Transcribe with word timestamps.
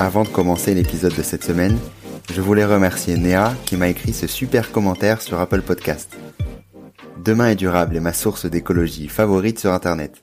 Avant 0.00 0.24
de 0.24 0.28
commencer 0.28 0.74
l'épisode 0.74 1.14
de 1.14 1.22
cette 1.22 1.44
semaine, 1.44 1.78
je 2.32 2.40
voulais 2.40 2.64
remercier 2.64 3.16
Néa 3.16 3.54
qui 3.66 3.76
m'a 3.76 3.88
écrit 3.88 4.12
ce 4.12 4.26
super 4.26 4.72
commentaire 4.72 5.20
sur 5.20 5.38
Apple 5.38 5.62
Podcast. 5.62 6.16
Demain 7.22 7.50
est 7.50 7.56
durable 7.56 7.96
est 7.96 8.00
ma 8.00 8.12
source 8.12 8.46
d'écologie 8.46 9.08
favorite 9.08 9.58
sur 9.60 9.72
Internet. 9.72 10.20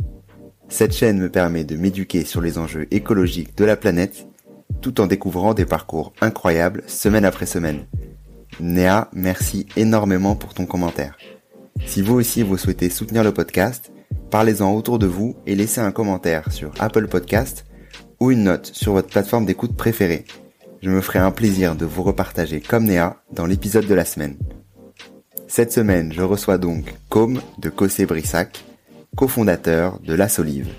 Cette 0.68 0.94
chaîne 0.94 1.20
me 1.20 1.30
permet 1.30 1.64
de 1.64 1.78
m'éduquer 1.78 2.26
sur 2.26 2.42
les 2.42 2.58
enjeux 2.58 2.88
écologiques 2.92 3.58
de 3.58 3.66
la 3.66 3.78
planète 3.78 4.28
tout 4.82 5.02
en 5.02 5.08
découvrant 5.08 5.54
des 5.54 5.66
parcours 5.66 6.14
incroyables 6.20 6.84
semaine 6.88 7.26
après 7.26 7.46
semaine. 7.46 7.86
Néa, 8.60 9.10
merci 9.14 9.68
énormément 9.78 10.36
pour 10.36 10.54
ton 10.54 10.66
commentaire. 10.66 11.18
Si 11.86 12.02
vous 12.02 12.16
aussi 12.16 12.44
vous 12.44 12.58
souhaitez 12.58 12.90
soutenir 12.90 13.24
le 13.24 13.34
podcast, 13.34 13.92
parlez-en 14.30 14.74
autour 14.74 15.00
de 15.00 15.08
vous 15.08 15.38
et 15.46 15.56
laissez 15.56 15.80
un 15.80 15.92
commentaire 15.92 16.52
sur 16.52 16.72
Apple 16.80 17.08
Podcast 17.08 17.66
ou 18.20 18.32
une 18.32 18.44
note 18.44 18.72
sur 18.74 18.94
votre 18.94 19.10
plateforme 19.10 19.46
d'écoute 19.46 19.76
préférée. 19.76 20.26
Je 20.82 20.90
me 20.90 21.02
ferai 21.02 21.20
un 21.20 21.32
plaisir 21.32 21.76
de 21.76 21.86
vous 21.86 22.04
repartager 22.04 22.62
comme 22.62 22.86
Néa 22.86 23.18
dans 23.34 23.46
l'épisode 23.46 23.86
de 23.86 23.94
la 23.94 24.06
semaine. 24.06 24.38
Cette 25.48 25.74
semaine, 25.74 26.14
je 26.14 26.22
reçois 26.22 26.58
donc 26.58 26.94
Com 27.10 27.42
de 27.58 27.70
Cossé 27.70 28.06
Brissac, 28.06 28.64
cofondateur 29.16 30.00
de 30.00 30.14
La 30.14 30.30
Solive. 30.30 30.70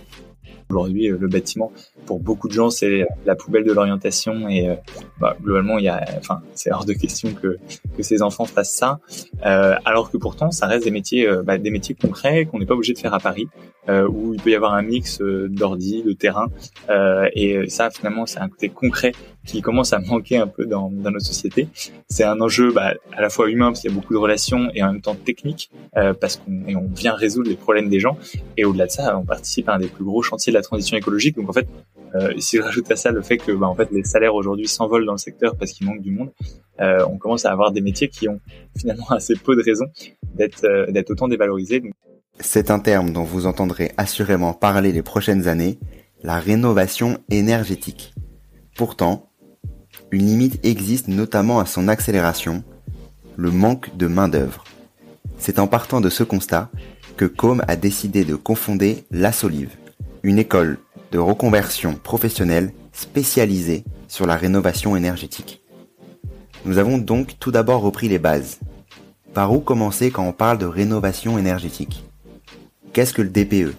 Aujourd'hui, 0.71 1.11
euh, 1.11 1.19
le 1.21 1.29
bâtiment, 1.29 1.73
pour 2.07 2.21
beaucoup 2.21 2.49
de 2.49 2.53
gens, 2.53 2.71
c'est 2.71 3.07
la 3.27 3.35
poubelle 3.35 3.65
de 3.65 3.73
l'orientation 3.73 4.49
et 4.49 4.69
euh, 4.69 4.75
bah, 5.21 5.37
globalement, 5.43 5.79
il 5.79 5.85
y 5.85 5.89
a, 5.89 6.05
enfin, 6.17 6.43
c'est 6.55 6.73
hors 6.73 6.85
de 6.85 6.93
question 6.93 7.35
que, 7.35 7.59
que 7.97 8.03
ces 8.03 8.23
enfants 8.23 8.45
fassent 8.45 8.75
ça. 8.75 9.01
Euh, 9.45 9.75
alors 9.85 10.11
que 10.11 10.17
pourtant, 10.17 10.51
ça 10.51 10.67
reste 10.67 10.85
des 10.85 10.91
métiers, 10.91 11.29
euh, 11.29 11.43
bah, 11.43 11.59
des 11.59 11.71
métiers 11.71 11.95
concrets 11.95 12.47
qu'on 12.47 12.59
n'est 12.59 12.67
pas 12.67 12.75
obligé 12.75 12.93
de 12.93 12.99
faire 12.99 13.15
à 13.15 13.21
Paris, 13.21 13.49
euh, 13.89 14.09
où 14.09 14.35
il 14.35 14.41
peut 14.41 14.51
y 14.51 14.55
avoir 14.55 14.75
un 14.75 14.83
mix 14.83 15.21
d'ordi, 15.21 16.03
de 16.03 16.13
terrain, 16.13 16.47
et 17.35 17.69
ça, 17.69 17.91
finalement, 17.91 18.27
c'est 18.27 18.41
un 18.41 18.49
côté 18.49 18.69
concret 18.69 19.13
qui 19.47 19.63
commence 19.63 19.93
à 19.93 19.99
manquer 19.99 20.37
un 20.37 20.47
peu 20.47 20.67
dans, 20.67 20.91
dans 20.91 21.11
notre 21.11 21.27
société. 21.27 21.69
C'est 22.09 22.25
un 22.25 22.41
enjeu 22.41 22.73
bah, 22.73 22.95
à 23.13 23.21
la 23.21 23.31
fois 23.31 23.49
humain 23.51 23.69
parce 23.69 23.81
qu'il 23.81 23.91
y 23.91 23.95
a 23.95 23.97
beaucoup 23.97 24.13
de 24.13 24.19
relations 24.19 24.71
et 24.75 24.83
en 24.83 24.93
même 24.93 25.01
temps 25.01 25.15
technique 25.15 25.71
euh, 25.97 26.13
parce 26.13 26.37
qu'on 26.37 26.77
on 26.77 26.89
vient 26.95 27.15
résoudre 27.15 27.49
les 27.49 27.57
problèmes 27.57 27.89
des 27.89 28.01
gens 28.01 28.17
et 28.57 28.65
au-delà 28.65 28.87
de 28.87 28.91
ça, 28.91 29.17
on 29.19 29.25
participe 29.25 29.69
à 29.69 29.75
un 29.75 29.79
des 29.79 29.89
plus 29.89 30.05
gros 30.05 30.23
chantiers 30.23 30.53
de 30.53 30.59
la 30.59 30.63
transition 30.63 30.97
écologique. 30.97 31.37
Donc 31.37 31.49
en 31.49 31.53
fait, 31.53 31.67
euh, 32.15 32.33
si 32.39 32.57
je 32.57 32.63
rajoute 32.63 32.91
à 32.91 32.97
ça 32.97 33.13
le 33.13 33.23
fait 33.23 33.39
que 33.39 33.53
bah, 33.53 33.69
en 33.69 33.75
fait 33.75 33.91
les 33.93 34.05
salaires 34.05 34.35
aujourd'hui 34.35 34.67
s'envolent 34.67 35.07
dans 35.07 35.13
le 35.13 35.19
secteur 35.19 35.57
parce 35.57 35.73
qu'il 35.73 35.87
manque 35.87 36.03
du 36.03 36.11
monde, 36.11 36.33
euh, 36.81 37.05
on 37.09 37.19
commence 37.19 37.45
à 37.45 37.53
avoir 37.53 37.73
des 37.73 37.81
métiers 37.81 38.09
qui 38.09 38.29
ont 38.29 38.41
finalement 38.77 39.07
assez 39.11 39.35
peu 39.35 39.55
de 39.55 39.63
raisons 39.63 39.87
d'être 40.35 40.65
euh, 40.65 40.91
d'être 40.91 41.11
autant 41.11 41.29
dévalorisés. 41.29 41.83
C'est 42.41 42.71
un 42.71 42.79
terme 42.79 43.13
dont 43.13 43.23
vous 43.23 43.47
entendrez 43.47 43.93
assurément 43.97 44.55
parler 44.55 44.93
les 44.93 45.03
prochaines 45.03 45.47
années, 45.47 45.79
la 46.23 46.41
rénovation 46.41 47.19
énergétique. 47.31 48.15
Pourtant, 48.77 49.30
une 50.13 50.27
limite 50.27 50.65
existe 50.65 51.09
notamment 51.09 51.61
à 51.61 51.67
son 51.67 51.89
accélération, 51.89 52.65
le 53.37 53.51
manque 53.51 53.97
de 53.97 54.07
main-d'œuvre. 54.07 54.65
C'est 55.39 55.59
en 55.59 55.67
partant 55.67 56.01
de 56.01 56.11
ce 56.11 56.25
constat 56.25 56.71
que 57.17 57.25
Com 57.25 57.63
a 57.69 57.77
décidé 57.77 58.25
de 58.25 58.35
confonder 58.35 59.05
La 59.11 59.33
Solive, 59.33 59.77
une 60.23 60.39
école 60.39 60.79
de 61.13 61.19
reconversion 61.19 61.95
professionnelle 61.95 62.73
spécialisée 62.93 63.85
sur 64.09 64.27
la 64.27 64.37
rénovation 64.37 64.97
énergétique. 64.97 65.63
Nous 66.65 66.79
avons 66.79 66.99
donc 66.99 67.39
tout 67.39 67.51
d'abord 67.51 67.81
repris 67.81 68.09
les 68.09 68.19
bases. 68.19 68.59
Par 69.33 69.53
où 69.53 69.61
commencer 69.61 70.11
quand 70.11 70.27
on 70.27 70.33
parle 70.33 70.59
de 70.59 70.67
rénovation 70.67 71.39
énergétique? 71.39 72.05
Qu'est-ce 72.93 73.15
que 73.15 73.23
le 73.23 73.31
DPE 73.31 73.75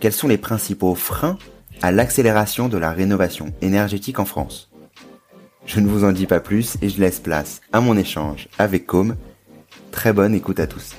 Quels 0.00 0.12
sont 0.12 0.28
les 0.28 0.38
principaux 0.38 0.96
freins 0.96 1.38
à 1.82 1.92
l'accélération 1.92 2.68
de 2.68 2.78
la 2.78 2.90
rénovation 2.90 3.52
énergétique 3.62 4.18
en 4.18 4.24
France? 4.24 4.70
Je 5.66 5.80
ne 5.80 5.88
vous 5.88 6.04
en 6.04 6.12
dis 6.12 6.26
pas 6.26 6.40
plus 6.40 6.76
et 6.80 6.88
je 6.88 7.00
laisse 7.00 7.20
place 7.20 7.60
à 7.72 7.80
mon 7.80 7.96
échange 7.96 8.48
avec 8.58 8.86
Com. 8.86 9.16
Très 9.90 10.12
bonne 10.12 10.34
écoute 10.34 10.60
à 10.60 10.66
tous. 10.66 10.94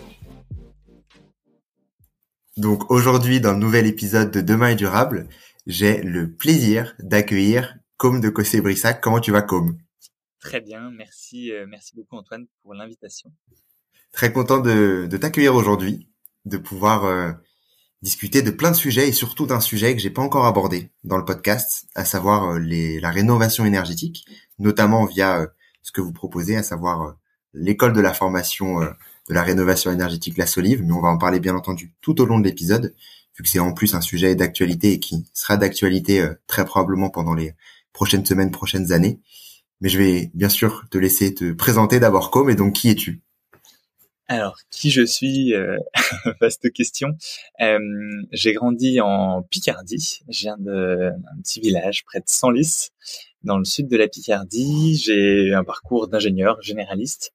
Donc 2.58 2.92
aujourd'hui, 2.92 3.40
dans 3.40 3.54
le 3.54 3.60
nouvel 3.60 3.88
épisode 3.88 4.32
de 4.32 4.42
Demain 4.42 4.70
est 4.70 4.76
durable, 4.76 5.28
j'ai 5.68 6.02
le 6.02 6.32
plaisir 6.32 6.96
d'accueillir 7.00 7.78
Com 7.98 8.20
de 8.20 8.30
Cossé-Brissac. 8.30 9.02
Comment 9.02 9.20
tu 9.20 9.32
vas, 9.32 9.42
Com 9.42 9.78
Très 10.40 10.62
bien, 10.62 10.92
merci, 10.92 11.52
euh, 11.52 11.66
merci 11.68 11.96
beaucoup 11.96 12.16
Antoine 12.16 12.46
pour 12.64 12.74
l'invitation. 12.74 13.32
Très 14.12 14.32
content 14.32 14.60
de, 14.60 15.08
t'accueillir 15.20 15.56
aujourd'hui, 15.56 16.08
de 16.46 16.58
pouvoir 16.58 17.06
euh, 17.06 17.32
discuter 18.02 18.42
de 18.42 18.52
plein 18.52 18.72
de 18.72 18.76
sujets 18.76 19.08
et 19.08 19.12
surtout 19.12 19.46
d'un 19.46 19.60
sujet 19.60 19.96
que 19.96 20.02
j'ai 20.02 20.10
pas 20.10 20.22
encore 20.22 20.46
abordé 20.46 20.92
dans 21.04 21.18
le 21.18 21.26
podcast, 21.26 21.88
à 21.96 22.06
savoir 22.06 22.52
euh, 22.52 22.60
les, 22.60 23.00
la 23.00 23.12
rénovation 23.12 23.66
énergétique 23.66 24.26
notamment 24.60 25.06
via 25.06 25.40
euh, 25.40 25.48
ce 25.82 25.92
que 25.92 26.02
vous 26.02 26.14
proposez, 26.14 26.56
à 26.56 26.64
savoir 26.64 27.02
euh, 27.02 27.12
l'école 27.54 27.94
de 27.94 28.02
la 28.02 28.14
formation 28.14 28.82
euh, 28.82 28.90
de 29.30 29.34
la 29.34 29.44
rénovation 29.44 29.92
énergétique 29.92 30.38
La 30.38 30.48
Solive, 30.48 30.84
mais 30.84 30.94
on 30.94 31.02
va 31.02 31.10
en 31.10 31.18
parler 31.18 31.40
bien 31.40 31.56
entendu 31.56 31.94
tout 32.02 32.22
au 32.22 32.26
long 32.26 32.40
de 32.40 32.46
l'épisode, 32.46 32.96
vu 33.36 33.44
que 33.44 33.50
c'est 33.50 33.60
en 33.60 33.74
plus 33.74 33.94
un 33.94 34.02
sujet 34.02 34.36
d'actualité 34.36 34.94
et 34.94 35.00
qui 35.00 35.26
sera 35.34 35.58
d'actualité 35.58 36.26
très 36.48 36.64
probablement 36.64 37.10
pendant 37.10 37.34
les 37.34 37.54
prochaines 37.92 38.26
semaines, 38.26 38.52
prochaines 38.52 38.94
années. 38.94 39.20
Mais 39.82 39.90
je 39.90 39.98
vais 39.98 40.32
bien 40.34 40.48
sûr 40.48 40.86
te 40.90 40.98
laisser 40.98 41.34
te 41.34 41.52
présenter 41.52 42.00
d'abord 42.00 42.32
comme 42.32 42.50
et 42.50 42.56
donc 42.56 42.74
qui 42.74 42.90
es-tu? 42.90 43.22
Alors, 44.30 44.58
qui 44.72 44.92
je 44.92 45.06
suis 45.06 45.54
Vaste 46.42 46.72
question. 46.72 47.10
J'ai 48.32 48.54
grandi 48.54 49.02
en 49.02 49.44
Picardie. 49.44 50.22
Je 50.30 50.40
viens 50.40 50.58
d'un 50.58 51.12
petit 51.44 51.60
village 51.60 52.06
près 52.06 52.20
de 52.20 52.28
Senlis, 52.28 52.92
dans 53.44 53.58
le 53.58 53.66
sud 53.66 53.88
de 53.88 53.98
la 53.98 54.08
Picardie. 54.08 54.96
J'ai 54.96 55.54
un 55.54 55.64
parcours 55.64 56.08
d'ingénieur 56.08 56.62
généraliste 56.62 57.34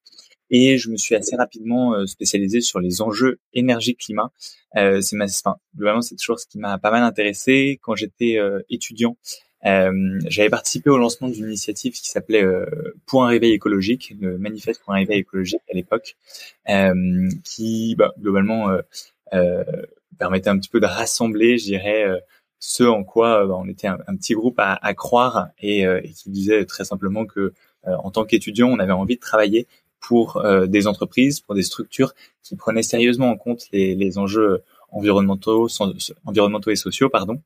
et 0.49 0.77
je 0.77 0.89
me 0.89 0.97
suis 0.97 1.15
assez 1.15 1.35
rapidement 1.35 1.95
euh, 1.95 2.05
spécialisé 2.05 2.61
sur 2.61 2.79
les 2.79 3.01
enjeux 3.01 3.39
énergie-climat. 3.53 4.31
Euh, 4.75 5.01
c'est 5.01 5.15
ma, 5.15 5.25
enfin, 5.25 5.55
globalement, 5.75 6.01
c'est 6.01 6.15
toujours 6.15 6.39
ce 6.39 6.45
qui 6.45 6.59
m'a 6.59 6.77
pas 6.77 6.91
mal 6.91 7.03
intéressé 7.03 7.79
quand 7.81 7.95
j'étais 7.95 8.37
euh, 8.37 8.61
étudiant. 8.69 9.17
Euh, 9.65 10.19
j'avais 10.27 10.49
participé 10.49 10.89
au 10.89 10.97
lancement 10.97 11.29
d'une 11.29 11.45
initiative 11.45 11.93
qui 11.93 12.09
s'appelait 12.09 12.43
euh, 12.43 12.65
Point 13.05 13.27
réveil 13.27 13.53
écologique, 13.53 14.13
le 14.19 14.37
manifeste 14.37 14.81
Point 14.83 14.95
réveil 14.95 15.19
écologique 15.19 15.61
à 15.71 15.75
l'époque, 15.75 16.17
euh, 16.69 17.29
qui 17.43 17.95
bah, 17.97 18.13
globalement 18.19 18.77
euh, 19.33 19.63
permettait 20.19 20.49
un 20.49 20.59
petit 20.59 20.69
peu 20.69 20.79
de 20.79 20.85
rassembler, 20.85 21.57
je 21.57 21.63
dirais, 21.63 22.05
ce 22.65 22.83
en 22.83 23.03
quoi 23.03 23.45
bah, 23.45 23.55
on 23.57 23.67
était 23.67 23.87
un, 23.87 23.97
petit 24.15 24.33
groupe 24.33 24.57
à, 24.57 24.79
à 24.81 24.93
croire 24.93 25.49
et, 25.59 25.81
et, 25.81 26.11
qui 26.15 26.29
disait 26.29 26.63
très 26.65 26.85
simplement 26.85 27.25
que 27.25 27.53
en 27.85 28.09
tant 28.11 28.23
qu'étudiant, 28.23 28.69
on 28.69 28.79
avait 28.79 28.93
envie 28.93 29.15
de 29.15 29.21
travailler 29.21 29.67
pour 29.99 30.41
des 30.67 30.87
entreprises, 30.87 31.41
pour 31.41 31.55
des 31.55 31.63
structures 31.63 32.13
qui 32.41 32.55
prenaient 32.55 32.83
sérieusement 32.83 33.29
en 33.29 33.35
compte 33.35 33.65
les, 33.73 33.95
les 33.95 34.17
enjeux 34.17 34.63
environnementaux, 34.93 35.67
environnementaux 36.25 36.71
et 36.71 36.75
sociaux, 36.75 37.09
pardon, 37.09 37.41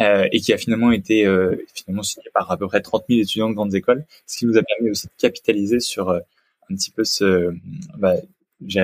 euh, 0.00 0.26
et 0.32 0.40
qui 0.40 0.52
a 0.52 0.58
finalement 0.58 0.92
été 0.92 1.26
euh, 1.26 1.56
finalement 1.74 2.02
signé 2.02 2.28
par 2.32 2.50
à 2.50 2.56
peu 2.56 2.66
près 2.66 2.80
30 2.80 3.04
000 3.08 3.20
étudiants 3.20 3.50
de 3.50 3.54
grandes 3.54 3.74
écoles, 3.74 4.04
ce 4.26 4.38
qui 4.38 4.46
nous 4.46 4.56
a 4.56 4.62
permis 4.62 4.90
aussi 4.90 5.08
de 5.08 5.12
capitaliser 5.18 5.80
sur 5.80 6.08
euh, 6.08 6.20
un 6.70 6.76
petit 6.76 6.90
peu 6.90 7.04
ce, 7.04 7.54
bah, 7.98 8.14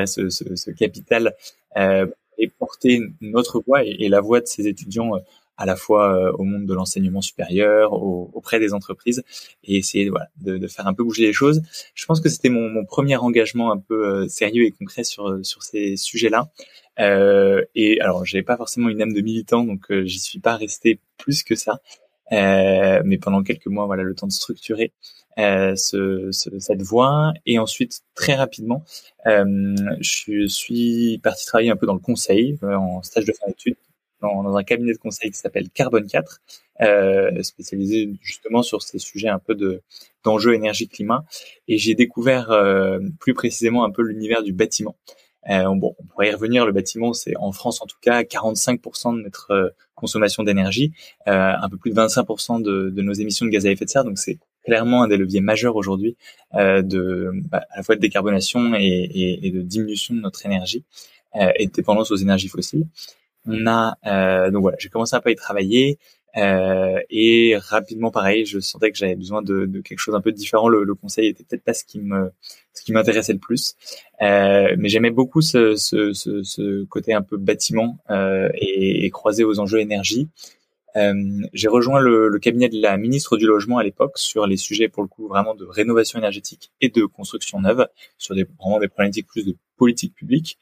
ce, 0.07 0.29
ce, 0.29 0.57
ce 0.57 0.71
capital 0.73 1.35
euh, 1.77 2.07
et 2.39 2.49
porter 2.49 3.03
notre 3.21 3.63
voix 3.65 3.85
et, 3.85 3.97
et, 4.01 4.09
la 4.09 4.21
voix 4.21 4.41
de 4.41 4.47
ces 4.47 4.67
étudiants 4.67 5.17
euh, 5.17 5.21
à 5.59 5.67
la 5.67 5.77
fois 5.77 6.15
euh, 6.15 6.33
au 6.39 6.45
monde 6.45 6.65
de 6.65 6.73
l'enseignement 6.73 7.21
supérieur, 7.21 7.93
auprès 7.93 8.59
des 8.59 8.73
entreprises, 8.73 9.23
et 9.65 9.77
essayer 9.77 10.09
voilà, 10.09 10.29
de, 10.41 10.57
de, 10.57 10.67
faire 10.67 10.87
un 10.87 10.95
peu 10.95 11.05
bouger 11.05 11.27
les 11.27 11.33
choses. 11.35 11.61
Je 11.95 12.07
pense 12.07 12.21
que 12.21 12.31
c'était 12.31 12.49
mon, 12.49 12.71
mon, 12.71 12.85
premier 12.87 13.17
engagement 13.17 13.71
un 13.71 13.79
peu 13.79 14.27
sérieux 14.29 14.65
et 14.65 14.71
concret 14.71 15.05
sur 15.05 15.39
sur 15.43 15.63
ces 15.63 15.97
sujets-là. 15.97 16.49
Euh, 17.01 17.65
et 17.75 18.01
alors, 18.01 18.25
j'avais 18.25 18.43
pas 18.43 18.57
forcément 18.57 18.89
une 18.89 19.01
âme 19.03 19.13
de 19.13 19.21
militant, 19.21 19.65
donc 19.65 19.91
euh, 19.91 20.05
j'y 20.05 20.19
suis 20.19 20.41
pas 20.41 20.57
resté 20.57 21.01
plus 21.17 21.43
que 21.43 21.55
ça. 21.55 21.81
Euh, 22.33 23.01
mais 23.05 23.19
pendant 23.19 23.43
quelques 23.43 23.67
mois, 23.67 23.87
voilà, 23.87 24.03
le 24.03 24.15
temps 24.15 24.27
de 24.27 24.33
structurer 24.33 24.93
euh, 25.39 25.77
ce, 25.77 26.31
ce, 26.33 26.59
cette 26.59 26.83
voie. 26.83 27.33
Et 27.47 27.59
ensuite, 27.59 28.03
très 28.15 28.35
rapidement, 28.35 28.85
euh, 29.27 29.75
je 30.01 30.47
suis 30.49 31.19
parti 31.23 31.47
travailler 31.47 31.71
un 31.71 31.77
peu 31.77 31.87
dans 31.87 31.95
le 31.95 32.01
conseil, 32.01 32.59
euh, 32.63 32.75
en 32.75 33.03
stage 33.03 33.25
de 33.25 33.33
fin 33.33 33.47
d'études, 33.49 33.77
dans, 34.21 34.43
dans, 34.43 34.57
un 34.57 34.65
cabinet 34.65 34.93
de 34.93 34.99
conseil 34.99 35.31
qui 35.31 35.39
s'appelle 35.39 35.69
Carbone 35.71 36.07
4, 36.07 36.41
spécialisé 37.43 38.11
justement 38.21 38.63
sur 38.63 38.83
ces 38.83 38.99
sujets 38.99 39.29
un 39.29 39.39
peu 39.39 39.55
de 39.55 39.83
d'enjeux 40.25 40.55
énergie-climat. 40.55 41.25
Et 41.69 41.79
j'ai 41.79 41.95
découvert 41.95 42.51
plus 43.21 43.35
précisément 43.35 43.85
un 43.85 43.91
peu 43.91 44.03
l'univers 44.03 44.43
du 44.43 44.53
bâtiment. 44.53 44.97
Euh, 45.49 45.75
bon, 45.75 45.95
on 45.99 46.05
pourrait 46.05 46.29
y 46.29 46.33
revenir. 46.33 46.67
Le 46.67 46.73
bâtiment, 46.73 47.13
c'est 47.13 47.37
en 47.37 47.53
France 47.53 47.81
en 47.81 47.87
tout 47.87 47.97
cas 48.01 48.23
45% 48.23 49.17
de 49.17 49.23
notre 49.23 49.51
euh, 49.51 49.69
consommation 49.95 50.43
d'énergie, 50.43 50.93
euh, 51.27 51.53
un 51.61 51.69
peu 51.69 51.77
plus 51.77 51.91
de 51.91 51.97
25% 51.97 52.63
de, 52.63 52.91
de, 52.91 53.03
nos 53.03 53.13
émissions 53.13 53.47
de 53.47 53.51
gaz 53.51 53.67
à 53.67 53.71
effet 53.71 53.85
de 53.85 53.91
serre. 53.91 54.05
Donc 54.05 54.19
c'est 54.19 54.39
clairement 54.65 55.03
un 55.03 55.09
des 55.09 55.17
leviers 55.17 55.41
majeurs 55.41 55.77
aujourd'hui 55.77 56.17
euh, 56.55 56.83
de 56.83 57.31
bah, 57.51 57.63
à 57.71 57.79
la 57.79 57.83
fois 57.83 57.97
de 57.97 58.01
décarbonation 58.01 58.75
et, 58.75 58.85
et, 58.85 59.47
et, 59.47 59.51
de 59.51 59.63
diminution 59.63 60.15
de 60.15 60.21
notre 60.21 60.45
énergie 60.45 60.85
euh, 61.37 61.51
et 61.57 61.67
de 61.67 61.73
dépendance 61.73 62.11
aux 62.11 62.17
énergies 62.17 62.49
fossiles. 62.49 62.87
On 63.49 63.67
a 63.67 64.51
donc 64.51 64.63
voilà, 64.63 64.77
j'ai 64.79 64.89
commencé 64.89 65.17
un 65.17 65.21
peu 65.21 65.31
à 65.31 65.33
y 65.33 65.37
travailler. 65.37 65.99
Euh, 66.37 67.01
et 67.11 67.57
rapidement, 67.57 68.11
pareil, 68.11 68.45
je 68.45 68.61
sentais 68.61 68.93
que 68.93 68.99
j'avais 68.99 69.17
besoin 69.17 69.43
de, 69.43 69.67
de, 69.67 69.81
quelque 69.81 69.99
chose 69.99 70.15
un 70.15 70.21
peu 70.21 70.33
différent. 70.33 70.69
Le, 70.69 70.85
le 70.85 70.95
conseil 70.95 71.29
était 71.29 71.43
peut-être 71.45 71.65
pas 71.65 71.75
ce 71.75 71.85
qui 71.85 71.99
me, 72.01 72.31
ce 72.75 72.83
qui 72.83 72.93
m'intéressait 72.93 73.33
le 73.33 73.39
plus, 73.39 73.75
euh, 74.23 74.75
mais 74.79 74.89
j'aimais 74.89 75.11
beaucoup 75.11 75.41
ce, 75.41 75.75
ce, 75.77 76.13
ce, 76.13 76.43
ce, 76.43 76.85
côté 76.85 77.13
un 77.13 77.23
peu 77.23 77.37
bâtiment 77.37 77.99
euh, 78.11 78.49
et, 78.55 79.05
et, 79.05 79.11
croisé 79.11 79.45
aux 79.45 79.59
enjeux 79.59 79.81
énergie. 79.81 80.29
Euh, 80.97 81.15
j'ai 81.53 81.69
rejoint 81.69 82.01
le, 82.01 82.29
le, 82.29 82.39
cabinet 82.39 82.69
de 82.69 82.81
la 82.81 82.97
ministre 82.97 83.37
du 83.37 83.47
logement 83.47 83.79
à 83.79 83.83
l'époque 83.83 84.17
sur 84.17 84.47
les 84.47 84.57
sujets 84.57 84.89
pour 84.89 85.03
le 85.03 85.09
coup 85.09 85.29
vraiment 85.29 85.55
de 85.55 85.65
rénovation 85.65 86.19
énergétique 86.19 86.73
et 86.81 86.89
de 86.89 87.05
construction 87.05 87.61
neuve, 87.61 87.87
sur 88.17 88.35
des 88.35 88.45
vraiment 88.59 88.81
des 88.81 88.89
problématiques 88.89 89.27
plus 89.27 89.45
de 89.45 89.57
politique 89.77 90.15
publique. 90.15 90.59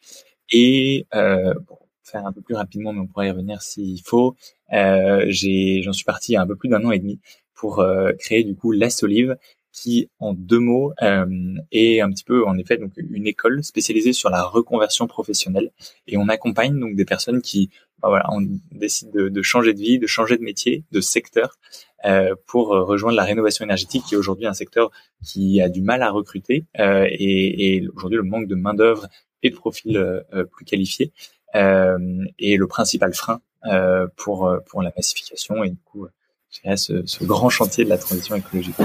Et 0.50 1.06
euh, 1.14 1.54
bon, 1.68 1.78
faire 2.06 2.26
un 2.26 2.32
peu 2.32 2.40
plus 2.40 2.54
rapidement, 2.54 2.92
mais 2.92 3.00
on 3.00 3.06
pourrait 3.06 3.28
y 3.28 3.30
revenir 3.30 3.62
s'il 3.62 4.00
faut. 4.02 4.36
Euh, 4.72 5.26
j'en 5.30 5.92
suis 5.92 6.04
parti 6.04 6.32
il 6.32 6.34
y 6.34 6.38
a 6.38 6.42
un 6.42 6.46
peu 6.46 6.56
plus 6.56 6.68
d'un 6.68 6.84
an 6.84 6.90
et 6.90 6.98
demi 6.98 7.20
pour 7.54 7.80
euh, 7.80 8.12
créer 8.18 8.44
du 8.44 8.54
coup 8.54 8.72
La 8.72 8.90
Solive, 8.90 9.36
qui 9.76 10.08
en 10.18 10.32
deux 10.32 10.58
mots 10.58 10.92
euh, 11.02 11.26
est 11.70 12.00
un 12.00 12.10
petit 12.10 12.24
peu 12.24 12.46
en 12.46 12.56
effet 12.56 12.78
donc 12.78 12.92
une 12.96 13.26
école 13.26 13.62
spécialisée 13.62 14.14
sur 14.14 14.30
la 14.30 14.42
reconversion 14.42 15.06
professionnelle 15.06 15.70
et 16.06 16.16
on 16.16 16.28
accompagne 16.28 16.80
donc 16.80 16.96
des 16.96 17.04
personnes 17.04 17.42
qui 17.42 17.68
bah 18.02 18.08
voilà 18.08 18.26
on 18.32 18.40
décide 18.72 19.10
de, 19.12 19.28
de, 19.28 19.42
changer 19.42 19.74
de 19.74 19.78
vie, 19.78 19.98
de 19.98 20.06
changer 20.06 20.38
de 20.38 20.42
métier, 20.42 20.84
de 20.92 21.00
secteur 21.02 21.58
euh, 22.06 22.34
pour 22.46 22.68
rejoindre 22.68 23.16
la 23.16 23.24
rénovation 23.24 23.64
énergétique 23.64 24.04
qui 24.08 24.14
est 24.14 24.18
aujourd'hui 24.18 24.46
un 24.46 24.54
secteur 24.54 24.90
qui 25.24 25.60
a 25.60 25.68
du 25.68 25.82
mal 25.82 26.02
à 26.02 26.10
recruter 26.10 26.64
euh, 26.78 27.06
et, 27.10 27.76
et 27.76 27.88
aujourd'hui 27.94 28.16
le 28.16 28.24
manque 28.24 28.48
de 28.48 28.54
main 28.54 28.74
d'œuvre 28.74 29.06
et 29.42 29.50
de 29.50 29.54
profils 29.54 29.96
euh, 29.96 30.44
plus 30.44 30.64
qualifiés 30.64 31.12
euh, 31.54 32.24
et 32.38 32.56
le 32.56 32.66
principal 32.66 33.14
frein 33.14 33.40
euh, 33.66 34.06
pour 34.16 34.52
pour 34.66 34.82
la 34.82 34.92
massification 34.96 35.64
et 35.64 35.70
du 35.70 35.78
coup 35.84 36.06
ce, 36.50 37.02
ce, 37.04 37.24
grand 37.24 37.50
chantier 37.50 37.84
de 37.84 37.90
la 37.90 37.98
transition 37.98 38.34
écologique. 38.34 38.76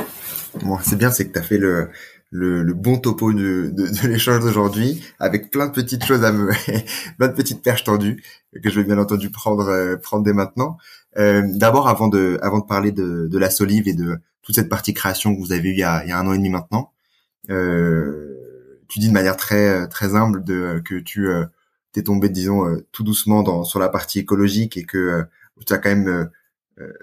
Bon, 0.62 0.78
c'est 0.81 0.98
bien, 0.98 1.10
c'est 1.10 1.28
que 1.28 1.34
tu 1.34 1.40
as 1.40 1.44
fait 1.44 1.58
le, 1.58 1.90
le, 2.30 2.63
le, 2.63 2.74
bon 2.74 2.98
topo 2.98 3.31
de, 3.31 3.72
de, 3.72 3.88
de 3.88 4.08
l'échange 4.08 4.42
d'aujourd'hui, 4.42 5.02
avec 5.19 5.52
plein 5.52 5.68
de 5.68 5.72
petites 5.72 6.04
choses 6.04 6.24
à 6.24 6.31
me, 6.31 6.52
plein 7.18 7.30
de 7.30 7.34
petites 7.34 7.62
perches 7.62 7.84
tendues 7.84 8.22
que 8.62 8.69
je 8.69 8.80
vais 8.80 8.86
bien 8.86 8.98
entendu 8.98 9.30
prendre 9.30 9.96
prendre 9.98 10.24
dès 10.24 10.34
maintenant. 10.34 10.78
Euh, 11.18 11.44
D'abord, 11.46 11.88
avant 11.88 12.08
de 12.08 12.40
avant 12.42 12.60
de 12.60 12.66
parler 12.66 12.92
de, 12.92 13.28
de 13.28 13.38
la 13.38 13.50
Solive 13.50 13.88
et 13.88 13.94
de 13.94 14.18
toute 14.42 14.56
cette 14.56 14.69
partie 14.69 14.94
création 14.94 15.36
que 15.36 15.40
vous 15.40 15.52
avez 15.54 15.69
eue 15.69 15.74
il 15.74 15.80
y 15.80 15.84
a, 15.84 16.04
il 16.04 16.10
y 16.10 16.12
a 16.12 16.19
un 16.19 16.28
an 16.28 16.34
et 16.34 16.38
demi 16.38 16.50
maintenant, 16.50 16.92
euh, 17.50 18.36
tu 18.88 19.00
dis 19.00 19.08
de 19.08 19.13
manière 19.13 19.38
très 19.38 19.88
très 19.88 20.16
humble 20.16 20.44
de 20.44 20.81
que 20.84 20.96
tu 20.96 21.28
euh, 21.28 21.46
t'es 21.91 22.03
tombé, 22.03 22.29
disons, 22.29 22.65
euh, 22.67 22.85
tout 22.91 23.03
doucement 23.03 23.43
dans, 23.43 23.63
sur 23.63 23.79
la 23.79 23.89
partie 23.89 24.19
écologique 24.19 24.77
et 24.77 24.85
que 24.85 24.97
euh, 24.97 25.23
tu 25.65 25.73
as 25.73 25.77
quand 25.77 25.89
même 25.89 26.29
euh, 26.79 26.93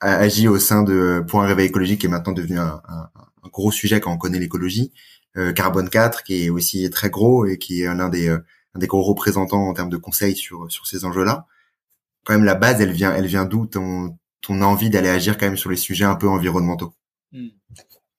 agi 0.00 0.48
au 0.48 0.58
sein 0.58 0.82
de 0.82 1.24
Point 1.26 1.46
Réveil 1.46 1.66
écologique 1.66 2.00
qui 2.00 2.06
est 2.06 2.10
maintenant 2.10 2.32
devenu 2.32 2.58
un, 2.58 2.80
un, 2.88 3.10
un 3.42 3.48
gros 3.48 3.70
sujet 3.70 4.00
quand 4.00 4.12
on 4.12 4.18
connaît 4.18 4.38
l'écologie. 4.38 4.92
Carbone 5.54 5.88
4 5.88 6.24
qui 6.24 6.46
est 6.46 6.50
aussi 6.50 6.90
très 6.90 7.10
gros 7.10 7.46
et 7.46 7.58
qui 7.58 7.82
est 7.82 7.94
l'un 7.94 8.08
des, 8.08 8.28
un 8.28 8.78
des 8.78 8.86
gros 8.88 9.02
représentants 9.02 9.68
en 9.68 9.74
termes 9.74 9.90
de 9.90 9.96
conseils 9.96 10.34
sur, 10.34 10.70
sur 10.70 10.86
ces 10.88 11.04
enjeux-là. 11.04 11.46
Quand 12.24 12.34
même, 12.34 12.44
la 12.44 12.54
base, 12.54 12.80
elle 12.80 12.92
vient, 12.92 13.14
elle 13.14 13.26
vient 13.26 13.44
d'où 13.44 13.66
ton, 13.66 14.18
ton 14.40 14.62
envie 14.62 14.90
d'aller 14.90 15.08
agir 15.08 15.38
quand 15.38 15.46
même 15.46 15.56
sur 15.56 15.70
les 15.70 15.76
sujets 15.76 16.04
un 16.04 16.16
peu 16.16 16.28
environnementaux? 16.28 16.92
Hmm. 17.32 17.48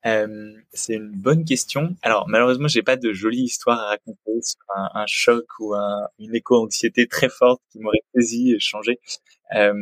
Euh, 0.05 0.53
c'est 0.71 0.95
une 0.95 1.11
bonne 1.11 1.45
question. 1.45 1.95
Alors 2.01 2.27
malheureusement, 2.27 2.67
j'ai 2.67 2.83
pas 2.83 2.95
de 2.95 3.11
jolie 3.11 3.43
histoire 3.43 3.79
à 3.79 3.87
raconter 3.89 4.41
sur 4.41 4.59
un, 4.75 5.05
choc 5.07 5.45
ou 5.59 5.73
un, 5.73 6.07
une 6.19 6.35
éco-anxiété 6.35 7.07
très 7.07 7.29
forte 7.29 7.61
qui 7.71 7.79
m'aurait 7.79 8.03
saisi 8.15 8.53
et 8.53 8.59
changé. 8.59 8.99
Euh, 9.55 9.73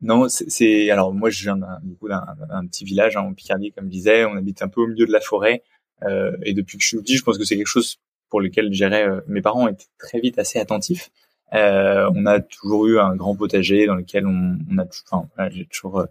non, 0.00 0.28
c'est 0.28 0.90
alors 0.90 1.12
moi 1.12 1.30
je 1.30 1.42
viens 1.42 1.56
d'un 1.56 1.80
d'un 1.82 2.66
petit 2.66 2.84
village 2.84 3.16
hein, 3.16 3.22
en 3.22 3.34
Picardie, 3.34 3.72
comme 3.72 3.86
je 3.86 3.90
disais. 3.90 4.24
On 4.24 4.36
habite 4.36 4.62
un 4.62 4.68
peu 4.68 4.80
au 4.80 4.86
milieu 4.86 5.06
de 5.06 5.12
la 5.12 5.20
forêt 5.20 5.62
euh, 6.04 6.36
et 6.42 6.54
depuis 6.54 6.78
que 6.78 6.82
je 6.82 6.88
suis 6.88 6.98
petit, 6.98 7.16
je 7.16 7.24
pense 7.24 7.38
que 7.38 7.44
c'est 7.44 7.56
quelque 7.56 7.66
chose 7.66 7.98
pour 8.30 8.40
lequel 8.40 8.72
j'irais. 8.72 9.08
Euh, 9.08 9.20
mes 9.26 9.42
parents 9.42 9.68
étaient 9.68 9.86
très 9.98 10.20
vite 10.20 10.38
assez 10.38 10.58
attentifs. 10.58 11.10
Euh, 11.54 12.10
on 12.14 12.26
a 12.26 12.40
toujours 12.40 12.86
eu 12.86 12.98
un 12.98 13.16
grand 13.16 13.34
potager 13.34 13.86
dans 13.86 13.94
lequel 13.94 14.26
on, 14.26 14.58
on 14.70 14.78
a, 14.78 14.84
enfin, 15.10 15.48
j'ai 15.50 15.64
toujours 15.64 16.00
euh, 16.00 16.06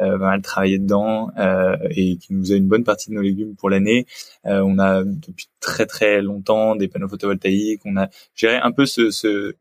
euh, 0.00 0.18
mal 0.18 0.42
travaillé 0.42 0.78
dedans 0.78 1.30
euh, 1.38 1.76
et 1.90 2.16
qui 2.16 2.34
nous 2.34 2.52
a 2.52 2.56
une 2.56 2.66
bonne 2.66 2.84
partie 2.84 3.08
de 3.08 3.14
nos 3.14 3.22
légumes 3.22 3.54
pour 3.56 3.70
l'année. 3.70 4.06
Euh, 4.44 4.60
on 4.60 4.78
a 4.78 5.04
depuis 5.04 5.48
très 5.60 5.86
très 5.86 6.20
longtemps 6.20 6.76
des 6.76 6.88
panneaux 6.88 7.08
photovoltaïques. 7.08 7.80
On 7.84 7.96
a 7.96 8.08
géré 8.34 8.56
un 8.56 8.72
peu 8.72 8.84
ce, 8.84 9.10
ce 9.10 9.54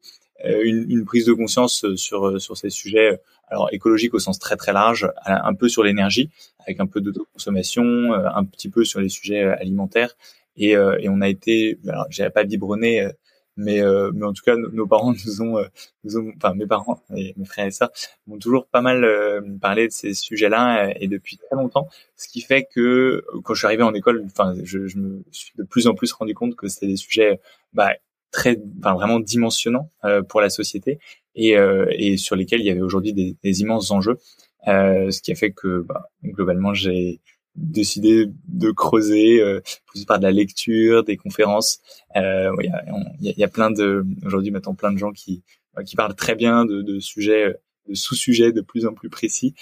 une, 0.44 0.86
une, 0.90 1.06
prise 1.06 1.26
de 1.26 1.34
conscience 1.34 1.86
sur 1.96 2.42
sur 2.42 2.58
ces 2.58 2.70
sujets. 2.70 3.20
Alors 3.48 3.70
écologiques 3.72 4.14
au 4.14 4.20
sens 4.20 4.40
très 4.40 4.58
très 4.58 4.74
large, 4.74 5.10
un 5.26 5.54
peu 5.54 5.70
sur 5.70 5.84
l'énergie, 5.84 6.30
avec 6.60 6.80
un 6.80 6.88
peu 6.88 7.00
d'autoconsommation, 7.00 8.14
un 8.14 8.44
petit 8.44 8.70
peu 8.70 8.84
sur 8.84 9.00
les 9.00 9.10
sujets 9.10 9.44
alimentaires. 9.44 10.18
Et, 10.58 10.72
et 10.72 11.10
on 11.10 11.22
a 11.22 11.30
été, 11.30 11.80
alors 11.88 12.08
j'avais 12.10 12.32
pas 12.32 12.44
biberonné 12.44 13.08
mais 13.58 13.82
euh, 13.82 14.12
mais 14.14 14.26
en 14.26 14.34
tout 14.34 14.44
cas 14.44 14.56
nos, 14.56 14.88
parents 14.88 15.14
nous 15.26 15.42
ont, 15.42 15.58
euh, 15.58 15.66
nous 16.04 16.18
ont 16.18 16.32
enfin 16.38 16.54
mes 16.54 16.68
parents 16.68 17.02
et 17.16 17.34
mes 17.38 17.46
frères 17.46 17.66
et 17.66 17.72
sœurs 17.72 17.92
m'ont 18.28 18.38
toujours 18.38 18.68
pas 18.68 18.82
mal 18.82 19.04
euh, 19.04 19.42
parlé 19.62 19.88
de 19.88 19.92
ces 19.92 20.14
sujets-là 20.14 20.94
et 21.00 21.08
depuis 21.08 21.38
très 21.38 21.56
longtemps. 21.56 21.88
Ce 22.16 22.28
qui 22.28 22.42
fait 22.42 22.68
que 22.74 23.24
quand 23.44 23.54
je 23.54 23.60
suis 23.60 23.68
arrivé 23.68 23.84
en 23.84 23.94
école 23.94 24.24
enfin 24.26 24.54
je, 24.64 24.88
je 24.88 24.98
me 24.98 25.24
suis 25.32 25.54
de 25.58 25.64
plus 25.64 25.88
en 25.88 25.96
plus 25.96 26.12
rendu 26.14 26.34
compte 26.34 26.56
que 26.56 26.68
c'était 26.68 26.88
des 26.88 26.98
sujets 26.98 27.40
bah 27.74 27.92
très 28.32 28.60
enfin 28.80 28.94
vraiment 28.94 29.20
dimensionnants 29.20 29.90
pour 30.28 30.42
la 30.42 30.50
société 30.50 31.00
et 31.36 31.56
et 31.92 32.18
sur 32.18 32.36
lesquels 32.36 32.60
il 32.60 32.66
y 32.66 32.72
avait 32.72 32.82
aujourd'hui 32.82 33.14
des, 33.14 33.36
des, 33.44 33.62
immenses 33.62 33.92
enjeux 33.92 34.18
ce 34.66 35.22
qui 35.22 35.32
a 35.32 35.36
fait 35.36 35.52
que 35.52 35.82
bah, 35.82 36.10
globalement 36.24 36.74
j'ai 36.74 37.22
décidé 37.56 38.28
de 38.48 38.72
creuser 38.72 39.42
euh, 39.42 39.62
plus 39.88 40.06
par 40.06 40.20
de 40.20 40.24
la 40.24 40.32
lecture, 40.32 41.04
des 41.04 41.18
conférences. 41.18 41.80
Euh, 42.16 42.52
il 42.62 42.70
y, 43.22 43.30
a, 43.30 43.34
y, 43.38 43.44
a, 43.44 43.48
plein 43.48 43.72
de 43.72 44.06
aujourd'hui 44.26 44.52
maintenant 44.52 44.76
plein 44.76 44.92
de 44.92 44.98
gens 44.98 45.12
qui 45.12 45.44
qui 45.86 45.96
parlent 45.96 46.16
très 46.16 46.36
bien 46.36 46.66
de, 46.66 46.82
de 46.82 47.00
sujets, 47.00 47.54
de 47.90 47.96
sous-sujets 47.96 48.52
de 48.52 48.62
plus 48.62 48.86
en 48.86 48.94
plus 48.94 49.10
précis. 49.10 49.54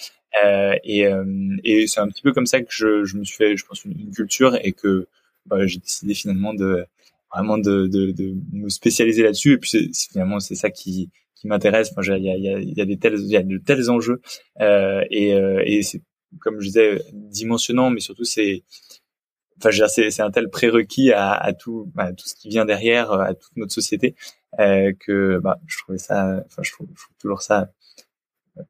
Euh, 0.43 0.75
et, 0.83 1.05
euh, 1.07 1.57
et 1.63 1.87
c'est 1.87 1.99
un 1.99 2.07
petit 2.07 2.21
peu 2.21 2.33
comme 2.33 2.45
ça 2.45 2.61
que 2.61 2.71
je, 2.71 3.03
je 3.03 3.17
me 3.17 3.23
suis 3.23 3.37
fait, 3.37 3.55
je 3.57 3.65
pense, 3.65 3.85
une, 3.85 4.11
culture 4.11 4.57
et 4.63 4.71
que 4.71 5.07
bah, 5.45 5.65
j'ai 5.67 5.79
décidé 5.79 6.13
finalement 6.13 6.53
de 6.53 6.85
vraiment 7.33 7.57
de, 7.57 7.87
de, 7.87 8.11
de 8.11 8.35
me 8.51 8.69
spécialiser 8.69 9.23
là-dessus. 9.23 9.53
Et 9.53 9.57
puis 9.57 9.91
finalement 9.93 10.39
c'est 10.39 10.55
ça 10.55 10.69
qui 10.69 11.09
qui 11.35 11.47
m'intéresse. 11.47 11.91
Il 12.01 12.23
y 12.23 12.29
a, 12.29 12.37
y, 12.37 12.73
y 12.73 12.81
a 12.81 12.85
des 12.85 12.97
tels, 12.97 13.19
il 13.19 13.27
y 13.27 13.37
a 13.37 13.43
de 13.43 13.57
tels 13.57 13.89
enjeux 13.89 14.21
euh, 14.61 15.03
et, 15.11 15.33
euh, 15.33 15.61
et 15.65 15.81
c'est 15.83 16.01
comme 16.39 16.59
je 16.59 16.67
disais, 16.67 17.03
dimensionnant, 17.13 17.89
mais 17.89 17.99
surtout 17.99 18.25
c'est 18.25 18.63
enfin 19.57 19.69
c'est 19.87 20.21
un 20.21 20.31
tel 20.31 20.49
prérequis 20.49 21.11
à, 21.11 21.31
à 21.31 21.53
tout 21.53 21.91
à 21.97 22.11
tout 22.13 22.27
ce 22.27 22.35
qui 22.35 22.49
vient 22.49 22.65
derrière 22.65 23.11
à 23.11 23.33
toute 23.33 23.55
notre 23.55 23.73
société 23.73 24.15
que 24.57 25.39
bah, 25.39 25.59
je 25.67 25.77
trouvais 25.77 25.97
ça 25.97 26.43
enfin 26.45 26.63
je 26.63 26.71
trouve, 26.71 26.87
je 26.95 27.03
trouve 27.03 27.15
toujours 27.19 27.41
ça 27.41 27.71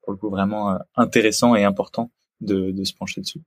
pour 0.01 0.12
le 0.13 0.17
coup 0.17 0.29
vraiment 0.29 0.77
intéressant 0.96 1.55
et 1.55 1.63
important 1.63 2.12
de, 2.41 2.72
de 2.72 2.84
se 2.84 2.93
pencher 2.93 3.22
dessus. 3.22 3.41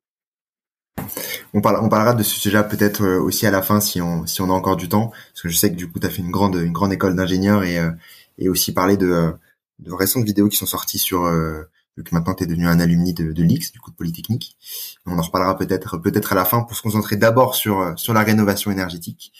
On, 1.54 1.58
on 1.58 1.88
parlera 1.88 2.14
de 2.14 2.22
ce 2.22 2.38
sujet 2.38 2.62
peut-être 2.66 3.02
euh, 3.02 3.20
aussi 3.20 3.46
à 3.46 3.50
la 3.50 3.62
fin 3.62 3.80
si 3.80 4.00
on, 4.00 4.26
si 4.26 4.42
on 4.42 4.50
a 4.50 4.52
encore 4.52 4.76
du 4.76 4.88
temps, 4.88 5.08
parce 5.08 5.42
que 5.42 5.48
je 5.48 5.56
sais 5.56 5.70
que 5.70 5.76
du 5.76 5.90
coup, 5.90 5.98
tu 5.98 6.06
as 6.06 6.10
fait 6.10 6.22
une 6.22 6.30
grande, 6.30 6.56
une 6.56 6.72
grande 6.72 6.92
école 6.92 7.14
d'ingénieur 7.14 7.64
et, 7.64 7.78
euh, 7.78 7.90
et 8.38 8.48
aussi 8.48 8.72
parler 8.72 8.96
de, 8.96 9.06
euh, 9.06 9.32
de 9.78 9.92
récentes 9.92 10.24
vidéos 10.24 10.48
qui 10.48 10.56
sont 10.56 10.66
sorties 10.66 10.98
sur, 10.98 11.24
vu 11.96 12.04
que 12.04 12.14
maintenant 12.14 12.34
tu 12.34 12.44
es 12.44 12.46
devenu 12.46 12.66
un 12.66 12.80
alumni 12.80 13.14
de, 13.14 13.32
de 13.32 13.42
l'IX, 13.42 13.72
du 13.72 13.80
coup 13.80 13.90
de 13.90 13.96
Polytechnique. 13.96 14.56
On 15.06 15.18
en 15.18 15.22
reparlera 15.22 15.56
peut-être 15.56 15.98
peut-être 15.98 16.32
à 16.32 16.34
la 16.34 16.44
fin 16.44 16.62
pour 16.62 16.76
se 16.76 16.82
concentrer 16.82 17.16
d'abord 17.16 17.54
sur, 17.54 17.98
sur 17.98 18.14
la 18.14 18.22
rénovation 18.22 18.70
énergétique. 18.70 19.32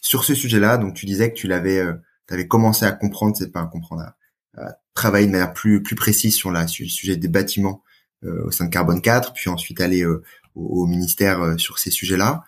sur 0.00 0.24
ce 0.24 0.34
sujet-là, 0.34 0.78
donc 0.78 0.94
tu 0.94 1.06
disais 1.06 1.30
que 1.30 1.36
tu 1.36 1.46
l'avais 1.48 1.84
tu 2.28 2.34
avais 2.34 2.46
commencé 2.46 2.84
à 2.84 2.92
comprendre, 2.92 3.36
c'est 3.36 3.52
pas 3.52 3.60
à 3.60 3.66
comprendre, 3.66 4.12
à, 4.56 4.78
travailler 4.94 5.26
de 5.26 5.32
manière 5.32 5.52
plus, 5.52 5.82
plus 5.82 5.96
précise 5.96 6.34
sur 6.34 6.50
la, 6.50 6.66
sur 6.66 6.84
le 6.84 6.90
sujet 6.90 7.16
des 7.16 7.28
bâtiments 7.28 7.82
au 8.24 8.52
sein 8.52 8.66
de 8.66 8.70
Carbone 8.70 9.00
4, 9.00 9.32
puis 9.32 9.50
ensuite 9.50 9.80
aller 9.80 10.06
au, 10.54 10.86
ministère 10.86 11.40
euh, 11.40 11.56
sur 11.58 11.78
ces 11.78 11.90
sujets-là. 11.90 12.44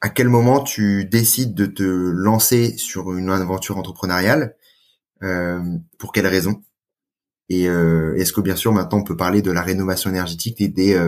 À 0.00 0.08
quel 0.08 0.28
moment 0.28 0.62
tu 0.62 1.04
décides 1.04 1.54
de 1.54 1.66
te 1.66 1.82
lancer 1.82 2.76
sur 2.78 3.12
une 3.12 3.30
aventure 3.30 3.76
entrepreneuriale? 3.76 4.56
Euh, 5.22 5.62
Pour 5.98 6.12
quelles 6.12 6.26
raisons 6.26 6.62
Et 7.50 7.68
euh, 7.68 8.14
est-ce 8.16 8.32
que 8.32 8.40
bien 8.40 8.56
sûr 8.56 8.72
maintenant 8.72 8.98
on 8.98 9.04
peut 9.04 9.16
parler 9.16 9.42
de 9.42 9.50
la 9.50 9.60
rénovation 9.60 10.08
énergétique 10.08 10.60
et 10.60 10.68
des, 10.68 10.98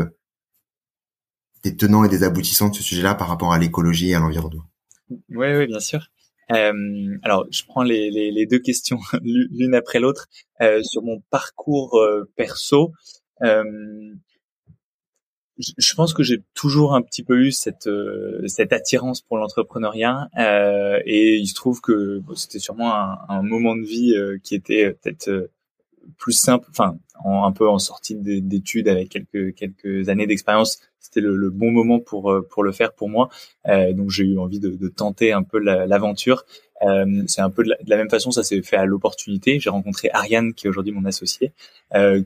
des 1.62 1.76
tenants 1.76 2.04
et 2.04 2.08
des 2.08 2.24
aboutissants 2.24 2.68
de 2.68 2.74
ce 2.74 2.82
sujet-là 2.82 3.14
par 3.14 3.28
rapport 3.28 3.52
à 3.52 3.58
l'écologie 3.58 4.10
et 4.10 4.14
à 4.14 4.20
l'environnement? 4.20 4.64
Oui, 5.08 5.54
oui, 5.54 5.66
bien 5.66 5.80
sûr. 5.80 6.08
Euh, 6.50 7.18
alors, 7.22 7.46
je 7.50 7.62
prends 7.64 7.82
les, 7.82 8.46
deux 8.46 8.58
questions 8.58 8.98
l'une 9.22 9.74
après 9.74 10.00
l'autre. 10.00 10.28
Euh, 10.60 10.82
sur 10.82 11.02
mon 11.02 11.22
parcours 11.30 11.98
perso, 12.36 12.92
euh, 13.42 13.62
je 15.78 15.94
pense 15.94 16.14
que 16.14 16.22
j'ai 16.22 16.42
toujours 16.54 16.94
un 16.94 17.02
petit 17.02 17.22
peu 17.22 17.38
eu 17.40 17.52
cette 17.52 17.86
euh, 17.86 18.46
attirance 18.70 19.20
pour 19.20 19.36
l'entrepreneuriat 19.36 20.28
euh, 20.38 21.00
et 21.04 21.36
il 21.36 21.46
se 21.46 21.54
trouve 21.54 21.80
que 21.80 22.20
c'était 22.36 22.58
sûrement 22.58 22.92
un, 23.28 23.42
moment 23.42 23.76
de 23.76 23.84
vie 23.84 24.14
euh, 24.14 24.38
qui 24.42 24.54
était 24.54 24.92
peut-être 24.92 25.28
euh, 25.28 25.50
plus 26.18 26.32
simple, 26.32 26.66
enfin 26.70 26.98
un 27.24 27.52
peu 27.52 27.68
en 27.68 27.78
sortie 27.78 28.16
d'études 28.16 28.88
avec 28.88 29.08
quelques 29.08 29.54
quelques 29.54 30.08
années 30.08 30.26
d'expérience, 30.26 30.80
c'était 30.98 31.20
le, 31.20 31.36
le, 31.36 31.50
bon 31.50 31.70
moment 31.70 32.00
pour 32.00 32.34
pour 32.50 32.64
le 32.64 32.72
faire 32.72 32.92
pour 32.92 33.08
moi. 33.08 33.28
donc 33.66 34.10
j'ai 34.10 34.24
eu 34.24 34.38
envie 34.38 34.60
de, 34.60 34.70
de, 34.70 34.88
tenter 34.88 35.32
un 35.32 35.42
peu 35.42 35.58
l'aventure. 35.58 36.44
c'est 37.26 37.40
un 37.40 37.50
peu 37.50 37.64
de 37.64 37.74
la, 37.86 37.96
même 37.96 38.10
façon, 38.10 38.32
ça 38.32 38.42
s'est 38.42 38.62
fait 38.62 38.76
à 38.76 38.86
l'opportunité. 38.86 39.60
J'ai 39.60 39.70
rencontré 39.70 40.10
Ariane 40.12 40.52
qui 40.54 40.66
est 40.66 40.70
aujourd'hui 40.70 40.92
mon 40.92 41.04
associé, 41.04 41.52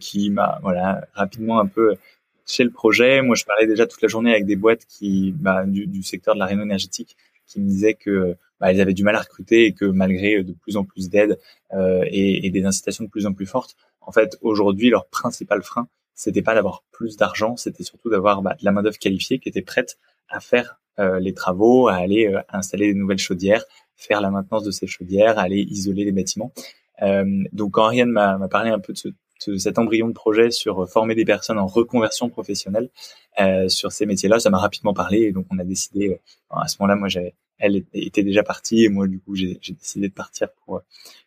qui 0.00 0.30
m'a 0.30 0.58
voilà 0.62 1.06
rapidement 1.14 1.60
un 1.60 1.66
peu 1.66 1.96
chez 2.46 2.64
le 2.64 2.70
projet. 2.70 3.20
Moi, 3.22 3.34
je 3.34 3.44
parlais 3.44 3.66
déjà 3.66 3.86
toute 3.86 4.00
la 4.00 4.08
journée 4.08 4.30
avec 4.30 4.46
des 4.46 4.56
boîtes 4.56 4.86
qui, 4.86 5.34
bah, 5.36 5.64
du, 5.66 5.86
du, 5.86 6.02
secteur 6.02 6.34
de 6.34 6.38
la 6.38 6.46
réno 6.46 6.62
énergétique, 6.62 7.16
qui 7.46 7.60
me 7.60 7.66
disaient 7.66 7.94
que 7.94 8.36
bah, 8.60 8.70
elles 8.70 8.80
avaient 8.80 8.94
du 8.94 9.04
mal 9.04 9.16
à 9.16 9.20
recruter 9.20 9.66
et 9.66 9.72
que 9.72 9.84
malgré 9.84 10.42
de 10.42 10.52
plus 10.52 10.76
en 10.76 10.84
plus 10.84 11.08
d'aides 11.08 11.38
euh, 11.72 12.04
et, 12.06 12.46
et, 12.46 12.50
des 12.50 12.64
incitations 12.64 13.04
de 13.04 13.10
plus 13.10 13.26
en 13.26 13.32
plus 13.32 13.46
fortes, 13.46 13.76
en 14.00 14.12
fait, 14.12 14.38
aujourd'hui, 14.40 14.90
leur 14.90 15.06
principal 15.08 15.62
frein, 15.62 15.88
c'était 16.14 16.42
pas 16.42 16.54
d'avoir 16.54 16.84
plus 16.92 17.16
d'argent, 17.16 17.56
c'était 17.56 17.82
surtout 17.82 18.08
d'avoir 18.08 18.42
bah, 18.42 18.56
de 18.58 18.64
la 18.64 18.72
main 18.72 18.82
d'œuvre 18.82 18.98
qualifiée 18.98 19.38
qui 19.38 19.48
était 19.48 19.62
prête 19.62 19.98
à 20.28 20.40
faire 20.40 20.80
euh, 20.98 21.20
les 21.20 21.34
travaux, 21.34 21.88
à 21.88 21.94
aller 21.94 22.26
euh, 22.26 22.40
installer 22.48 22.92
des 22.92 22.98
nouvelles 22.98 23.18
chaudières, 23.18 23.64
faire 23.96 24.20
la 24.20 24.30
maintenance 24.30 24.64
de 24.64 24.70
ces 24.70 24.86
chaudières, 24.86 25.38
aller 25.38 25.60
isoler 25.60 26.04
les 26.04 26.12
bâtiments. 26.12 26.52
Euh, 27.02 27.44
donc 27.52 27.72
quand 27.72 27.84
Ariane 27.84 28.10
m'a 28.10 28.48
parlé 28.48 28.70
un 28.70 28.78
peu 28.78 28.94
de 28.94 28.98
ce, 28.98 29.08
cet 29.58 29.78
embryon 29.78 30.08
de 30.08 30.12
projet 30.12 30.50
sur 30.50 30.82
euh, 30.82 30.86
former 30.86 31.14
des 31.14 31.24
personnes 31.24 31.58
en 31.58 31.66
reconversion 31.66 32.28
professionnelle 32.28 32.90
euh, 33.40 33.68
sur 33.68 33.92
ces 33.92 34.06
métiers-là, 34.06 34.40
ça 34.40 34.50
m'a 34.50 34.58
rapidement 34.58 34.94
parlé 34.94 35.22
et 35.22 35.32
donc 35.32 35.46
on 35.50 35.58
a 35.58 35.64
décidé 35.64 36.08
euh, 36.08 36.56
à 36.56 36.68
ce 36.68 36.76
moment-là, 36.80 36.96
moi 36.96 37.08
j'avais, 37.08 37.34
elle 37.58 37.84
était 37.92 38.22
déjà 38.22 38.42
partie 38.42 38.84
et 38.84 38.88
moi 38.88 39.06
du 39.06 39.20
coup 39.20 39.34
j'ai 39.34 39.58
décidé 39.68 40.08
de 40.08 40.14
partir 40.14 40.48
pour 40.64 40.82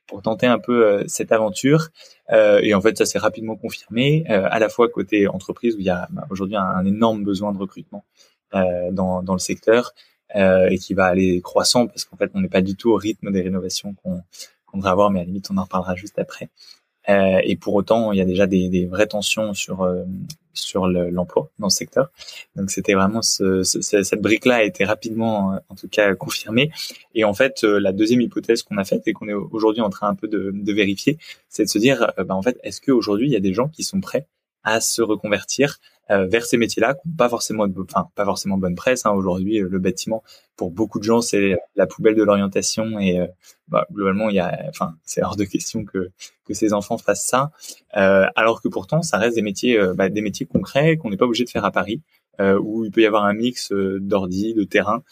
pour 0.08 0.22
tenter 0.22 0.48
un 0.48 0.60
peu 0.60 0.86
euh, 0.86 1.04
cette 1.08 1.32
aventure. 1.32 1.90
Et 2.32 2.74
en 2.74 2.82
fait 2.82 2.98
ça 2.98 3.06
s'est 3.06 3.20
rapidement 3.20 3.56
confirmé 3.56 4.26
à 4.28 4.60
la 4.60 4.70
fois 4.70 4.88
côté 4.90 5.28
entreprise 5.28 5.76
où 5.76 5.80
il 5.80 5.86
y 5.86 5.90
a 5.90 6.08
bah, 6.12 6.28
aujourd'hui 6.30 6.56
un, 6.56 6.86
énorme 6.86 7.24
besoin 7.24 7.52
de 7.52 7.58
recrutement 7.58 8.06
dans 8.54 9.24
dans 9.24 9.34
le 9.34 9.40
secteur 9.40 9.94
et 10.36 10.78
qui 10.78 10.94
va 10.94 11.06
aller 11.06 11.42
croissant 11.42 11.88
parce 11.88 12.06
qu'en 12.06 12.18
fait 12.18 12.32
on 12.36 12.42
n'est 12.42 12.50
pas 12.50 12.62
du 12.62 12.76
tout 12.76 12.92
au 12.92 12.96
rythme 12.96 13.32
des 13.32 13.42
rénovations 13.42 13.96
qu'on 13.96 14.22
qu'on 14.68 14.78
devrait 14.78 14.92
avoir 14.92 15.10
mais 15.10 15.22
à 15.22 15.24
la 15.24 15.28
limite 15.28 15.50
on 15.50 15.58
en 15.58 15.64
reparlera 15.64 15.96
juste 15.96 16.20
après 16.20 16.50
euh, 17.10 17.42
et 17.44 17.56
pour 17.56 17.74
autant, 17.74 18.12
il 18.12 18.20
y 18.20 18.22
a 18.22 18.26
déjà 18.26 18.48
des, 18.48 18.70
des 18.70 18.86
vraies 18.86 19.08
tensions 19.08 19.54
sur 19.54 19.82
euh, 19.82 20.04
sur 20.54 20.88
l'emploi 20.88 21.50
dans 21.60 21.70
ce 21.70 21.78
secteur. 21.78 22.12
Donc 22.56 22.70
c'était 22.70 22.94
vraiment 22.94 23.22
ce, 23.22 23.64
cette 23.64 24.22
brique-là 24.22 24.56
a 24.56 24.64
été 24.64 24.84
rapidement, 24.84 25.58
en 25.70 25.76
tout 25.76 25.88
cas, 25.88 26.14
confirmée. 26.16 26.70
Et 27.16 27.24
en 27.24 27.34
fait, 27.34 27.64
euh, 27.64 27.80
la 27.80 27.94
deuxième 27.94 28.20
hypothèse 28.22 28.64
qu'on 28.64 28.78
a 28.78 28.84
faite 28.84 29.08
et 29.08 29.14
qu'on 29.14 29.30
est 29.30 29.34
aujourd'hui 29.34 29.82
en 29.82 29.90
train 29.90 30.10
un 30.10 30.16
peu 30.16 30.28
de, 30.28 30.52
de 30.54 30.74
vérifier, 30.74 31.18
c'est 31.48 31.64
de 31.64 31.70
se 31.70 31.80
dire, 31.80 32.12
bah, 32.18 32.36
en 32.36 32.42
fait, 32.42 32.60
est-ce 32.64 32.82
qu'aujourd'hui 32.82 33.28
il 33.28 33.32
y 33.32 33.38
a 33.38 33.40
des 33.40 33.54
gens 33.54 33.70
qui 33.70 33.84
sont 33.84 34.02
prêts 34.02 34.28
à 34.64 34.82
se 34.82 35.02
reconvertir 35.02 35.78
euh, 35.78 35.99
vers 36.10 36.46
ces 36.46 36.58
métiers-là, 36.58 36.98
pas 37.18 37.30
forcément, 37.30 37.66
enfin 37.84 38.10
pas 38.16 38.26
forcément 38.26 38.58
bonne 38.58 38.76
presse. 38.76 39.06
Hein. 39.06 39.12
Aujourd'hui, 39.12 39.62
euh, 39.62 39.68
le 39.70 39.80
bâtiment, 39.80 40.24
pour 40.56 40.72
beaucoup 40.72 41.00
de 41.00 41.04
gens, 41.04 41.22
c'est 41.22 41.58
la 41.76 41.88
poubelle 41.88 42.16
de 42.16 42.24
l'orientation 42.24 43.00
et 43.00 43.20
euh, 43.20 43.28
bah, 43.68 43.86
globalement, 43.92 44.30
il 44.30 44.36
y 44.36 44.40
a, 44.40 44.66
enfin, 44.70 44.96
c'est 45.04 45.24
hors 45.24 45.36
de 45.36 45.44
question 45.44 45.86
que 45.86 46.12
que 46.46 46.54
ces 46.56 46.74
enfants 46.74 46.98
fassent 46.98 47.28
ça. 47.28 47.52
alors 47.94 48.62
que 48.62 48.68
pourtant, 48.68 49.04
ça 49.04 49.18
reste 49.18 49.36
des 49.36 49.44
métiers, 49.44 49.80
bah, 49.96 50.10
des 50.10 50.22
métiers 50.22 50.48
concrets 50.48 50.98
qu'on 50.98 51.12
n'est 51.12 51.18
pas 51.18 51.26
obligé 51.26 51.46
de 51.46 51.50
faire 51.50 51.66
à 51.66 51.72
Paris. 51.72 52.02
où 52.40 52.86
il 52.86 52.92
peut 52.92 53.02
y 53.02 53.06
avoir 53.06 53.26
un 53.26 53.34
mix 53.34 53.72
d'ordi, 53.72 54.56
de 54.56 54.64
terrain, 54.64 55.04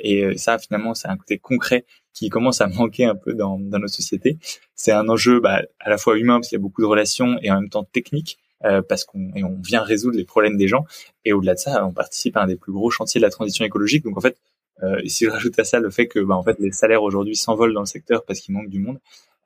et 0.00 0.36
ça 0.38 0.58
finalement 0.58 0.94
c'est 0.94 1.06
un 1.06 1.16
côté 1.16 1.38
concret 1.38 1.84
qui 2.14 2.30
commence 2.30 2.60
à 2.60 2.66
manquer 2.78 3.04
un 3.04 3.14
peu 3.14 3.34
dans, 3.34 3.60
dans 3.60 3.78
nos 3.78 3.88
sociétés. 3.88 4.38
C'est 4.74 4.92
un 4.92 5.08
enjeu 5.08 5.38
bah, 5.38 5.62
à 5.78 5.90
la 5.90 5.98
fois 5.98 6.18
humain 6.18 6.38
parce 6.38 6.48
qu'il 6.48 6.56
y 6.56 6.60
a 6.60 6.62
beaucoup 6.62 6.82
de 6.82 6.86
relations 6.86 7.38
et 7.42 7.50
en 7.52 7.60
même 7.60 7.70
temps 7.70 7.84
technique 7.84 8.38
euh, 8.64 8.82
parce 8.82 9.04
qu'on 9.04 9.30
on 9.34 9.60
vient 9.60 9.82
résoudre 9.82 10.16
les 10.16 10.24
problèmes 10.24 10.56
des 10.56 10.68
gens. 10.68 10.84
Et 11.24 11.32
au-delà 11.32 11.54
de 11.54 11.58
ça, 11.58 11.84
on 11.86 11.92
participe 11.92 12.36
à 12.36 12.42
un 12.42 12.46
des 12.46 12.56
plus 12.56 12.72
gros 12.72 12.90
chantiers 12.90 13.20
de 13.20 13.24
la 13.24 13.30
transition 13.30 13.64
écologique. 13.64 14.04
Donc 14.04 14.16
en 14.16 14.20
fait, 14.20 14.36
euh, 14.82 15.00
si 15.06 15.24
je 15.24 15.30
rajoute 15.30 15.58
à 15.58 15.64
ça 15.64 15.80
le 15.80 15.90
fait 15.90 16.06
que 16.06 16.20
bah, 16.20 16.34
en 16.34 16.42
fait 16.42 16.58
les 16.58 16.72
salaires 16.72 17.02
aujourd'hui 17.02 17.36
s'envolent 17.36 17.72
dans 17.72 17.80
le 17.80 17.86
secteur 17.86 18.24
parce 18.24 18.40
qu'il 18.40 18.54
manque 18.54 18.68
du 18.68 18.78
monde, 18.78 18.98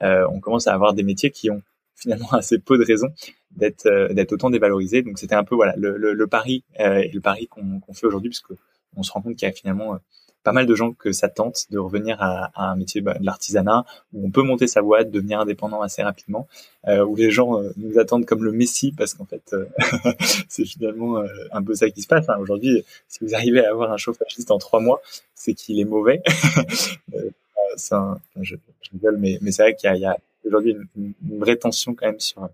euh, 0.02 0.26
on 0.30 0.40
commence 0.40 0.66
à 0.66 0.74
avoir 0.74 0.94
des 0.94 1.02
métiers 1.02 1.30
qui 1.30 1.50
ont 1.50 1.62
finalement 1.94 2.30
assez 2.32 2.58
peu 2.58 2.78
de 2.78 2.84
raisons 2.84 3.08
d'être 3.50 3.86
euh, 3.86 4.12
d'être 4.12 4.32
autant 4.32 4.50
dévalorisés. 4.50 5.02
Donc 5.02 5.18
c'était 5.18 5.34
un 5.34 5.44
peu 5.44 5.54
voilà 5.54 5.74
le, 5.76 5.96
le, 5.96 6.14
le 6.14 6.26
pari 6.26 6.64
euh, 6.80 6.98
et 6.98 7.08
le 7.08 7.20
pari 7.20 7.46
qu'on 7.46 7.80
fait 7.92 8.06
aujourd'hui, 8.06 8.30
puisque 8.30 8.52
on 8.96 9.02
se 9.02 9.12
rend 9.12 9.22
compte 9.22 9.36
qu'il 9.36 9.46
y 9.46 9.50
a 9.50 9.54
finalement 9.54 9.98
pas 10.42 10.52
mal 10.52 10.66
de 10.66 10.74
gens 10.74 10.92
que 10.92 11.12
ça 11.12 11.28
tente 11.28 11.66
de 11.70 11.78
revenir 11.78 12.16
à, 12.20 12.50
à 12.54 12.70
un 12.70 12.76
métier 12.76 13.00
bah, 13.00 13.14
de 13.18 13.24
l'artisanat 13.24 13.84
où 14.12 14.26
on 14.26 14.30
peut 14.30 14.42
monter 14.42 14.66
sa 14.66 14.82
boîte, 14.82 15.10
devenir 15.10 15.40
indépendant 15.40 15.82
assez 15.82 16.02
rapidement, 16.02 16.48
euh, 16.88 17.04
où 17.04 17.14
les 17.14 17.30
gens 17.30 17.60
euh, 17.60 17.70
nous 17.76 17.98
attendent 17.98 18.24
comme 18.24 18.44
le 18.44 18.52
messie 18.52 18.92
parce 18.92 19.14
qu'en 19.14 19.26
fait 19.26 19.42
euh, 19.52 19.66
c'est 20.48 20.64
finalement 20.64 21.18
euh, 21.18 21.26
un 21.52 21.62
peu 21.62 21.74
ça 21.74 21.90
qui 21.90 22.02
se 22.02 22.08
passe. 22.08 22.28
Hein. 22.28 22.36
Aujourd'hui, 22.40 22.84
si 23.08 23.24
vous 23.24 23.34
arrivez 23.34 23.64
à 23.64 23.70
avoir 23.70 23.92
un 23.92 23.96
chauffagiste 23.96 24.50
en 24.50 24.58
trois 24.58 24.80
mois, 24.80 25.00
c'est 25.34 25.54
qu'il 25.54 25.78
est 25.78 25.84
mauvais. 25.84 26.22
ça, 27.76 28.18
je, 28.40 28.56
je 28.82 28.90
rigole, 28.92 29.16
mais, 29.18 29.38
mais 29.42 29.52
c'est 29.52 29.62
vrai 29.62 29.74
qu'il 29.74 29.94
y 29.96 30.04
a, 30.04 30.12
a 30.12 30.16
aujourd'hui 30.44 30.76
une, 30.96 31.12
une, 31.22 31.38
vraie 31.38 31.56
tension 31.56 31.94
quand 31.94 32.06
même 32.06 32.20
sur 32.20 32.48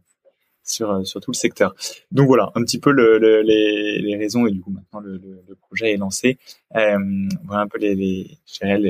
sur, 0.66 0.90
euh, 0.90 1.04
sur 1.04 1.20
tout 1.20 1.30
le 1.30 1.37
secteur. 1.37 1.75
Donc 2.12 2.26
voilà, 2.26 2.50
un 2.54 2.62
petit 2.62 2.78
peu 2.78 2.90
le, 2.90 3.18
le, 3.18 3.42
les, 3.42 3.99
les, 3.99 4.16
raisons 4.16 4.46
et 4.46 4.50
du 4.50 4.61
coup 4.61 4.70
maintenant 4.70 5.00
le, 5.00 5.20
le 5.49 5.54
projet 5.54 5.92
est 5.92 5.96
lancé. 5.96 6.38
Euh, 6.75 6.99
voilà 7.44 7.62
un 7.62 7.68
peu 7.68 7.78
les, 7.78 7.94
les, 7.94 8.38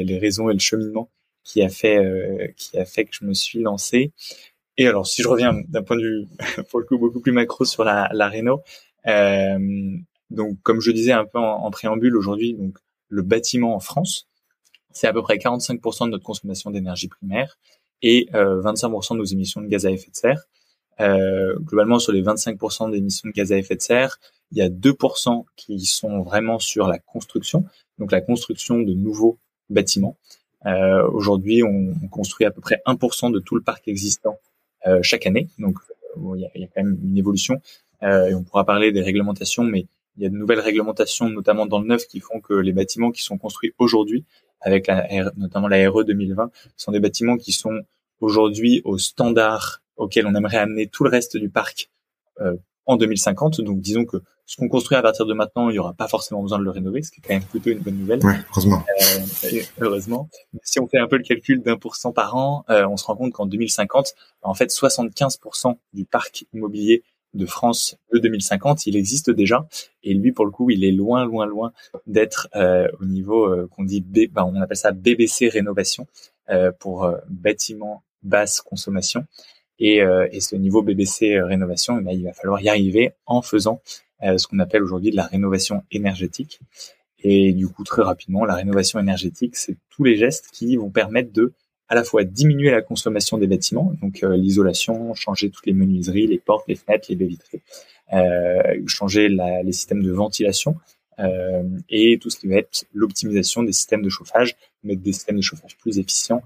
les, 0.04 0.18
raisons 0.18 0.50
et 0.50 0.52
le 0.52 0.58
cheminement 0.58 1.08
qui 1.44 1.62
a 1.62 1.68
fait 1.68 1.98
euh, 1.98 2.48
qui 2.56 2.78
a 2.78 2.84
fait 2.84 3.04
que 3.04 3.14
je 3.14 3.24
me 3.24 3.34
suis 3.34 3.60
lancé. 3.60 4.12
Et 4.78 4.86
alors 4.86 5.06
si 5.06 5.22
je 5.22 5.28
reviens 5.28 5.54
d'un 5.68 5.82
point 5.82 5.96
de 5.96 6.02
vue 6.02 6.26
pour 6.70 6.80
le 6.80 6.86
coup 6.86 6.98
beaucoup 6.98 7.20
plus 7.20 7.32
macro 7.32 7.64
sur 7.64 7.84
la, 7.84 8.08
la 8.12 8.28
réno, 8.28 8.62
euh, 9.06 9.58
donc 10.30 10.58
comme 10.62 10.80
je 10.80 10.90
disais 10.90 11.12
un 11.12 11.24
peu 11.24 11.38
en, 11.38 11.64
en 11.64 11.70
préambule 11.70 12.16
aujourd'hui, 12.16 12.54
donc 12.54 12.78
le 13.08 13.22
bâtiment 13.22 13.74
en 13.74 13.80
France, 13.80 14.28
c'est 14.90 15.06
à 15.06 15.12
peu 15.12 15.22
près 15.22 15.36
45% 15.36 16.06
de 16.06 16.10
notre 16.10 16.24
consommation 16.24 16.70
d'énergie 16.70 17.08
primaire 17.08 17.58
et 18.02 18.28
euh, 18.34 18.62
25% 18.62 19.14
de 19.14 19.18
nos 19.18 19.24
émissions 19.24 19.60
de 19.60 19.66
gaz 19.66 19.86
à 19.86 19.90
effet 19.90 20.10
de 20.10 20.16
serre. 20.16 20.46
Euh, 21.00 21.56
globalement, 21.58 21.98
sur 21.98 22.12
les 22.12 22.22
25% 22.22 22.90
d'émissions 22.90 23.28
de 23.28 23.34
gaz 23.34 23.52
à 23.52 23.58
effet 23.58 23.76
de 23.76 23.82
serre, 23.82 24.18
il 24.52 24.58
y 24.58 24.62
a 24.62 24.68
2% 24.68 25.44
qui 25.56 25.80
sont 25.80 26.22
vraiment 26.22 26.58
sur 26.58 26.86
la 26.86 26.98
construction, 26.98 27.64
donc 27.98 28.12
la 28.12 28.20
construction 28.20 28.80
de 28.80 28.94
nouveaux 28.94 29.38
bâtiments. 29.68 30.16
Euh, 30.66 31.06
Aujourd'hui, 31.08 31.62
on, 31.62 31.94
on, 32.02 32.08
construit 32.08 32.46
à 32.46 32.50
peu 32.50 32.60
près 32.60 32.80
1% 32.86 33.32
de 33.32 33.38
tout 33.38 33.56
le 33.56 33.62
parc 33.62 33.86
existant 33.88 34.38
euh, 34.86 35.00
chaque 35.02 35.26
année, 35.26 35.48
donc 35.58 35.76
il 36.16 36.40
y, 36.40 36.46
a, 36.46 36.48
il 36.54 36.62
y, 36.62 36.64
a, 36.64 36.68
quand 36.68 36.82
même 36.82 36.98
une 37.04 37.18
évolution. 37.18 37.60
Euh, 38.02 38.28
et 38.28 38.34
on 38.34 38.42
pourra 38.42 38.64
parler 38.64 38.92
des 38.92 39.02
réglementations, 39.02 39.64
mais 39.64 39.86
il 40.16 40.22
y 40.22 40.26
a 40.26 40.28
de 40.28 40.34
nouvelles 40.34 40.60
réglementations, 40.60 41.28
notamment 41.28 41.66
dans 41.66 41.80
le 41.80 41.86
neuf, 41.86 42.06
qui 42.06 42.20
font 42.20 42.40
que 42.40 42.54
les 42.54 42.72
bâtiments 42.72 43.10
qui 43.10 43.22
sont 43.22 43.36
construits 43.36 43.72
aujourd'hui, 43.78 44.24
avec 44.60 44.86
la, 44.86 45.06
notamment 45.36 45.68
la 45.68 45.90
RE 45.90 46.04
2020, 46.04 46.50
sont 46.76 46.92
des 46.92 47.00
bâtiments 47.00 47.36
qui 47.36 47.52
sont 47.52 47.82
aujourd'hui 48.20 48.80
au 48.84 48.96
standard 48.96 49.82
auquel 49.96 50.26
on 50.26 50.34
aimerait 50.34 50.58
amener 50.58 50.86
tout 50.86 51.04
le 51.04 51.10
reste 51.10 51.36
du 51.36 51.48
parc 51.48 51.90
euh, 52.40 52.56
en 52.86 52.96
2050. 52.96 53.60
Donc 53.60 53.80
disons 53.80 54.04
que 54.04 54.18
ce 54.44 54.56
qu'on 54.56 54.68
construit 54.68 54.96
à 54.96 55.02
partir 55.02 55.26
de 55.26 55.34
maintenant, 55.34 55.70
il 55.70 55.72
n'y 55.72 55.78
aura 55.78 55.92
pas 55.92 56.06
forcément 56.06 56.40
besoin 56.40 56.58
de 56.58 56.64
le 56.64 56.70
rénover, 56.70 57.02
ce 57.02 57.10
qui 57.10 57.20
est 57.20 57.26
quand 57.26 57.34
même 57.34 57.42
plutôt 57.42 57.70
une 57.70 57.80
bonne 57.80 57.96
nouvelle. 57.96 58.24
Ouais, 58.24 58.36
heureusement. 58.50 58.84
Euh, 59.02 59.60
heureusement. 59.80 60.28
Si 60.62 60.78
on 60.78 60.86
fait 60.86 60.98
un 60.98 61.08
peu 61.08 61.16
le 61.16 61.24
calcul 61.24 61.62
d'un 61.62 61.76
pour 61.76 61.96
cent 61.96 62.12
par 62.12 62.36
an, 62.36 62.64
euh, 62.70 62.86
on 62.86 62.96
se 62.96 63.04
rend 63.04 63.16
compte 63.16 63.32
qu'en 63.32 63.46
2050, 63.46 64.14
en 64.42 64.54
fait, 64.54 64.70
75% 64.70 65.76
du 65.92 66.04
parc 66.04 66.44
immobilier 66.52 67.02
de 67.36 67.46
France 67.46 67.96
de 68.12 68.18
2050, 68.18 68.86
il 68.86 68.96
existe 68.96 69.30
déjà. 69.30 69.66
Et 70.02 70.14
lui, 70.14 70.32
pour 70.32 70.44
le 70.44 70.50
coup, 70.50 70.70
il 70.70 70.84
est 70.84 70.92
loin, 70.92 71.24
loin, 71.24 71.46
loin 71.46 71.72
d'être 72.06 72.48
euh, 72.56 72.88
au 73.00 73.04
niveau 73.04 73.46
euh, 73.46 73.68
qu'on 73.70 73.84
dit, 73.84 74.00
B, 74.00 74.30
ben, 74.30 74.44
on 74.44 74.60
appelle 74.60 74.76
ça 74.76 74.92
BBC 74.92 75.48
rénovation 75.48 76.06
euh, 76.50 76.72
pour 76.78 77.08
bâtiment 77.28 78.02
basse 78.22 78.60
consommation. 78.60 79.24
Et, 79.78 79.98
et 80.32 80.40
ce 80.40 80.56
niveau 80.56 80.82
BBC 80.82 81.38
rénovation, 81.40 82.02
eh 82.08 82.14
il 82.14 82.24
va 82.24 82.32
falloir 82.32 82.60
y 82.62 82.68
arriver 82.68 83.12
en 83.26 83.42
faisant 83.42 83.82
euh, 84.22 84.38
ce 84.38 84.46
qu'on 84.46 84.58
appelle 84.60 84.82
aujourd'hui 84.82 85.10
de 85.10 85.16
la 85.16 85.26
rénovation 85.26 85.82
énergétique. 85.90 86.60
Et 87.22 87.52
du 87.52 87.68
coup, 87.68 87.84
très 87.84 88.02
rapidement, 88.02 88.44
la 88.44 88.54
rénovation 88.54 88.98
énergétique, 88.98 89.56
c'est 89.56 89.76
tous 89.90 90.04
les 90.04 90.16
gestes 90.16 90.48
qui 90.52 90.76
vont 90.76 90.90
permettre 90.90 91.32
de 91.32 91.52
à 91.88 91.94
la 91.94 92.02
fois 92.02 92.24
diminuer 92.24 92.70
la 92.70 92.82
consommation 92.82 93.38
des 93.38 93.46
bâtiments, 93.46 93.92
donc 94.00 94.24
euh, 94.24 94.36
l'isolation, 94.36 95.14
changer 95.14 95.50
toutes 95.50 95.66
les 95.66 95.72
menuiseries, 95.72 96.26
les 96.26 96.38
portes, 96.38 96.66
les 96.66 96.74
fenêtres, 96.74 97.06
les 97.10 97.14
baies 97.14 97.26
vitrées, 97.26 97.62
euh, 98.12 98.82
changer 98.88 99.28
la, 99.28 99.62
les 99.62 99.72
systèmes 99.72 100.02
de 100.02 100.10
ventilation 100.10 100.76
euh, 101.20 101.62
et 101.88 102.18
tout 102.18 102.28
ce 102.28 102.38
qui 102.38 102.48
va 102.48 102.56
être 102.56 102.86
l'optimisation 102.92 103.62
des 103.62 103.72
systèmes 103.72 104.02
de 104.02 104.08
chauffage, 104.08 104.56
mettre 104.82 105.02
des 105.02 105.12
systèmes 105.12 105.36
de 105.36 105.42
chauffage 105.42 105.76
plus 105.76 105.98
efficients, 106.00 106.42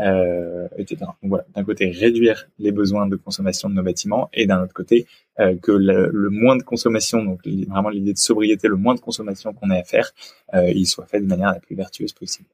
euh, 0.00 0.68
etc. 0.76 0.98
Donc 1.22 1.30
voilà, 1.30 1.44
d'un 1.54 1.64
côté 1.64 1.90
réduire 1.90 2.48
les 2.58 2.72
besoins 2.72 3.06
de 3.06 3.16
consommation 3.16 3.68
de 3.68 3.74
nos 3.74 3.82
bâtiments 3.82 4.28
et 4.32 4.46
d'un 4.46 4.62
autre 4.62 4.74
côté 4.74 5.06
euh, 5.40 5.56
que 5.56 5.72
le, 5.72 6.10
le, 6.12 6.30
moins 6.30 6.56
de 6.56 6.62
consommation, 6.62 7.24
donc 7.24 7.46
vraiment 7.68 7.90
l'idée 7.90 8.12
de 8.12 8.18
sobriété, 8.18 8.68
le 8.68 8.76
moins 8.76 8.94
de 8.94 9.00
consommation 9.00 9.52
qu'on 9.52 9.70
ait 9.70 9.78
à 9.78 9.84
faire, 9.84 10.10
euh, 10.54 10.70
il 10.70 10.86
soit 10.86 11.06
fait 11.06 11.20
de 11.20 11.26
manière 11.26 11.52
la 11.52 11.60
plus 11.60 11.76
vertueuse 11.76 12.12
possible. 12.12 12.48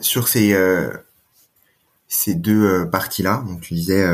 Sur 0.00 0.28
ces 0.28 0.54
euh, 0.54 0.90
ces 2.08 2.34
deux 2.34 2.88
parties-là, 2.90 3.44
donc 3.46 3.60
tu 3.60 3.74
disais 3.74 4.04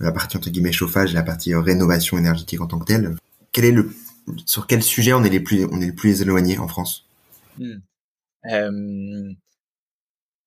la 0.00 0.12
partie 0.12 0.36
entre 0.36 0.48
guillemets 0.48 0.72
chauffage 0.72 1.10
et 1.10 1.14
la 1.14 1.22
partie 1.22 1.54
rénovation 1.54 2.16
énergétique 2.16 2.60
en 2.60 2.66
tant 2.66 2.78
que 2.78 2.86
telle. 2.86 3.16
Quel 3.52 3.64
est 3.64 3.72
le 3.72 3.90
sur 4.46 4.66
quel 4.66 4.82
sujet 4.82 5.12
on 5.12 5.24
est 5.24 5.28
les 5.28 5.40
plus 5.40 5.66
on 5.70 5.80
est 5.80 5.88
le 5.88 5.94
plus 5.94 6.22
éloigné 6.22 6.58
en 6.58 6.68
France? 6.68 7.06
Hmm. 7.58 7.80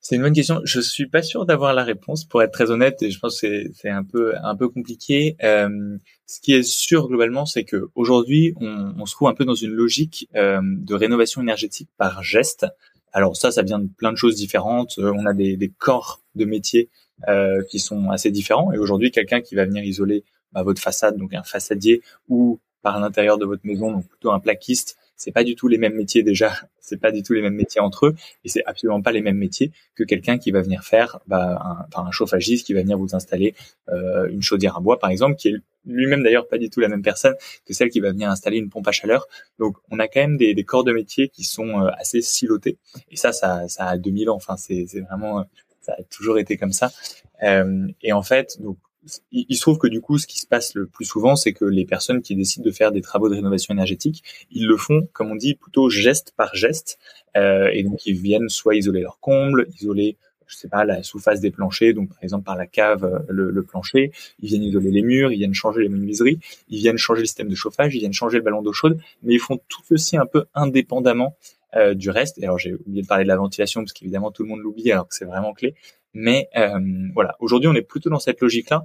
C'est 0.08 0.18
une 0.18 0.22
bonne 0.22 0.34
question. 0.34 0.62
Je 0.66 0.82
suis 0.82 1.08
pas 1.08 1.24
sûr 1.24 1.48
d'avoir 1.48 1.74
la 1.74 1.84
réponse, 1.84 2.26
pour 2.26 2.44
être 2.44 2.52
très 2.52 2.70
honnête, 2.70 3.02
et 3.02 3.10
je 3.10 3.18
pense 3.18 3.42
que 3.42 3.64
c'est 3.74 3.90
un 3.90 4.04
peu 4.04 4.36
un 4.38 4.56
peu 4.56 4.70
compliqué. 4.70 5.36
Euh, 5.44 5.98
ce 6.28 6.40
qui 6.40 6.54
est 6.54 6.62
sûr 6.62 7.08
globalement, 7.08 7.48
c'est 7.48 7.64
que 7.64 7.90
aujourd'hui, 7.96 8.54
on, 8.58 8.94
on, 9.00 9.08
se 9.08 9.16
trouve 9.16 9.30
un 9.30 9.34
peu 9.34 9.46
dans 9.46 9.56
une 9.56 9.72
logique 9.72 10.30
euh, 10.36 10.62
de 10.62 10.94
rénovation 10.94 11.42
énergétique 11.42 11.90
par 11.98 12.22
geste. 12.22 12.68
Alors 13.14 13.36
ça, 13.36 13.50
ça 13.50 13.64
vient 13.64 13.80
de 13.80 13.88
plein 13.98 14.12
de 14.12 14.16
choses 14.16 14.36
différentes. 14.36 15.00
Euh, 15.00 15.12
on 15.18 15.26
a 15.26 15.34
des, 15.34 15.58
des 15.58 15.70
corps 15.70 16.22
de 16.36 16.46
métiers 16.46 16.92
euh, 17.28 17.64
qui 17.72 17.80
sont 17.80 18.12
assez 18.12 18.30
différents. 18.30 18.72
Et 18.74 18.78
aujourd'hui, 18.78 19.10
quelqu'un 19.10 19.42
qui 19.42 19.56
va 19.56 19.66
venir 19.66 19.84
isoler 19.84 20.24
bah, 20.52 20.62
votre 20.62 20.84
façade, 20.84 21.18
donc 21.18 21.34
un 21.34 21.42
façadier, 21.42 22.04
ou 22.30 22.60
par 22.84 23.00
l'intérieur 23.00 23.40
de 23.40 23.46
votre 23.46 23.66
maison, 23.66 23.92
donc 23.92 24.08
plutôt 24.08 24.30
un 24.30 24.40
plaquiste, 24.40 25.00
c'est 25.16 25.32
pas 25.32 25.44
du 25.44 25.56
tout 25.56 25.68
les 25.68 25.78
mêmes 25.78 25.96
métiers 25.96 26.24
déjà, 26.24 26.54
c'est 26.80 27.00
pas 27.00 27.12
du 27.12 27.24
tout 27.24 27.34
les 27.34 27.42
mêmes 27.42 27.56
métiers 27.56 27.82
entre 27.82 28.08
eux, 28.08 28.16
et 28.44 28.50
c'est 28.50 28.64
absolument 28.66 29.02
pas 29.02 29.12
les 29.12 29.22
mêmes 29.22 29.38
métiers 29.38 29.72
que 29.96 30.04
quelqu'un 30.04 30.38
qui 30.38 30.52
va 30.52 30.62
venir 30.62 30.84
faire, 30.84 31.20
bah, 31.28 31.60
un, 31.64 31.86
enfin, 31.88 32.08
un 32.08 32.12
chauffagiste 32.12 32.66
qui 32.66 32.74
va 32.74 32.82
venir 32.82 32.98
vous 32.98 33.16
installer 33.16 33.56
euh, 33.90 34.28
une 34.30 34.42
chaudière 34.42 34.78
à 34.78 34.80
bois 34.80 35.00
par 35.00 35.10
exemple, 35.10 35.36
qui 35.36 35.50
est 35.50 35.56
lui-même 35.86 36.24
d'ailleurs 36.24 36.48
pas 36.48 36.58
du 36.58 36.70
tout 36.70 36.80
la 36.80 36.88
même 36.88 37.04
personne 37.04 37.36
que 37.66 37.74
celle 37.74 37.90
qui 37.90 38.00
va 38.00 38.10
venir 38.12 38.30
installer 38.30 38.58
une 38.58 38.70
pompe 38.70 38.88
à 38.88 38.92
chaleur. 38.92 39.28
Donc 39.60 39.78
on 39.92 40.00
a 40.00 40.08
quand 40.08 40.20
même 40.20 40.38
des, 40.38 40.56
des 40.56 40.64
corps 40.64 40.84
de 40.84 40.92
métiers 40.92 41.30
qui 41.30 41.44
sont 41.44 41.82
euh, 41.82 41.90
assez 41.98 42.22
silotés, 42.22 42.78
et 43.12 43.16
ça, 43.16 43.32
ça, 43.32 43.68
ça 43.68 43.86
a 43.86 43.98
2000 43.98 44.30
ans, 44.30 44.36
enfin 44.36 44.58
c'est 44.58 44.86
vraiment 45.10 45.46
ça 45.86 45.94
a 45.98 46.04
toujours 46.04 46.40
été 46.40 46.58
comme 46.58 46.74
ça. 46.74 46.92
Euh, 47.44 47.88
et 48.02 48.12
en 48.12 48.24
fait, 48.24 48.60
donc 48.62 48.78
il, 49.32 49.56
se 49.56 49.62
trouve 49.62 49.78
que 49.78 49.88
du 49.88 50.02
coup, 50.02 50.18
ce 50.18 50.28
qui 50.28 50.40
se 50.40 50.48
passe 50.48 50.74
le 50.76 50.88
plus 50.88 51.06
souvent, 51.06 51.36
c'est 51.36 51.54
que 51.54 51.66
les 51.66 51.86
personnes 51.86 52.22
qui 52.22 52.36
décident 52.36 52.66
de 52.66 52.72
faire 52.72 52.92
des 52.92 53.02
travaux 53.02 53.30
de 53.30 53.36
rénovation 53.36 53.74
énergétique, 53.74 54.24
ils 54.52 54.66
le 54.66 54.78
font, 54.78 55.08
comme 55.14 55.32
on 55.32 55.36
dit, 55.36 55.56
plutôt 55.56 55.90
geste 55.90 56.34
par 56.36 56.56
geste. 56.56 56.98
Euh, 57.38 57.70
et 57.74 57.84
donc, 57.84 58.06
ils 58.06 58.20
viennent 58.20 58.50
soit 58.50 58.76
isoler 58.76 59.02
leur 59.02 59.20
comble, 59.20 59.68
isoler, 59.80 60.18
je 60.48 60.56
sais 60.56 60.68
pas, 60.68 60.86
la 60.86 61.04
sous-face 61.04 61.40
des 61.40 61.52
planchers, 61.52 61.94
donc 61.94 62.10
par 62.10 62.20
exemple 62.24 62.46
par 62.46 62.56
la 62.56 62.68
cave, 62.68 63.04
euh, 63.04 63.20
le, 63.30 63.52
le, 63.52 63.64
plancher. 63.64 64.12
Ils 64.42 64.50
viennent 64.50 64.64
isoler 64.64 64.92
les 64.92 65.02
murs, 65.02 65.32
ils 65.32 65.38
viennent 65.38 65.54
changer 65.54 65.82
les 65.82 65.90
menuiseries, 65.90 66.40
ils 66.70 66.80
viennent 66.80 66.98
changer 66.98 67.22
le 67.22 67.26
système 67.26 67.50
de 67.50 67.56
chauffage, 67.56 67.96
ils 67.96 68.00
viennent 68.00 68.14
changer 68.14 68.38
le 68.38 68.44
ballon 68.44 68.62
d'eau 68.62 68.74
chaude, 68.74 69.00
mais 69.24 69.34
ils 69.34 69.40
font 69.40 69.60
tout 69.68 69.82
ceci 69.88 70.18
un 70.18 70.26
peu 70.26 70.46
indépendamment 70.54 71.36
euh, 71.76 71.94
du 71.94 72.10
reste. 72.10 72.38
Et 72.38 72.46
alors, 72.46 72.58
j'ai 72.58 72.74
oublié 72.74 73.02
de 73.02 73.08
parler 73.08 73.26
de 73.26 73.28
la 73.28 73.36
ventilation 73.36 73.82
parce 73.82 73.92
qu'évidemment 73.92 74.32
tout 74.32 74.44
le 74.44 74.50
monde 74.50 74.62
l'oublie 74.62 74.92
alors 74.92 75.08
que 75.08 75.16
c'est 75.16 75.26
vraiment 75.26 75.54
clé. 75.54 75.76
Mais 76.16 76.50
euh, 76.58 76.80
voilà, 77.14 77.36
aujourd'hui, 77.40 77.68
on 77.68 77.76
est 77.76 77.84
plutôt 77.84 78.10
dans 78.10 78.20
cette 78.20 78.42
logique-là 78.42 78.84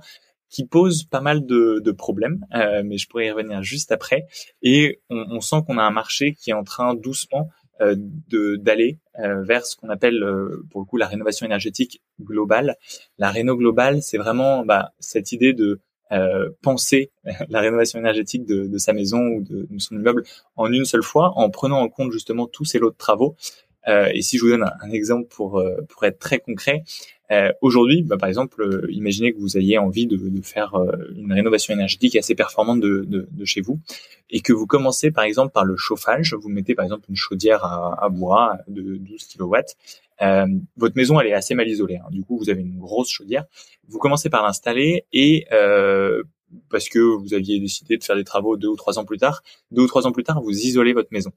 qui 0.50 0.66
pose 0.66 1.04
pas 1.04 1.20
mal 1.20 1.46
de, 1.46 1.80
de 1.82 1.92
problèmes, 1.92 2.44
euh, 2.54 2.82
mais 2.84 2.98
je 2.98 3.08
pourrais 3.08 3.26
y 3.26 3.30
revenir 3.30 3.62
juste 3.62 3.92
après. 3.92 4.26
Et 4.62 5.00
on, 5.08 5.24
on 5.30 5.40
sent 5.40 5.62
qu'on 5.64 5.78
a 5.78 5.82
un 5.82 5.92
marché 5.92 6.34
qui 6.34 6.50
est 6.50 6.54
en 6.54 6.64
train 6.64 6.94
doucement 6.94 7.48
euh, 7.80 7.94
d'aller 7.96 8.98
euh, 9.20 9.42
vers 9.42 9.64
ce 9.64 9.74
qu'on 9.74 9.88
appelle 9.88 10.22
euh, 10.22 10.66
pour 10.70 10.82
le 10.82 10.84
coup 10.84 10.98
la 10.98 11.06
rénovation 11.06 11.46
énergétique 11.46 12.02
globale. 12.20 12.76
La 13.16 13.30
réno 13.30 13.56
globale, 13.56 14.02
c'est 14.02 14.18
vraiment 14.18 14.66
bah, 14.66 14.92
cette 14.98 15.32
idée 15.32 15.54
de 15.54 15.80
euh, 16.12 16.50
penser 16.62 17.10
la 17.48 17.60
rénovation 17.60 17.98
énergétique 17.98 18.44
de, 18.44 18.66
de, 18.66 18.78
sa 18.78 18.92
maison 18.92 19.20
ou 19.20 19.42
de, 19.42 19.66
de, 19.70 19.78
son 19.78 19.94
immeuble 19.94 20.24
en 20.56 20.70
une 20.70 20.84
seule 20.84 21.02
fois, 21.02 21.32
en 21.36 21.48
prenant 21.48 21.78
en 21.78 21.88
compte 21.88 22.12
justement 22.12 22.46
tous 22.46 22.66
ces 22.66 22.78
lots 22.78 22.90
de 22.90 22.96
travaux. 22.96 23.36
Euh, 23.88 24.10
et 24.12 24.22
si 24.22 24.36
je 24.36 24.44
vous 24.44 24.50
donne 24.50 24.64
un, 24.64 24.90
exemple 24.90 25.28
pour 25.28 25.62
pour 25.88 26.04
être 26.04 26.18
très 26.18 26.38
concret, 26.38 26.84
euh, 27.30 27.52
Aujourd'hui, 27.60 28.02
bah, 28.02 28.16
par 28.18 28.28
exemple, 28.28 28.60
euh, 28.60 28.86
imaginez 28.90 29.32
que 29.32 29.38
vous 29.38 29.56
ayez 29.56 29.78
envie 29.78 30.06
de, 30.06 30.16
de 30.16 30.42
faire 30.42 30.74
euh, 30.74 30.90
une 31.16 31.32
rénovation 31.32 31.72
énergétique 31.72 32.16
assez 32.16 32.34
performante 32.34 32.80
de, 32.80 33.04
de, 33.06 33.28
de, 33.30 33.44
chez 33.44 33.60
vous 33.60 33.78
et 34.30 34.40
que 34.40 34.52
vous 34.52 34.66
commencez 34.66 35.12
par 35.12 35.24
exemple 35.24 35.52
par 35.52 35.64
le 35.64 35.76
chauffage. 35.76 36.34
Vous 36.34 36.48
mettez 36.48 36.74
par 36.74 36.84
exemple 36.84 37.04
une 37.08 37.16
chaudière 37.16 37.64
à, 37.64 38.04
à 38.04 38.08
bois 38.08 38.58
de 38.66 38.96
12 38.96 39.28
kW. 39.28 39.56
Euh, 40.22 40.46
votre 40.76 40.96
maison 40.96 41.20
elle 41.20 41.28
est 41.28 41.32
assez 41.32 41.54
mal 41.54 41.68
isolée. 41.68 41.98
Hein. 41.98 42.08
Du 42.10 42.24
coup, 42.24 42.36
vous 42.36 42.50
avez 42.50 42.62
une 42.62 42.78
grosse 42.78 43.10
chaudière. 43.10 43.44
Vous 43.86 43.98
commencez 43.98 44.28
par 44.28 44.42
l'installer 44.42 45.04
et 45.12 45.46
euh, 45.52 46.24
parce 46.68 46.88
que 46.88 46.98
vous 46.98 47.32
aviez 47.32 47.60
décidé 47.60 47.96
de 47.96 48.02
faire 48.02 48.16
des 48.16 48.24
travaux 48.24 48.56
deux 48.56 48.68
ou 48.68 48.76
trois 48.76 48.98
ans 48.98 49.04
plus 49.04 49.18
tard, 49.18 49.42
deux 49.70 49.82
ou 49.82 49.86
trois 49.86 50.08
ans 50.08 50.12
plus 50.12 50.24
tard, 50.24 50.42
vous 50.42 50.50
isolez 50.50 50.92
votre 50.94 51.10
maison 51.12 51.30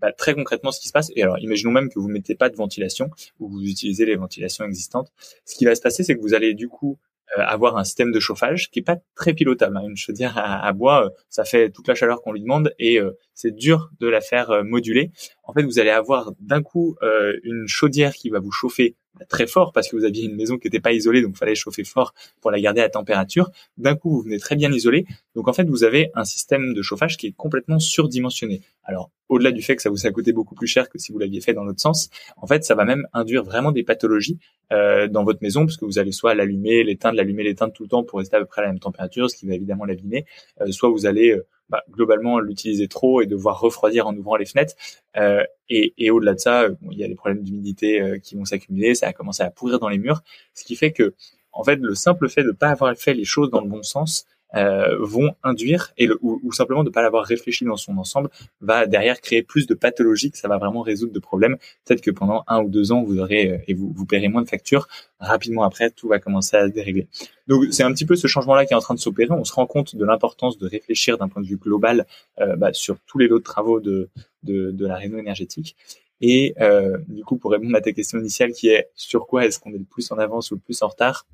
bah, 0.00 0.12
très 0.12 0.34
concrètement 0.34 0.70
ce 0.72 0.80
qui 0.80 0.88
se 0.88 0.92
passe. 0.92 1.10
Et 1.16 1.22
alors, 1.22 1.38
imaginons 1.38 1.72
même 1.72 1.88
que 1.88 1.98
vous 1.98 2.08
mettez 2.08 2.34
pas 2.34 2.48
de 2.48 2.56
ventilation 2.56 3.10
ou 3.40 3.48
vous 3.48 3.62
utilisez 3.62 4.06
les 4.06 4.16
ventilations 4.16 4.64
existantes. 4.64 5.12
Ce 5.44 5.56
qui 5.56 5.64
va 5.64 5.74
se 5.74 5.80
passer, 5.80 6.02
c'est 6.02 6.14
que 6.14 6.20
vous 6.20 6.34
allez 6.34 6.54
du 6.54 6.68
coup 6.68 6.98
euh, 7.36 7.42
avoir 7.42 7.76
un 7.76 7.84
système 7.84 8.10
de 8.10 8.20
chauffage 8.20 8.70
qui 8.70 8.78
est 8.78 8.82
pas 8.82 8.96
très 9.14 9.34
pilotable. 9.34 9.76
Hein. 9.76 9.84
Une 9.88 9.96
chaudière 9.96 10.38
à, 10.38 10.72
bois, 10.72 11.06
euh, 11.06 11.10
ça 11.28 11.44
fait 11.44 11.70
toute 11.70 11.86
la 11.86 11.94
chaleur 11.94 12.22
qu'on 12.22 12.32
lui 12.32 12.40
demande 12.40 12.74
et 12.78 12.98
euh, 12.98 13.18
c'est 13.38 13.54
dur 13.54 13.90
de 14.00 14.08
la 14.08 14.20
faire 14.20 14.64
moduler. 14.64 15.12
En 15.44 15.52
fait, 15.52 15.62
vous 15.62 15.78
allez 15.78 15.90
avoir 15.90 16.32
d'un 16.40 16.62
coup 16.62 16.96
une 17.44 17.68
chaudière 17.68 18.14
qui 18.14 18.30
va 18.30 18.40
vous 18.40 18.50
chauffer 18.50 18.96
très 19.28 19.46
fort 19.46 19.72
parce 19.72 19.88
que 19.88 19.96
vous 19.96 20.04
aviez 20.04 20.24
une 20.24 20.36
maison 20.36 20.58
qui 20.58 20.66
n'était 20.66 20.80
pas 20.80 20.92
isolée, 20.92 21.22
donc 21.22 21.32
il 21.34 21.38
fallait 21.38 21.54
chauffer 21.54 21.84
fort 21.84 22.14
pour 22.40 22.50
la 22.50 22.60
garder 22.60 22.80
à 22.80 22.88
température. 22.88 23.50
D'un 23.76 23.96
coup, 23.96 24.10
vous 24.10 24.22
venez 24.22 24.38
très 24.38 24.56
bien 24.56 24.72
isolé. 24.72 25.06
Donc 25.34 25.48
en 25.48 25.52
fait, 25.52 25.64
vous 25.64 25.84
avez 25.84 26.10
un 26.14 26.24
système 26.24 26.74
de 26.74 26.82
chauffage 26.82 27.16
qui 27.16 27.28
est 27.28 27.32
complètement 27.32 27.78
surdimensionné. 27.78 28.62
Alors, 28.84 29.10
au-delà 29.28 29.52
du 29.52 29.62
fait 29.62 29.76
que 29.76 29.82
ça 29.82 29.90
vous 29.90 30.06
a 30.06 30.10
coûté 30.10 30.32
beaucoup 30.32 30.54
plus 30.54 30.66
cher 30.66 30.88
que 30.88 30.98
si 30.98 31.12
vous 31.12 31.18
l'aviez 31.18 31.40
fait 31.40 31.52
dans 31.52 31.64
l'autre 31.64 31.80
sens, 31.80 32.08
en 32.36 32.46
fait, 32.46 32.64
ça 32.64 32.74
va 32.74 32.84
même 32.84 33.06
induire 33.12 33.44
vraiment 33.44 33.72
des 33.72 33.82
pathologies 33.82 34.38
euh, 34.72 35.08
dans 35.08 35.24
votre 35.24 35.40
maison, 35.42 35.66
parce 35.66 35.76
que 35.76 35.84
vous 35.84 35.98
allez 35.98 36.12
soit 36.12 36.34
l'allumer, 36.34 36.84
l'éteindre, 36.84 37.16
l'allumer, 37.16 37.42
l'éteindre 37.42 37.72
tout 37.72 37.82
le 37.82 37.88
temps 37.88 38.02
pour 38.02 38.18
rester 38.18 38.36
à 38.36 38.40
peu 38.40 38.46
près 38.46 38.62
à 38.62 38.64
la 38.64 38.70
même 38.70 38.80
température, 38.80 39.30
ce 39.30 39.36
qui 39.36 39.46
va 39.46 39.54
évidemment 39.54 39.84
l'abîmer, 39.84 40.24
euh, 40.62 40.70
soit 40.70 40.88
vous 40.88 41.04
allez 41.04 41.32
euh, 41.32 41.46
bah, 41.68 41.82
globalement 41.90 42.40
l'utiliser 42.40 42.88
trop 42.88 43.20
et 43.20 43.26
devoir 43.26 43.60
refroidir 43.60 44.06
en 44.06 44.16
ouvrant 44.16 44.36
les 44.36 44.46
fenêtres. 44.46 44.74
Euh, 45.16 45.44
et, 45.68 45.94
et 45.98 46.10
au-delà 46.10 46.34
de 46.34 46.38
ça, 46.38 46.66
il 46.90 46.98
y 46.98 47.04
a 47.04 47.08
des 47.08 47.14
problèmes 47.14 47.42
d'humidité 47.42 48.00
euh, 48.00 48.18
qui 48.18 48.36
vont 48.36 48.44
s'accumuler, 48.44 48.94
ça 48.94 49.08
a 49.08 49.12
commencé 49.12 49.42
à 49.42 49.50
pourrir 49.50 49.78
dans 49.78 49.88
les 49.88 49.98
murs, 49.98 50.22
ce 50.54 50.64
qui 50.64 50.76
fait 50.76 50.92
que, 50.92 51.14
en 51.52 51.64
fait, 51.64 51.76
le 51.76 51.94
simple 51.94 52.28
fait 52.28 52.42
de 52.42 52.48
ne 52.48 52.52
pas 52.52 52.68
avoir 52.68 52.94
fait 52.96 53.14
les 53.14 53.24
choses 53.24 53.50
dans 53.50 53.60
le 53.60 53.68
bon 53.68 53.82
sens, 53.82 54.26
euh, 54.54 54.96
vont 55.00 55.34
induire 55.42 55.92
et 55.98 56.06
le, 56.06 56.18
ou, 56.22 56.52
simplement 56.52 56.84
de 56.84 56.90
pas 56.90 57.02
l'avoir 57.02 57.24
réfléchi 57.24 57.64
dans 57.64 57.76
son 57.76 57.98
ensemble 57.98 58.30
va 58.60 58.86
derrière 58.86 59.20
créer 59.20 59.42
plus 59.42 59.66
de 59.66 59.74
pathologies 59.74 60.30
que 60.30 60.38
ça 60.38 60.48
va 60.48 60.58
vraiment 60.58 60.82
résoudre 60.82 61.12
de 61.12 61.18
problèmes. 61.18 61.56
Peut-être 61.84 62.00
que 62.00 62.10
pendant 62.10 62.44
un 62.46 62.62
ou 62.62 62.68
deux 62.68 62.92
ans 62.92 63.02
vous 63.02 63.18
aurez 63.18 63.50
euh, 63.50 63.58
et 63.66 63.74
vous 63.74 63.92
vous 63.94 64.06
paierez 64.06 64.28
moins 64.28 64.42
de 64.42 64.48
factures. 64.48 64.88
Rapidement 65.20 65.64
après 65.64 65.90
tout 65.90 66.08
va 66.08 66.18
commencer 66.18 66.56
à 66.56 66.66
se 66.66 66.72
dérégler. 66.72 67.08
Donc 67.46 67.64
c'est 67.70 67.82
un 67.82 67.92
petit 67.92 68.06
peu 68.06 68.16
ce 68.16 68.26
changement-là 68.26 68.66
qui 68.66 68.72
est 68.72 68.76
en 68.76 68.80
train 68.80 68.94
de 68.94 69.00
s'opérer. 69.00 69.32
On 69.32 69.44
se 69.44 69.52
rend 69.52 69.66
compte 69.66 69.96
de 69.96 70.04
l'importance 70.04 70.58
de 70.58 70.66
réfléchir 70.66 71.18
d'un 71.18 71.28
point 71.28 71.42
de 71.42 71.46
vue 71.46 71.56
global 71.56 72.06
euh, 72.40 72.56
bah, 72.56 72.72
sur 72.72 72.96
tous 73.06 73.18
les 73.18 73.28
autres 73.28 73.44
travaux 73.44 73.80
de, 73.80 74.08
de, 74.42 74.70
de 74.70 74.86
la 74.86 74.96
réno 74.96 75.18
énergétique. 75.18 75.76
Et 76.20 76.54
euh, 76.60 76.98
du 77.08 77.24
coup, 77.24 77.36
pour 77.36 77.52
répondre 77.52 77.76
à 77.76 77.80
ta 77.80 77.92
question 77.92 78.18
initiale, 78.18 78.52
qui 78.52 78.68
est 78.68 78.90
sur 78.94 79.26
quoi 79.26 79.46
est-ce 79.46 79.58
qu'on 79.58 79.72
est 79.72 79.78
le 79.78 79.84
plus 79.84 80.10
en 80.10 80.18
avance 80.18 80.50
ou 80.50 80.56
le 80.56 80.60
plus 80.60 80.82
en 80.82 80.88
retard, 80.88 81.26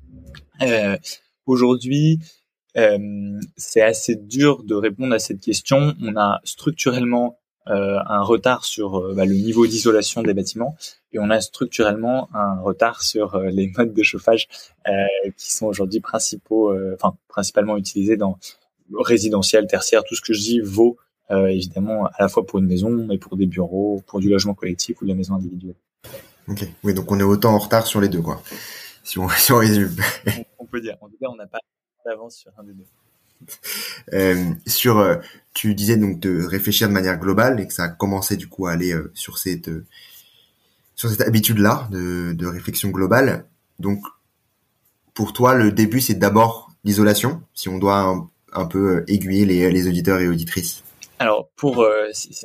euh, 0.61 0.97
aujourd'hui, 1.45 2.19
euh, 2.77 3.39
c'est 3.57 3.81
assez 3.81 4.15
dur 4.15 4.63
de 4.63 4.75
répondre 4.75 5.13
à 5.13 5.19
cette 5.19 5.39
question. 5.39 5.95
On 6.01 6.15
a 6.15 6.41
structurellement 6.43 7.37
euh, 7.67 7.97
un 8.05 8.21
retard 8.21 8.63
sur 8.63 8.97
euh, 8.97 9.15
bah, 9.15 9.25
le 9.25 9.33
niveau 9.33 9.65
d'isolation 9.65 10.21
des 10.21 10.35
bâtiments 10.35 10.77
et 11.13 11.17
on 11.17 11.31
a 11.31 11.41
structurellement 11.41 12.29
un 12.35 12.61
retard 12.61 13.01
sur 13.01 13.33
euh, 13.33 13.49
les 13.49 13.73
modes 13.75 13.91
de 13.91 14.03
chauffage 14.03 14.47
qui 15.35 15.51
sont 15.51 15.65
aujourd'hui 15.65 15.99
principaux, 15.99 16.71
enfin 16.93 17.17
principalement 17.27 17.75
utilisés 17.75 18.17
dans 18.17 18.37
résidentiel, 18.93 19.65
tertiaire, 19.65 20.03
tout 20.03 20.13
ce 20.13 20.21
que 20.21 20.31
je 20.31 20.39
dis 20.39 20.59
vaut 20.59 20.97
évidemment 21.31 22.05
à 22.05 22.13
la 22.19 22.29
fois 22.29 22.45
pour 22.45 22.59
une 22.59 22.67
maison, 22.67 22.91
mais 22.91 23.17
pour 23.17 23.35
des 23.35 23.47
bureaux, 23.47 24.03
pour 24.05 24.19
du 24.19 24.29
logement 24.29 24.53
collectif 24.53 25.01
ou 25.01 25.05
de 25.05 25.09
la 25.09 25.15
maison 25.15 25.33
individuelle. 25.33 25.75
Ok, 26.47 26.67
oui, 26.83 26.93
donc 26.93 27.11
on 27.11 27.19
est 27.19 27.23
autant 27.23 27.55
en 27.55 27.57
retard 27.57 27.87
sur 27.87 27.99
les 27.99 28.09
deux, 28.09 28.21
quoi. 28.21 28.43
Si 29.03 29.17
on, 29.17 29.27
si 29.37 29.51
on 29.51 29.57
résume. 29.57 29.95
on 30.59 30.65
peut 30.65 30.81
dire. 30.81 30.97
En 31.01 31.09
tout 31.09 31.17
cas, 31.19 31.29
on 31.29 31.35
n'a 31.35 31.47
pas 31.47 31.57
d'avance 32.05 32.37
sur 32.37 32.51
un 32.57 32.63
des 32.63 32.73
deux. 32.73 32.85
Euh, 34.13 34.51
sur, 34.67 34.99
euh, 34.99 35.15
tu 35.53 35.73
disais 35.73 35.97
donc 35.97 36.19
de 36.19 36.45
réfléchir 36.45 36.87
de 36.87 36.93
manière 36.93 37.17
globale 37.17 37.59
et 37.59 37.67
que 37.67 37.73
ça 37.73 37.85
a 37.85 37.87
commencé 37.87 38.37
du 38.37 38.47
coup 38.47 38.67
à 38.67 38.71
aller 38.71 38.93
euh, 38.93 39.11
sur 39.15 39.39
cette 39.39 39.69
sur 40.93 41.09
cette 41.09 41.21
habitude-là 41.21 41.87
de, 41.91 42.33
de 42.33 42.45
réflexion 42.45 42.89
globale. 42.89 43.45
Donc, 43.79 43.99
pour 45.15 45.33
toi, 45.33 45.55
le 45.55 45.71
début, 45.71 46.01
c'est 46.01 46.13
d'abord 46.13 46.71
l'isolation, 46.83 47.41
si 47.55 47.67
on 47.67 47.79
doit 47.79 48.29
un, 48.53 48.65
peu 48.67 49.03
aiguiller 49.07 49.45
les, 49.45 49.71
les, 49.71 49.87
auditeurs 49.87 50.19
et 50.19 50.27
auditrices. 50.27 50.83
Alors, 51.17 51.49
pour, 51.55 51.85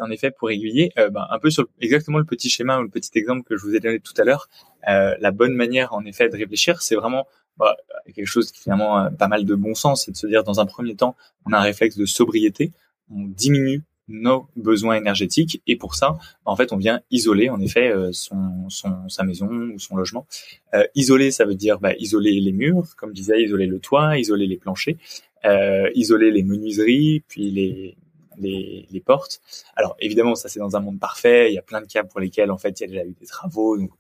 en 0.01 0.11
effet, 0.11 0.31
pour 0.33 0.51
aiguiller, 0.51 0.93
ben, 0.97 1.27
un 1.31 1.39
peu 1.39 1.51
sur 1.51 1.69
exactement 1.81 2.19
le 2.19 2.25
petit 2.25 2.49
schéma 2.49 2.79
ou 2.79 2.83
le 2.83 2.89
petit 2.89 3.11
exemple 3.17 3.43
que 3.43 3.57
je 3.57 3.63
vous 3.65 3.75
ai 3.77 3.81
donné 3.81 4.01
tout 4.01 4.15
à 4.17 4.25
l'heure, 4.25 4.49
la 4.87 5.31
bonne 5.31 5.55
manière, 5.55 5.93
en 5.93 6.05
effet, 6.05 6.29
de 6.29 6.37
réfléchir, 6.37 6.83
c'est 6.83 6.97
vraiment 6.97 7.29
bah, 7.61 7.77
quelque 8.15 8.27
chose 8.27 8.51
qui 8.51 8.61
finalement 8.61 8.97
a 8.97 9.11
pas 9.11 9.29
mal 9.29 9.45
de 9.45 9.55
bon 9.55 9.75
sens, 9.75 10.05
c'est 10.05 10.13
de 10.13 10.17
se 10.17 10.27
dire 10.27 10.43
dans 10.45 10.61
un 10.61 10.67
premier 10.67 10.97
temps, 10.97 11.15
on 11.47 11.53
a 11.53 11.59
un 11.59 11.63
réflexe 11.63 11.97
de 11.97 12.07
sobriété, 12.07 12.73
on 13.11 13.27
diminue 13.27 13.83
nos 14.09 14.49
besoins 14.57 14.97
énergétiques 14.97 15.63
et 15.69 15.77
pour 15.77 15.95
ça, 15.95 16.19
en 16.45 16.57
fait, 16.57 16.73
on 16.73 16.77
vient 16.77 17.01
isoler 17.11 17.49
en 17.49 17.61
effet 17.61 17.93
euh, 17.93 18.11
son, 18.13 18.69
son 18.69 19.09
sa 19.09 19.23
maison 19.23 19.49
ou 19.49 19.79
son 19.79 19.97
logement. 19.97 20.27
Euh, 20.75 20.85
isoler, 20.95 21.31
ça 21.31 21.45
veut 21.45 21.55
dire 21.55 21.79
bah, 21.79 21.95
isoler 21.99 22.41
les 22.41 22.53
murs, 22.53 22.97
comme 22.97 23.11
je 23.11 23.15
disais, 23.15 23.43
isoler 23.43 23.67
le 23.67 23.79
toit, 23.79 24.19
isoler 24.19 24.47
les 24.47 24.57
planchers, 24.57 24.97
euh, 25.45 25.89
isoler 25.95 26.33
les 26.33 26.43
menuiseries, 26.43 27.23
puis 27.29 27.51
les 27.51 27.97
les, 28.39 28.87
les 28.91 29.01
portes. 29.01 29.43
Alors 29.77 29.97
évidemment, 30.01 30.35
ça 30.35 30.49
c'est 30.49 30.61
dans 30.61 30.75
un 30.75 30.81
monde 30.81 30.99
parfait. 30.99 31.51
Il 31.51 31.55
y 31.55 31.59
a 31.59 31.63
plein 31.63 31.83
de 31.83 31.87
cas 31.87 32.05
pour 32.05 32.21
lesquels 32.21 32.51
en 32.51 32.59
fait 32.59 32.81
il 32.81 32.83
y 32.83 32.87
a 32.87 32.89
déjà 32.89 33.05
eu 33.05 33.15
des 33.21 33.27
travaux, 33.27 33.77
donc 33.77 33.91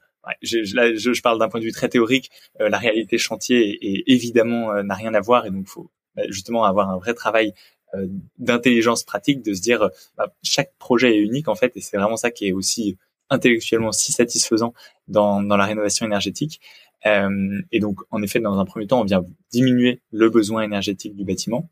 je, 0.43 0.65
je, 0.65 1.13
je, 1.13 1.23
parle 1.23 1.39
d'un 1.39 1.49
point 1.49 1.61
de 1.61 1.65
vue 1.65 1.73
très 1.73 1.89
théorique. 1.89 2.31
Euh, 2.61 2.69
la 2.69 2.79
réalité 2.79 3.19
chantier 3.19 3.79
est, 3.83 4.05
évidemment 4.07 4.73
euh, 4.73 4.83
n'a 4.83 4.95
rien 4.95 5.15
à 5.15 5.21
voir 5.21 5.47
et 5.47 5.51
donc 5.51 5.67
faut 5.67 5.91
bah, 6.15 6.23
justement 6.29 6.65
avoir 6.65 6.91
un 6.91 6.99
vrai 6.99 7.15
travail 7.15 7.55
euh, 7.95 8.07
d'intelligence 8.39 9.05
pratique, 9.05 9.43
de 9.43 9.55
se 9.55 9.61
dire 9.61 9.91
bah, 10.17 10.33
chaque 10.43 10.73
projet 10.79 11.17
est 11.17 11.21
unique 11.21 11.49
en 11.49 11.55
fait 11.55 11.77
et 11.77 11.81
c'est 11.81 11.97
vraiment 11.97 12.17
ça 12.17 12.31
qui 12.31 12.49
est 12.49 12.53
aussi 12.53 12.97
intellectuellement 13.31 13.93
si 13.93 14.13
satisfaisant 14.13 14.75
dans, 15.09 15.43
dans 15.43 15.57
la 15.57 15.65
rénovation 15.65 16.05
énergétique. 16.07 16.61
et 17.05 17.81
donc 17.81 18.01
en 18.11 18.23
effet, 18.23 18.41
dans 18.41 18.59
un 18.59 18.65
premier 18.65 18.89
temps, 18.89 19.01
on 19.01 19.05
vient 19.05 19.25
diminuer 19.53 20.03
le 20.11 20.29
besoin 20.29 20.63
énergétique 20.63 21.15
du 21.15 21.25
bâtiment. 21.25 21.71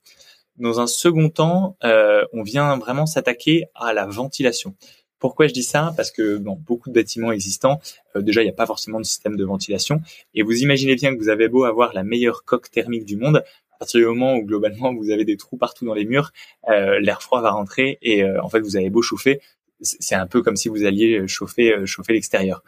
Dans 0.56 0.80
un 0.80 0.86
second 0.86 1.30
temps, 1.30 1.76
on 1.82 2.42
vient 2.44 2.78
vraiment 2.78 3.06
s'attaquer 3.06 3.64
à 3.74 3.92
la 3.92 4.06
ventilation. 4.06 4.76
Pourquoi 5.18 5.46
je 5.46 5.52
dis 5.52 5.62
ça? 5.62 5.92
Parce 5.96 6.10
que 6.10 6.36
dans 6.36 6.54
beaucoup 6.54 6.90
de 6.90 6.94
bâtiments 6.94 7.32
existants, 7.32 7.80
euh, 8.16 8.22
déjà, 8.22 8.42
il 8.42 8.44
n'y 8.44 8.50
a 8.50 8.54
pas 8.54 8.66
forcément 8.66 8.98
de 9.00 9.04
système 9.04 9.36
de 9.36 9.44
ventilation. 9.44 10.00
Et 10.34 10.42
vous 10.42 10.62
imaginez 10.62 10.94
bien 10.94 11.14
que 11.14 11.18
vous 11.18 11.28
avez 11.28 11.48
beau 11.48 11.64
avoir 11.64 11.92
la 11.92 12.04
meilleure 12.04 12.44
coque 12.44 12.70
thermique 12.70 13.04
du 13.04 13.16
monde, 13.16 13.42
à 13.72 13.78
partir 13.78 14.00
du 14.00 14.06
moment 14.06 14.36
où 14.36 14.44
globalement 14.44 14.94
vous 14.94 15.10
avez 15.10 15.24
des 15.24 15.36
trous 15.36 15.56
partout 15.56 15.86
dans 15.86 15.94
les 15.94 16.04
murs, 16.04 16.32
euh, 16.68 16.98
l'air 17.00 17.22
froid 17.22 17.40
va 17.40 17.50
rentrer 17.50 17.98
et 18.02 18.24
euh, 18.24 18.42
en 18.42 18.48
fait 18.48 18.58
vous 18.60 18.76
avez 18.76 18.90
beau 18.90 19.02
chauffer, 19.02 19.40
c'est 19.80 20.16
un 20.16 20.26
peu 20.26 20.42
comme 20.42 20.56
si 20.56 20.68
vous 20.68 20.84
alliez 20.84 21.28
chauffer 21.28 21.86
chauffer 21.86 22.12
l'extérieur. 22.12 22.64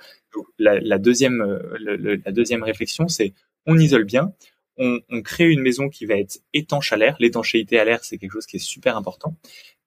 La, 0.60 0.78
la 0.78 0.98
deuxième 0.98 1.42
la 1.80 2.30
deuxième 2.30 2.62
réflexion, 2.62 3.08
c'est 3.08 3.34
on 3.66 3.76
isole 3.76 4.04
bien, 4.04 4.32
on, 4.76 5.00
on, 5.10 5.20
crée 5.20 5.50
une 5.50 5.60
maison 5.60 5.88
qui 5.88 6.06
va 6.06 6.14
être 6.14 6.38
étanche 6.54 6.92
à 6.92 6.96
l'air. 6.96 7.16
L'étanchéité 7.18 7.78
à 7.78 7.84
l'air, 7.84 8.04
c'est 8.04 8.16
quelque 8.16 8.32
chose 8.32 8.46
qui 8.46 8.56
est 8.56 8.60
super 8.60 8.96
important. 8.96 9.34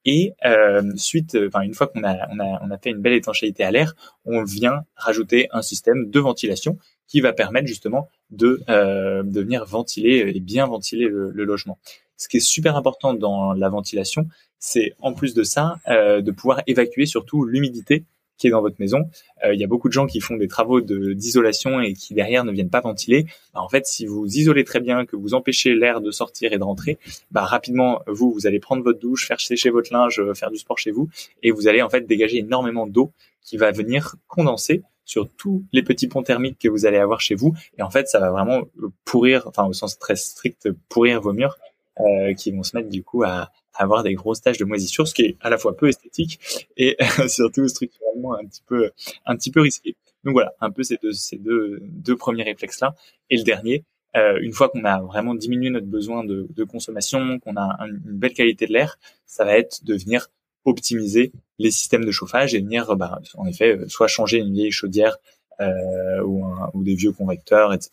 Et 0.05 0.33
euh, 0.45 0.83
suite, 0.97 1.37
enfin 1.47 1.61
une 1.61 1.73
fois 1.73 1.87
qu'on 1.87 2.03
a, 2.03 2.27
on 2.31 2.39
a, 2.39 2.61
on 2.61 2.71
a 2.71 2.77
fait 2.77 2.89
une 2.89 3.01
belle 3.01 3.13
étanchéité 3.13 3.63
à 3.63 3.71
l'air, 3.71 3.95
on 4.25 4.43
vient 4.43 4.83
rajouter 4.95 5.47
un 5.51 5.61
système 5.61 6.09
de 6.09 6.19
ventilation 6.19 6.77
qui 7.07 7.21
va 7.21 7.31
permettre 7.31 7.67
justement 7.67 8.09
de, 8.29 8.61
euh, 8.69 9.23
de 9.23 9.41
venir 9.41 9.65
ventiler 9.65 10.31
et 10.33 10.39
bien 10.39 10.67
ventiler 10.67 11.05
le, 11.05 11.31
le, 11.31 11.43
logement. 11.45 11.77
Ce 12.17 12.27
qui 12.27 12.37
est 12.37 12.41
super 12.41 12.75
important 12.75 13.13
dans 13.13 13.53
la 13.53 13.69
ventilation, 13.69 14.27
c'est 14.59 14.93
en 14.99 15.13
plus 15.13 15.33
de 15.33 15.43
ça 15.43 15.77
euh, 15.87 16.21
de 16.21 16.31
pouvoir 16.31 16.61
évacuer 16.67 17.05
surtout 17.05 17.45
l'humidité 17.45 18.05
dans 18.49 18.61
votre 18.61 18.77
maison. 18.79 19.09
Euh, 19.45 19.53
il 19.53 19.59
y 19.59 19.63
a 19.63 19.67
beaucoup 19.67 19.87
de 19.87 19.93
gens 19.93 20.05
qui 20.05 20.19
font 20.19 20.35
des 20.35 20.47
travaux 20.47 20.81
d'isolation 20.81 21.79
et 21.79 21.93
qui 21.93 22.13
derrière 22.13 22.43
ne 22.43 22.51
viennent 22.51 22.69
pas 22.69 22.81
ventiler. 22.81 23.25
Bah, 23.53 23.61
en 23.61 23.69
fait, 23.69 23.85
si 23.85 24.05
vous 24.05 24.25
isolez 24.25 24.63
très 24.63 24.79
bien, 24.79 25.05
que 25.05 25.15
vous 25.15 25.33
empêchez 25.33 25.75
l'air 25.75 26.01
de 26.01 26.11
sortir 26.11 26.53
et 26.53 26.57
de 26.57 26.63
rentrer, 26.63 26.97
bah, 27.31 27.43
rapidement, 27.43 28.01
vous, 28.07 28.31
vous 28.31 28.47
allez 28.47 28.59
prendre 28.59 28.83
votre 28.83 28.99
douche, 28.99 29.27
faire 29.27 29.39
sécher 29.39 29.69
votre 29.69 29.93
linge, 29.93 30.19
euh, 30.19 30.33
faire 30.33 30.51
du 30.51 30.57
sport 30.57 30.77
chez 30.77 30.91
vous, 30.91 31.09
et 31.41 31.51
vous 31.51 31.67
allez 31.67 31.81
en 31.81 31.89
fait 31.89 32.07
dégager 32.07 32.37
énormément 32.37 32.87
d'eau 32.87 33.11
qui 33.41 33.57
va 33.57 33.71
venir 33.71 34.15
condenser 34.27 34.83
sur 35.05 35.29
tous 35.29 35.63
les 35.73 35.83
petits 35.83 36.07
ponts 36.07 36.23
thermiques 36.23 36.57
que 36.59 36.69
vous 36.69 36.85
allez 36.85 36.97
avoir 36.97 37.19
chez 37.19 37.35
vous. 37.35 37.53
Et 37.77 37.81
en 37.81 37.89
fait, 37.89 38.07
ça 38.07 38.19
va 38.19 38.31
vraiment 38.31 38.63
pourrir, 39.05 39.47
enfin 39.47 39.65
au 39.65 39.73
sens 39.73 39.99
très 39.99 40.15
strict, 40.15 40.69
pourrir 40.89 41.21
vos 41.21 41.33
murs 41.33 41.57
euh, 41.99 42.33
qui 42.33 42.51
vont 42.51 42.63
se 42.63 42.75
mettre 42.75 42.89
du 42.89 43.03
coup 43.03 43.23
à, 43.23 43.51
avoir 43.73 44.03
des 44.03 44.13
grosses 44.13 44.41
taches 44.41 44.57
de 44.57 44.65
moisissure, 44.65 45.07
ce 45.07 45.13
qui 45.13 45.23
est 45.23 45.37
à 45.41 45.49
la 45.49 45.57
fois 45.57 45.75
peu 45.75 45.87
esthétique 45.87 46.67
et 46.77 46.97
surtout 47.27 47.67
structurellement 47.67 48.35
un 48.35 48.45
petit 48.45 48.63
peu 48.65 48.91
un 49.25 49.35
petit 49.35 49.51
peu 49.51 49.61
risqué. 49.61 49.95
Donc 50.23 50.33
voilà, 50.33 50.53
un 50.61 50.71
peu 50.71 50.83
ces 50.83 50.97
deux 51.01 51.13
ces 51.13 51.37
deux 51.37 51.79
deux 51.81 52.15
premiers 52.15 52.43
réflexes 52.43 52.79
là. 52.79 52.95
Et 53.29 53.37
le 53.37 53.43
dernier, 53.43 53.83
euh, 54.15 54.39
une 54.41 54.53
fois 54.53 54.69
qu'on 54.69 54.85
a 54.85 55.01
vraiment 55.01 55.33
diminué 55.33 55.69
notre 55.69 55.87
besoin 55.87 56.23
de, 56.23 56.47
de 56.49 56.63
consommation, 56.63 57.39
qu'on 57.39 57.57
a 57.57 57.77
une 57.85 57.99
belle 58.03 58.33
qualité 58.33 58.67
de 58.67 58.73
l'air, 58.73 58.99
ça 59.25 59.43
va 59.43 59.57
être 59.57 59.83
de 59.83 59.95
venir 59.95 60.29
optimiser 60.65 61.31
les 61.59 61.71
systèmes 61.71 62.05
de 62.05 62.11
chauffage 62.11 62.53
et 62.55 62.59
venir, 62.59 62.95
bah, 62.95 63.19
en 63.35 63.45
effet, 63.47 63.77
euh, 63.77 63.87
soit 63.87 64.07
changer 64.07 64.37
une 64.37 64.53
vieille 64.53 64.71
chaudière 64.71 65.17
euh, 65.59 66.21
ou, 66.23 66.45
ou, 66.73 66.83
des 66.83 66.95
vieux 66.95 67.11
convecteurs, 67.11 67.73
etc. 67.73 67.91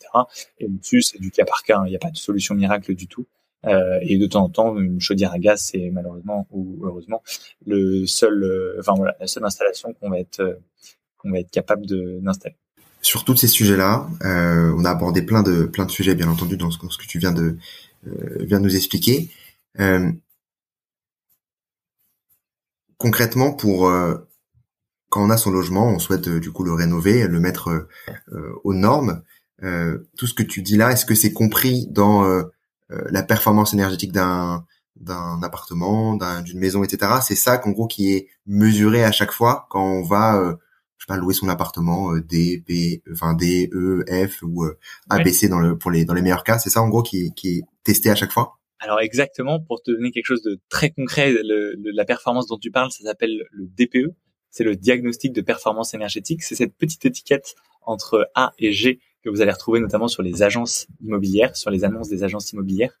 Et 0.59 0.65
au-dessus, 0.65 1.01
c'est 1.01 1.19
du 1.19 1.31
cas 1.31 1.45
par 1.45 1.63
cas. 1.63 1.79
Hein. 1.79 1.83
Il 1.85 1.89
n'y 1.89 1.95
a 1.95 1.99
pas 1.99 2.09
de 2.09 2.17
solution 2.17 2.55
miracle 2.55 2.95
du 2.95 3.07
tout. 3.07 3.25
Euh, 3.67 3.99
et 4.01 4.17
de 4.17 4.25
temps 4.25 4.43
en 4.43 4.49
temps, 4.49 4.77
une 4.79 4.99
chaudière 4.99 5.33
à 5.33 5.39
gaz, 5.39 5.69
c'est 5.71 5.91
malheureusement 5.91 6.47
ou 6.51 6.79
heureusement 6.83 7.21
le 7.65 8.05
seul, 8.07 8.43
euh, 8.43 8.77
enfin 8.79 8.93
voilà, 8.95 9.15
la 9.19 9.27
seule 9.27 9.45
installation 9.45 9.93
qu'on 9.93 10.09
va 10.09 10.19
être 10.19 10.39
euh, 10.39 10.55
qu'on 11.17 11.31
va 11.31 11.39
être 11.39 11.51
capable 11.51 11.85
d'installer. 11.85 12.55
Sur 13.03 13.23
tous 13.23 13.35
ces 13.35 13.47
sujets-là, 13.47 14.07
euh, 14.23 14.73
on 14.77 14.85
a 14.85 14.89
abordé 14.89 15.21
plein 15.21 15.43
de 15.43 15.65
plein 15.65 15.85
de 15.85 15.91
sujets, 15.91 16.15
bien 16.15 16.27
entendu, 16.27 16.57
dans 16.57 16.71
ce, 16.71 16.77
que 16.79 17.05
tu 17.05 17.19
viens 17.19 17.31
de 17.31 17.57
viens 18.03 18.59
de 18.59 18.63
nous 18.63 18.75
expliquer. 18.75 19.29
concrètement, 22.97 23.53
pour 23.53 23.91
quand 25.09 25.23
on 25.23 25.29
a 25.29 25.37
son 25.37 25.51
logement, 25.51 25.87
on 25.89 25.99
souhaite 25.99 26.29
du 26.29 26.51
coup 26.51 26.63
le 26.63 26.73
rénover, 26.73 27.27
le 27.27 27.39
mettre 27.39 27.87
aux 28.63 28.73
normes. 28.73 29.21
tout 29.61 30.27
ce 30.27 30.33
que 30.33 30.43
tu 30.43 30.63
dis 30.63 30.77
là, 30.77 30.91
est-ce 30.91 31.05
que 31.05 31.15
c'est 31.15 31.33
compris 31.33 31.87
dans 31.91 32.25
euh, 32.25 32.43
la 33.09 33.23
performance 33.23 33.73
énergétique 33.73 34.11
d'un 34.11 34.65
d'un 35.01 35.41
appartement, 35.43 36.17
d'une 36.43 36.59
maison, 36.59 36.83
etc. 36.83 37.13
C'est 37.21 37.35
ça 37.35 37.57
qu'en 37.57 37.71
gros 37.71 37.87
qui 37.87 38.13
est 38.13 38.27
mesuré 38.45 39.03
à 39.03 39.11
chaque 39.11 39.31
fois 39.31 39.67
quand 39.69 39.83
on 39.83 40.03
va, 40.03 40.39
euh, 40.39 40.55
je 40.97 41.05
sais 41.05 41.07
pas, 41.07 41.17
louer 41.17 41.33
son 41.33 41.49
appartement 41.49 42.13
euh, 42.13 42.21
D, 42.21 42.63
B, 42.67 43.01
enfin 43.11 43.33
D, 43.33 43.69
E, 43.73 44.05
F 44.27 44.43
ou 44.43 44.63
euh, 44.63 44.77
ABC 45.09 45.47
dans 45.47 45.59
le 45.59 45.77
pour 45.77 45.91
les 45.91 46.05
dans 46.05 46.13
les 46.13 46.21
meilleurs 46.21 46.43
cas. 46.43 46.59
C'est 46.59 46.69
ça 46.69 46.81
en 46.81 46.89
gros 46.89 47.03
qui, 47.03 47.33
qui 47.33 47.57
est 47.57 47.61
testé 47.83 48.09
à 48.09 48.15
chaque 48.15 48.31
fois? 48.31 48.59
Alors 48.79 48.99
exactement, 48.99 49.59
pour 49.59 49.81
te 49.83 49.91
donner 49.91 50.11
quelque 50.11 50.25
chose 50.25 50.41
de 50.41 50.59
très 50.69 50.89
concret, 50.89 51.31
le, 51.31 51.75
la 51.93 52.05
performance 52.05 52.47
dont 52.47 52.57
tu 52.57 52.71
parles, 52.71 52.91
ça 52.91 53.03
s'appelle 53.03 53.43
le 53.51 53.67
DPE. 53.67 54.13
C'est 54.49 54.63
le 54.63 54.75
diagnostic 54.75 55.33
de 55.33 55.41
performance 55.41 55.93
énergétique. 55.93 56.43
C'est 56.43 56.55
cette 56.55 56.75
petite 56.75 57.05
étiquette 57.05 57.55
entre 57.83 58.29
A 58.35 58.53
et 58.59 58.73
G 58.73 58.99
que 59.23 59.29
vous 59.29 59.41
allez 59.41 59.51
retrouver 59.51 59.79
notamment 59.79 60.07
sur 60.07 60.23
les 60.23 60.43
agences 60.43 60.87
immobilières, 61.03 61.55
sur 61.55 61.71
les 61.71 61.83
annonces 61.83 62.09
des 62.09 62.23
agences 62.23 62.51
immobilières. 62.51 62.99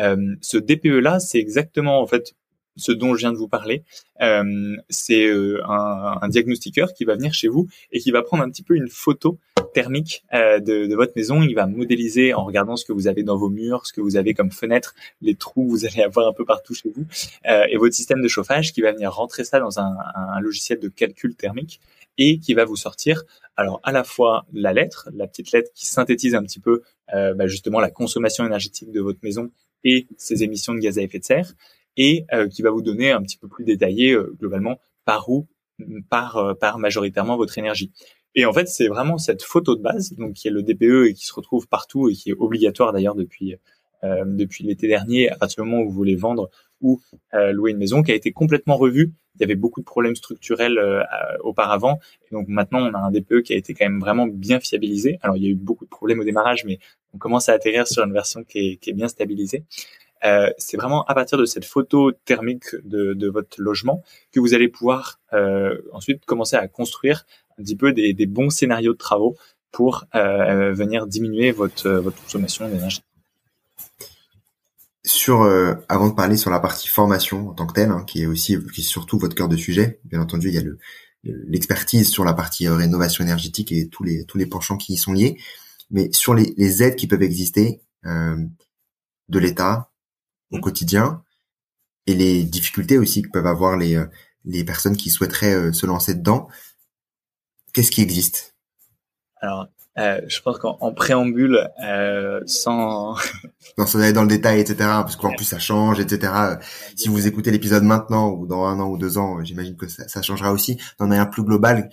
Euh, 0.00 0.34
ce 0.40 0.58
DPE-là, 0.58 1.20
c'est 1.20 1.38
exactement 1.38 2.00
en 2.00 2.06
fait 2.06 2.34
ce 2.76 2.92
dont 2.92 3.14
je 3.14 3.20
viens 3.20 3.32
de 3.32 3.36
vous 3.36 3.48
parler. 3.48 3.84
Euh, 4.22 4.76
c'est 4.88 5.26
euh, 5.26 5.60
un, 5.66 6.18
un, 6.22 6.28
diagnostiqueur 6.28 6.92
qui 6.92 7.04
va 7.04 7.14
venir 7.14 7.34
chez 7.34 7.48
vous 7.48 7.68
et 7.92 8.00
qui 8.00 8.10
va 8.10 8.22
prendre 8.22 8.42
un 8.42 8.50
petit 8.50 8.62
peu 8.62 8.74
une 8.74 8.88
photo 8.88 9.38
thermique 9.72 10.24
euh, 10.34 10.58
de, 10.60 10.86
de, 10.86 10.94
votre 10.94 11.12
maison. 11.16 11.42
Il 11.42 11.54
va 11.54 11.66
modéliser 11.66 12.34
en 12.34 12.44
regardant 12.44 12.76
ce 12.76 12.84
que 12.84 12.92
vous 12.92 13.06
avez 13.06 13.22
dans 13.22 13.36
vos 13.36 13.48
murs, 13.48 13.86
ce 13.86 13.92
que 13.92 14.00
vous 14.00 14.16
avez 14.16 14.34
comme 14.34 14.50
fenêtre, 14.50 14.94
les 15.20 15.34
trous 15.34 15.64
que 15.66 15.70
vous 15.70 15.86
allez 15.86 16.02
avoir 16.02 16.28
un 16.28 16.32
peu 16.32 16.44
partout 16.44 16.74
chez 16.74 16.90
vous, 16.94 17.04
euh, 17.48 17.64
et 17.70 17.76
votre 17.76 17.94
système 17.94 18.22
de 18.22 18.28
chauffage 18.28 18.72
qui 18.72 18.80
va 18.80 18.92
venir 18.92 19.12
rentrer 19.12 19.44
ça 19.44 19.60
dans 19.60 19.78
un, 19.78 19.96
un, 20.14 20.40
logiciel 20.40 20.78
de 20.78 20.88
calcul 20.88 21.34
thermique 21.34 21.80
et 22.20 22.38
qui 22.38 22.54
va 22.54 22.64
vous 22.64 22.76
sortir 22.76 23.24
alors 23.60 23.78
à 23.82 23.92
la 23.92 24.04
fois 24.04 24.46
la 24.54 24.72
lettre, 24.72 25.10
la 25.12 25.26
petite 25.26 25.52
lettre 25.52 25.70
qui 25.74 25.84
synthétise 25.84 26.34
un 26.34 26.42
petit 26.42 26.60
peu 26.60 26.82
euh, 27.14 27.34
bah 27.34 27.46
justement 27.46 27.78
la 27.78 27.90
consommation 27.90 28.46
énergétique 28.46 28.90
de 28.90 29.00
votre 29.00 29.18
maison 29.22 29.50
et 29.84 30.06
ses 30.16 30.42
émissions 30.42 30.72
de 30.72 30.78
gaz 30.78 30.98
à 30.98 31.02
effet 31.02 31.18
de 31.18 31.24
serre, 31.24 31.52
et 31.98 32.24
euh, 32.32 32.48
qui 32.48 32.62
va 32.62 32.70
vous 32.70 32.80
donner 32.80 33.10
un 33.10 33.20
petit 33.20 33.36
peu 33.36 33.48
plus 33.48 33.64
détaillé 33.64 34.12
euh, 34.12 34.34
globalement 34.38 34.80
par 35.04 35.28
où 35.28 35.46
par 36.08 36.56
par 36.58 36.78
majoritairement 36.78 37.36
votre 37.36 37.58
énergie. 37.58 37.92
Et 38.34 38.46
en 38.46 38.52
fait, 38.52 38.68
c'est 38.68 38.88
vraiment 38.88 39.18
cette 39.18 39.42
photo 39.42 39.76
de 39.76 39.82
base, 39.82 40.12
donc 40.12 40.34
qui 40.34 40.48
est 40.48 40.50
le 40.50 40.62
DPE 40.62 41.08
et 41.08 41.14
qui 41.14 41.26
se 41.26 41.34
retrouve 41.34 41.68
partout 41.68 42.08
et 42.08 42.14
qui 42.14 42.30
est 42.30 42.36
obligatoire 42.38 42.92
d'ailleurs 42.92 43.14
depuis 43.14 43.56
depuis 44.02 44.64
l'été 44.64 44.88
dernier, 44.88 45.28
à 45.30 45.36
partir 45.36 45.62
du 45.62 45.68
moment 45.68 45.82
où 45.82 45.88
vous 45.90 45.94
voulez 45.94 46.16
vendre 46.16 46.50
ou 46.80 47.00
euh, 47.34 47.52
louer 47.52 47.72
une 47.72 47.78
maison, 47.78 48.02
qui 48.02 48.12
a 48.12 48.14
été 48.14 48.32
complètement 48.32 48.76
revue. 48.76 49.12
Il 49.36 49.40
y 49.40 49.44
avait 49.44 49.54
beaucoup 49.54 49.80
de 49.80 49.86
problèmes 49.86 50.16
structurels 50.16 50.78
euh, 50.78 51.02
auparavant, 51.42 51.98
donc 52.32 52.48
maintenant 52.48 52.80
on 52.80 52.94
a 52.94 52.98
un 52.98 53.10
DPE 53.10 53.42
qui 53.42 53.52
a 53.52 53.56
été 53.56 53.74
quand 53.74 53.84
même 53.84 54.00
vraiment 54.00 54.26
bien 54.26 54.60
fiabilisé. 54.60 55.18
Alors 55.22 55.36
il 55.36 55.44
y 55.44 55.46
a 55.46 55.50
eu 55.50 55.54
beaucoup 55.54 55.84
de 55.84 55.90
problèmes 55.90 56.20
au 56.20 56.24
démarrage, 56.24 56.64
mais 56.64 56.78
on 57.14 57.18
commence 57.18 57.48
à 57.48 57.52
atterrir 57.52 57.86
sur 57.86 58.04
une 58.04 58.12
version 58.12 58.44
qui 58.44 58.58
est, 58.58 58.76
qui 58.76 58.90
est 58.90 58.94
bien 58.94 59.08
stabilisée. 59.08 59.64
Euh, 60.24 60.50
c'est 60.58 60.76
vraiment 60.76 61.04
à 61.04 61.14
partir 61.14 61.38
de 61.38 61.44
cette 61.46 61.64
photo 61.64 62.12
thermique 62.12 62.74
de, 62.84 63.14
de 63.14 63.28
votre 63.28 63.60
logement 63.60 64.02
que 64.32 64.40
vous 64.40 64.52
allez 64.54 64.68
pouvoir 64.68 65.18
euh, 65.32 65.78
ensuite 65.92 66.24
commencer 66.26 66.56
à 66.56 66.68
construire 66.68 67.24
un 67.58 67.62
petit 67.62 67.76
peu 67.76 67.92
des, 67.92 68.12
des 68.12 68.26
bons 68.26 68.50
scénarios 68.50 68.92
de 68.92 68.98
travaux 68.98 69.36
pour 69.72 70.04
euh, 70.14 70.72
venir 70.72 71.06
diminuer 71.06 71.52
votre, 71.52 71.88
votre 71.88 72.20
consommation 72.22 72.68
d'énergie. 72.68 73.02
Sur, 75.12 75.42
euh, 75.42 75.74
avant 75.88 76.08
de 76.08 76.14
parler 76.14 76.36
sur 76.36 76.50
la 76.50 76.60
partie 76.60 76.86
formation 76.86 77.48
en 77.48 77.52
tant 77.52 77.66
que 77.66 77.72
telle, 77.72 77.90
hein, 77.90 78.04
qui 78.06 78.22
est 78.22 78.26
aussi, 78.26 78.56
qui 78.72 78.82
est 78.82 78.84
surtout 78.84 79.18
votre 79.18 79.34
cœur 79.34 79.48
de 79.48 79.56
sujet, 79.56 80.00
bien 80.04 80.20
entendu, 80.20 80.48
il 80.48 80.54
y 80.54 80.58
a 80.58 80.62
le, 80.62 80.78
l'expertise 81.24 82.08
sur 82.08 82.24
la 82.24 82.32
partie 82.32 82.68
rénovation 82.68 83.24
énergétique 83.24 83.72
et 83.72 83.88
tous 83.88 84.04
les 84.04 84.24
tous 84.24 84.38
les 84.38 84.46
penchants 84.46 84.76
qui 84.76 84.92
y 84.92 84.96
sont 84.96 85.12
liés, 85.12 85.36
mais 85.90 86.12
sur 86.12 86.32
les, 86.32 86.54
les 86.56 86.84
aides 86.84 86.94
qui 86.94 87.08
peuvent 87.08 87.24
exister 87.24 87.82
euh, 88.06 88.36
de 89.28 89.38
l'État, 89.40 89.90
au 90.52 90.58
mmh. 90.58 90.60
quotidien 90.60 91.24
et 92.06 92.14
les 92.14 92.44
difficultés 92.44 92.96
aussi 92.96 93.22
que 93.22 93.30
peuvent 93.30 93.46
avoir 93.46 93.76
les, 93.76 93.96
euh, 93.96 94.06
les 94.44 94.62
personnes 94.64 94.96
qui 94.96 95.10
souhaiteraient 95.10 95.54
euh, 95.54 95.72
se 95.72 95.86
lancer 95.86 96.14
dedans. 96.14 96.48
Qu'est-ce 97.72 97.90
qui 97.90 98.00
existe? 98.00 98.54
Alors, 99.40 99.66
euh, 99.98 100.20
je 100.28 100.40
pense 100.40 100.58
qu'en 100.58 100.92
préambule, 100.92 101.68
euh, 101.84 102.40
sans... 102.46 103.16
sans 103.78 104.00
aller 104.00 104.12
dans 104.12 104.22
le 104.22 104.28
détail, 104.28 104.60
etc., 104.60 104.76
parce 104.78 105.16
qu'en 105.16 105.34
plus 105.34 105.44
ça 105.44 105.58
change, 105.58 106.00
etc. 106.00 106.32
Si 106.96 107.08
vous 107.08 107.26
écoutez 107.26 107.50
l'épisode 107.50 107.82
maintenant 107.82 108.30
ou 108.30 108.46
dans 108.46 108.64
un 108.64 108.78
an 108.80 108.88
ou 108.88 108.98
deux 108.98 109.18
ans, 109.18 109.42
j'imagine 109.44 109.76
que 109.76 109.88
ça, 109.88 110.06
ça, 110.08 110.22
changera 110.22 110.52
aussi. 110.52 110.78
Dans 110.98 111.10
un 111.10 111.26
plus 111.26 111.42
global, 111.42 111.90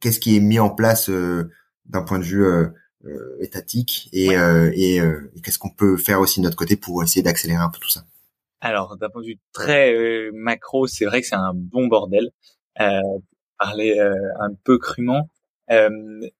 qu'est-ce 0.00 0.20
qui 0.20 0.36
est 0.36 0.40
mis 0.40 0.58
en 0.58 0.70
place 0.70 1.10
euh, 1.10 1.50
d'un 1.86 2.02
point 2.02 2.18
de 2.18 2.24
vue 2.24 2.44
euh, 3.06 3.36
étatique 3.40 4.08
et, 4.12 4.36
euh, 4.36 4.72
et, 4.74 5.00
euh, 5.00 5.30
et 5.36 5.40
qu'est-ce 5.40 5.60
qu'on 5.60 5.70
peut 5.70 5.96
faire 5.96 6.18
aussi 6.18 6.40
de 6.40 6.44
notre 6.44 6.56
côté 6.56 6.76
pour 6.76 7.04
essayer 7.04 7.22
d'accélérer 7.22 7.62
un 7.62 7.68
peu 7.68 7.78
tout 7.78 7.90
ça? 7.90 8.02
Alors 8.60 8.96
d'un 8.96 9.08
point 9.10 9.22
de 9.22 9.28
vue 9.28 9.38
très 9.52 10.30
macro, 10.32 10.88
c'est 10.88 11.04
vrai 11.04 11.20
que 11.20 11.26
c'est 11.28 11.36
un 11.36 11.52
bon 11.54 11.86
bordel. 11.86 12.30
Euh, 12.80 13.00
parler 13.58 13.98
un 14.40 14.52
peu 14.64 14.78
crûment. 14.78 15.30
Euh, 15.70 15.90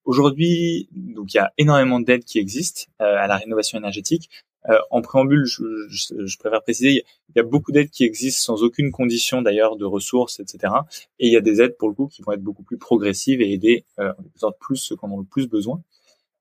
Aujourd'hui, 0.04 0.88
donc 0.92 1.34
il 1.34 1.36
y 1.36 1.40
a 1.40 1.52
énormément 1.58 2.00
d'aides 2.00 2.24
qui 2.24 2.38
existent 2.38 2.82
euh, 3.00 3.16
à 3.18 3.26
la 3.26 3.36
rénovation 3.36 3.78
énergétique. 3.78 4.30
Euh, 4.68 4.78
en 4.90 5.00
préambule, 5.00 5.44
je, 5.44 5.62
je, 5.90 6.26
je, 6.26 6.38
préfère 6.38 6.62
préciser, 6.62 7.04
il 7.28 7.32
y 7.36 7.40
a 7.40 7.44
beaucoup 7.44 7.70
d'aides 7.70 7.90
qui 7.90 8.04
existent 8.04 8.54
sans 8.54 8.64
aucune 8.64 8.90
condition 8.90 9.40
d'ailleurs 9.40 9.76
de 9.76 9.84
ressources, 9.84 10.40
etc. 10.40 10.72
Et 11.20 11.28
il 11.28 11.32
y 11.32 11.36
a 11.36 11.40
des 11.40 11.60
aides 11.60 11.76
pour 11.76 11.88
le 11.88 11.94
coup 11.94 12.08
qui 12.08 12.22
vont 12.22 12.32
être 12.32 12.42
beaucoup 12.42 12.64
plus 12.64 12.78
progressives 12.78 13.40
et 13.40 13.52
aider 13.52 13.84
euh, 14.00 14.12
plus 14.58 14.76
ceux 14.76 14.96
qui 14.96 15.04
en 15.04 15.12
ont 15.12 15.18
le 15.18 15.24
plus 15.24 15.48
besoin. 15.48 15.82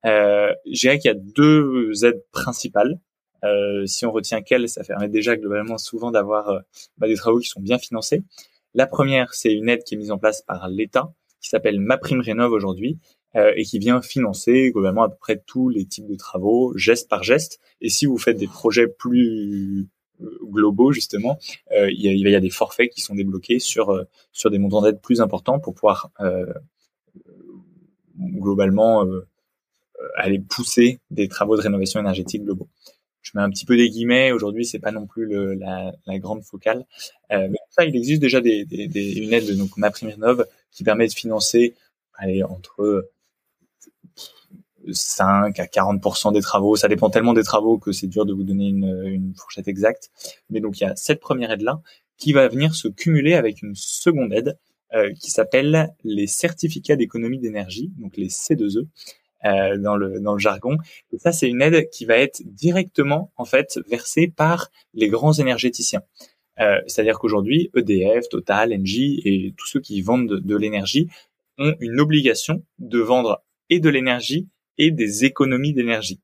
Euh, 0.04 0.52
je 0.66 0.80
dirais 0.80 0.98
qu'il 0.98 1.10
y 1.10 1.14
a 1.14 1.18
deux 1.18 2.04
aides 2.04 2.22
principales. 2.32 2.98
Euh, 3.44 3.86
si 3.86 4.06
on 4.06 4.12
retient 4.12 4.42
quelles, 4.42 4.68
ça 4.68 4.82
permet 4.84 5.08
déjà 5.08 5.36
globalement 5.36 5.78
souvent 5.78 6.10
d'avoir 6.10 6.48
euh, 6.48 6.60
bah, 6.98 7.06
des 7.06 7.16
travaux 7.16 7.38
qui 7.38 7.48
sont 7.48 7.60
bien 7.60 7.78
financés. 7.78 8.22
La 8.74 8.86
première, 8.86 9.34
c'est 9.34 9.52
une 9.52 9.68
aide 9.68 9.84
qui 9.84 9.94
est 9.94 9.98
mise 9.98 10.10
en 10.10 10.18
place 10.18 10.42
par 10.42 10.68
l'État, 10.68 11.12
qui 11.40 11.48
s'appelle 11.48 11.80
Ma 11.80 11.98
Prime 11.98 12.20
Rénov 12.20 12.52
aujourd'hui, 12.52 12.98
euh, 13.36 13.52
et 13.56 13.64
qui 13.64 13.78
vient 13.78 14.02
financer 14.02 14.70
globalement 14.72 15.02
à 15.02 15.08
peu 15.08 15.16
près 15.18 15.42
tous 15.46 15.68
les 15.68 15.84
types 15.86 16.06
de 16.06 16.16
travaux, 16.16 16.76
geste 16.76 17.08
par 17.08 17.22
geste. 17.22 17.60
Et 17.80 17.88
si 17.88 18.06
vous 18.06 18.18
faites 18.18 18.38
des 18.38 18.46
projets 18.46 18.86
plus 18.86 19.88
euh, 20.22 20.38
globaux 20.44 20.92
justement, 20.92 21.38
euh, 21.72 21.90
il, 21.90 22.00
y 22.00 22.08
a, 22.08 22.12
il 22.12 22.20
y 22.20 22.34
a 22.34 22.40
des 22.40 22.50
forfaits 22.50 22.90
qui 22.90 23.00
sont 23.00 23.14
débloqués 23.14 23.58
sur 23.58 24.04
sur 24.32 24.50
des 24.50 24.58
montants 24.58 24.82
d'aide 24.82 25.00
plus 25.00 25.20
importants 25.20 25.60
pour 25.60 25.74
pouvoir 25.74 26.10
globalement 28.18 29.04
euh, 30.02 30.08
aller 30.16 30.38
pousser 30.38 31.00
des 31.10 31.28
travaux 31.28 31.56
de 31.56 31.62
rénovation 31.62 32.00
énergétique 32.00 32.44
globaux. 32.44 32.68
Je 33.22 33.32
mets 33.34 33.42
un 33.42 33.50
petit 33.50 33.64
peu 33.64 33.76
des 33.76 33.88
guillemets. 33.88 34.30
Aujourd'hui, 34.30 34.64
c'est 34.64 34.78
pas 34.78 34.92
non 34.92 35.06
plus 35.06 35.26
le, 35.26 35.54
la, 35.54 35.92
la, 36.06 36.18
grande 36.18 36.44
focale. 36.44 36.84
Euh, 37.32 37.48
mais 37.50 37.58
ça, 37.70 37.84
il 37.84 37.96
existe 37.96 38.20
déjà 38.20 38.40
des, 38.40 38.64
des, 38.64 38.86
des, 38.88 39.14
une 39.14 39.32
aide 39.32 39.46
de 39.46 39.54
donc 39.54 39.76
MaPrimeRénov 39.76 40.46
qui 40.76 40.84
permet 40.84 41.08
de 41.08 41.12
financer 41.12 41.74
entre 42.48 43.10
5 44.92 45.58
à 45.58 45.66
40 45.66 46.32
des 46.32 46.40
travaux. 46.40 46.76
Ça 46.76 46.88
dépend 46.88 47.10
tellement 47.10 47.32
des 47.32 47.42
travaux 47.42 47.78
que 47.78 47.92
c'est 47.92 48.06
dur 48.06 48.24
de 48.24 48.32
vous 48.32 48.44
donner 48.44 48.68
une, 48.68 49.02
une 49.04 49.34
fourchette 49.34 49.68
exacte. 49.68 50.10
Mais 50.50 50.60
donc 50.60 50.78
il 50.78 50.84
y 50.84 50.86
a 50.86 50.94
cette 50.94 51.20
première 51.20 51.50
aide 51.50 51.62
là 51.62 51.80
qui 52.16 52.32
va 52.32 52.48
venir 52.48 52.74
se 52.74 52.88
cumuler 52.88 53.34
avec 53.34 53.62
une 53.62 53.74
seconde 53.74 54.32
aide 54.32 54.58
euh, 54.94 55.12
qui 55.20 55.30
s'appelle 55.30 55.92
les 56.04 56.26
certificats 56.26 56.96
d'économie 56.96 57.38
d'énergie, 57.38 57.92
donc 57.98 58.16
les 58.16 58.28
C2E, 58.28 58.86
euh, 59.44 59.76
dans 59.78 59.96
le 59.96 60.20
dans 60.20 60.32
le 60.32 60.38
jargon. 60.38 60.78
Et 61.12 61.18
ça, 61.18 61.32
c'est 61.32 61.48
une 61.48 61.60
aide 61.60 61.90
qui 61.90 62.04
va 62.04 62.16
être 62.16 62.40
directement 62.44 63.32
en 63.36 63.44
fait 63.44 63.78
versée 63.88 64.28
par 64.28 64.70
les 64.94 65.08
grands 65.08 65.32
énergéticiens. 65.32 66.02
Euh, 66.60 66.80
C'est-à-dire 66.86 67.18
qu'aujourd'hui, 67.18 67.70
EDF, 67.74 68.28
Total, 68.28 68.72
Engie 68.72 69.20
et 69.24 69.54
tous 69.56 69.66
ceux 69.66 69.80
qui 69.80 70.00
vendent 70.00 70.40
de, 70.40 70.56
l'énergie 70.56 71.08
ont 71.58 71.74
une 71.80 72.00
obligation 72.00 72.62
de 72.78 72.98
vendre 72.98 73.42
et 73.70 73.80
de 73.80 73.88
l'énergie 73.88 74.48
et 74.78 74.90
des 74.90 75.24
économies 75.24 75.72
d'énergie. 75.72 76.20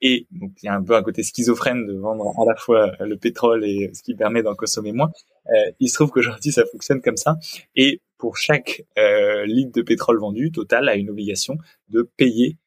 Et 0.00 0.26
donc 0.30 0.52
il 0.62 0.66
y 0.66 0.68
a 0.68 0.74
un 0.74 0.82
peu 0.82 0.94
un 0.94 1.02
côté 1.02 1.22
schizophrène 1.22 1.86
de 1.86 1.94
vendre 1.94 2.38
à 2.38 2.44
la 2.44 2.54
fois 2.56 2.92
le 3.00 3.16
pétrole 3.16 3.64
et 3.64 3.90
ce 3.94 4.02
qui 4.02 4.14
permet 4.14 4.42
d'en 4.42 4.54
consommer 4.54 4.92
moins. 4.92 5.10
Euh, 5.48 5.72
il 5.80 5.88
se 5.88 5.94
trouve 5.94 6.10
qu'aujourd'hui 6.10 6.52
ça 6.52 6.64
fonctionne 6.66 7.00
comme 7.00 7.16
ça. 7.16 7.36
Et 7.74 8.02
pour 8.18 8.36
chaque 8.36 8.84
euh, 8.98 9.46
litre 9.46 9.72
de 9.72 9.82
pétrole 9.82 10.18
vendu, 10.18 10.50
Total 10.52 10.88
a 10.88 10.96
une 10.96 11.10
obligation 11.10 11.56
de 11.88 12.02
payer 12.16 12.58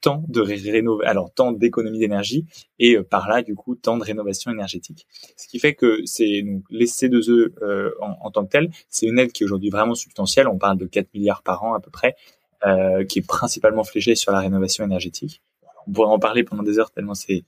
tant 0.00 0.24
de 0.28 0.40
rénov 0.40 1.02
alors 1.04 1.32
tant 1.32 1.52
d'économie 1.52 1.98
d'énergie 1.98 2.46
et 2.78 2.96
euh, 2.96 3.02
par 3.02 3.28
là 3.28 3.42
du 3.42 3.54
coup 3.54 3.74
tant 3.74 3.96
de 3.96 4.04
rénovation 4.04 4.50
énergétique. 4.50 5.06
Ce 5.36 5.46
qui 5.46 5.58
fait 5.58 5.74
que 5.74 6.00
c'est 6.04 6.42
donc 6.42 6.64
les 6.70 6.86
C2E 6.86 7.52
euh, 7.62 7.92
en, 8.00 8.16
en, 8.20 8.30
tant 8.30 8.44
que 8.44 8.50
tel, 8.50 8.70
c'est 8.88 9.06
une 9.06 9.18
aide 9.18 9.32
qui 9.32 9.42
est 9.42 9.46
aujourd'hui 9.46 9.70
vraiment 9.70 9.94
substantielle. 9.94 10.48
On 10.48 10.58
parle 10.58 10.78
de 10.78 10.86
4 10.86 11.12
milliards 11.14 11.42
par 11.42 11.62
an 11.64 11.74
à 11.74 11.80
peu 11.80 11.90
près, 11.90 12.16
euh, 12.66 13.04
qui 13.04 13.20
est 13.20 13.26
principalement 13.26 13.84
fléchée 13.84 14.14
sur 14.14 14.32
la 14.32 14.40
rénovation 14.40 14.84
énergétique. 14.84 15.42
On 15.86 15.92
pourrait 15.92 16.10
en 16.10 16.18
parler 16.18 16.44
pendant 16.44 16.62
des 16.62 16.78
heures 16.78 16.90
tellement 16.90 17.14
c'est 17.14 17.44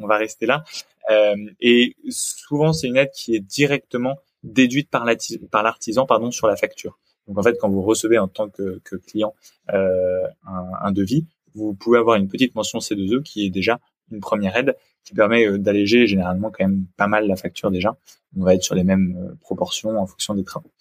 on 0.00 0.06
va 0.06 0.16
rester 0.16 0.46
là. 0.46 0.64
Euh, 1.10 1.36
et 1.60 1.94
souvent 2.08 2.72
c'est 2.72 2.86
une 2.86 2.96
aide 2.96 3.10
qui 3.10 3.34
est 3.34 3.40
directement 3.40 4.18
déduite 4.42 4.88
par 4.90 5.04
l'artisan 5.04 6.06
pardon 6.06 6.30
sur 6.30 6.46
la 6.46 6.56
facture. 6.56 6.98
Donc 7.30 7.38
en 7.38 7.42
fait, 7.44 7.56
quand 7.60 7.70
vous 7.70 7.82
recevez 7.82 8.18
en 8.18 8.26
tant 8.26 8.48
que, 8.48 8.80
que 8.82 8.96
client 8.96 9.34
euh, 9.72 10.26
un, 10.48 10.70
un, 10.82 10.90
devis, 10.90 11.26
vous 11.54 11.74
pouvez 11.74 11.98
avoir 11.98 12.16
une 12.16 12.26
petite 12.26 12.56
mention 12.56 12.80
C2E 12.80 13.22
qui 13.22 13.46
est 13.46 13.50
déjà 13.50 13.78
une 14.10 14.18
première 14.18 14.56
aide 14.56 14.74
qui 15.04 15.14
permet 15.14 15.46
euh, 15.46 15.56
d'alléger 15.56 16.08
généralement 16.08 16.50
quand 16.50 16.64
même 16.64 16.86
pas 16.96 17.06
mal 17.06 17.28
la 17.28 17.36
facture 17.36 17.70
déjà. 17.70 17.96
On 18.36 18.42
va 18.42 18.56
être 18.56 18.64
sur 18.64 18.74
les 18.74 18.82
mêmes 18.82 19.16
euh, 19.16 19.36
proportions 19.40 19.96
en 19.96 20.06
fonction 20.08 20.34
des 20.34 20.42
travaux. 20.42 20.72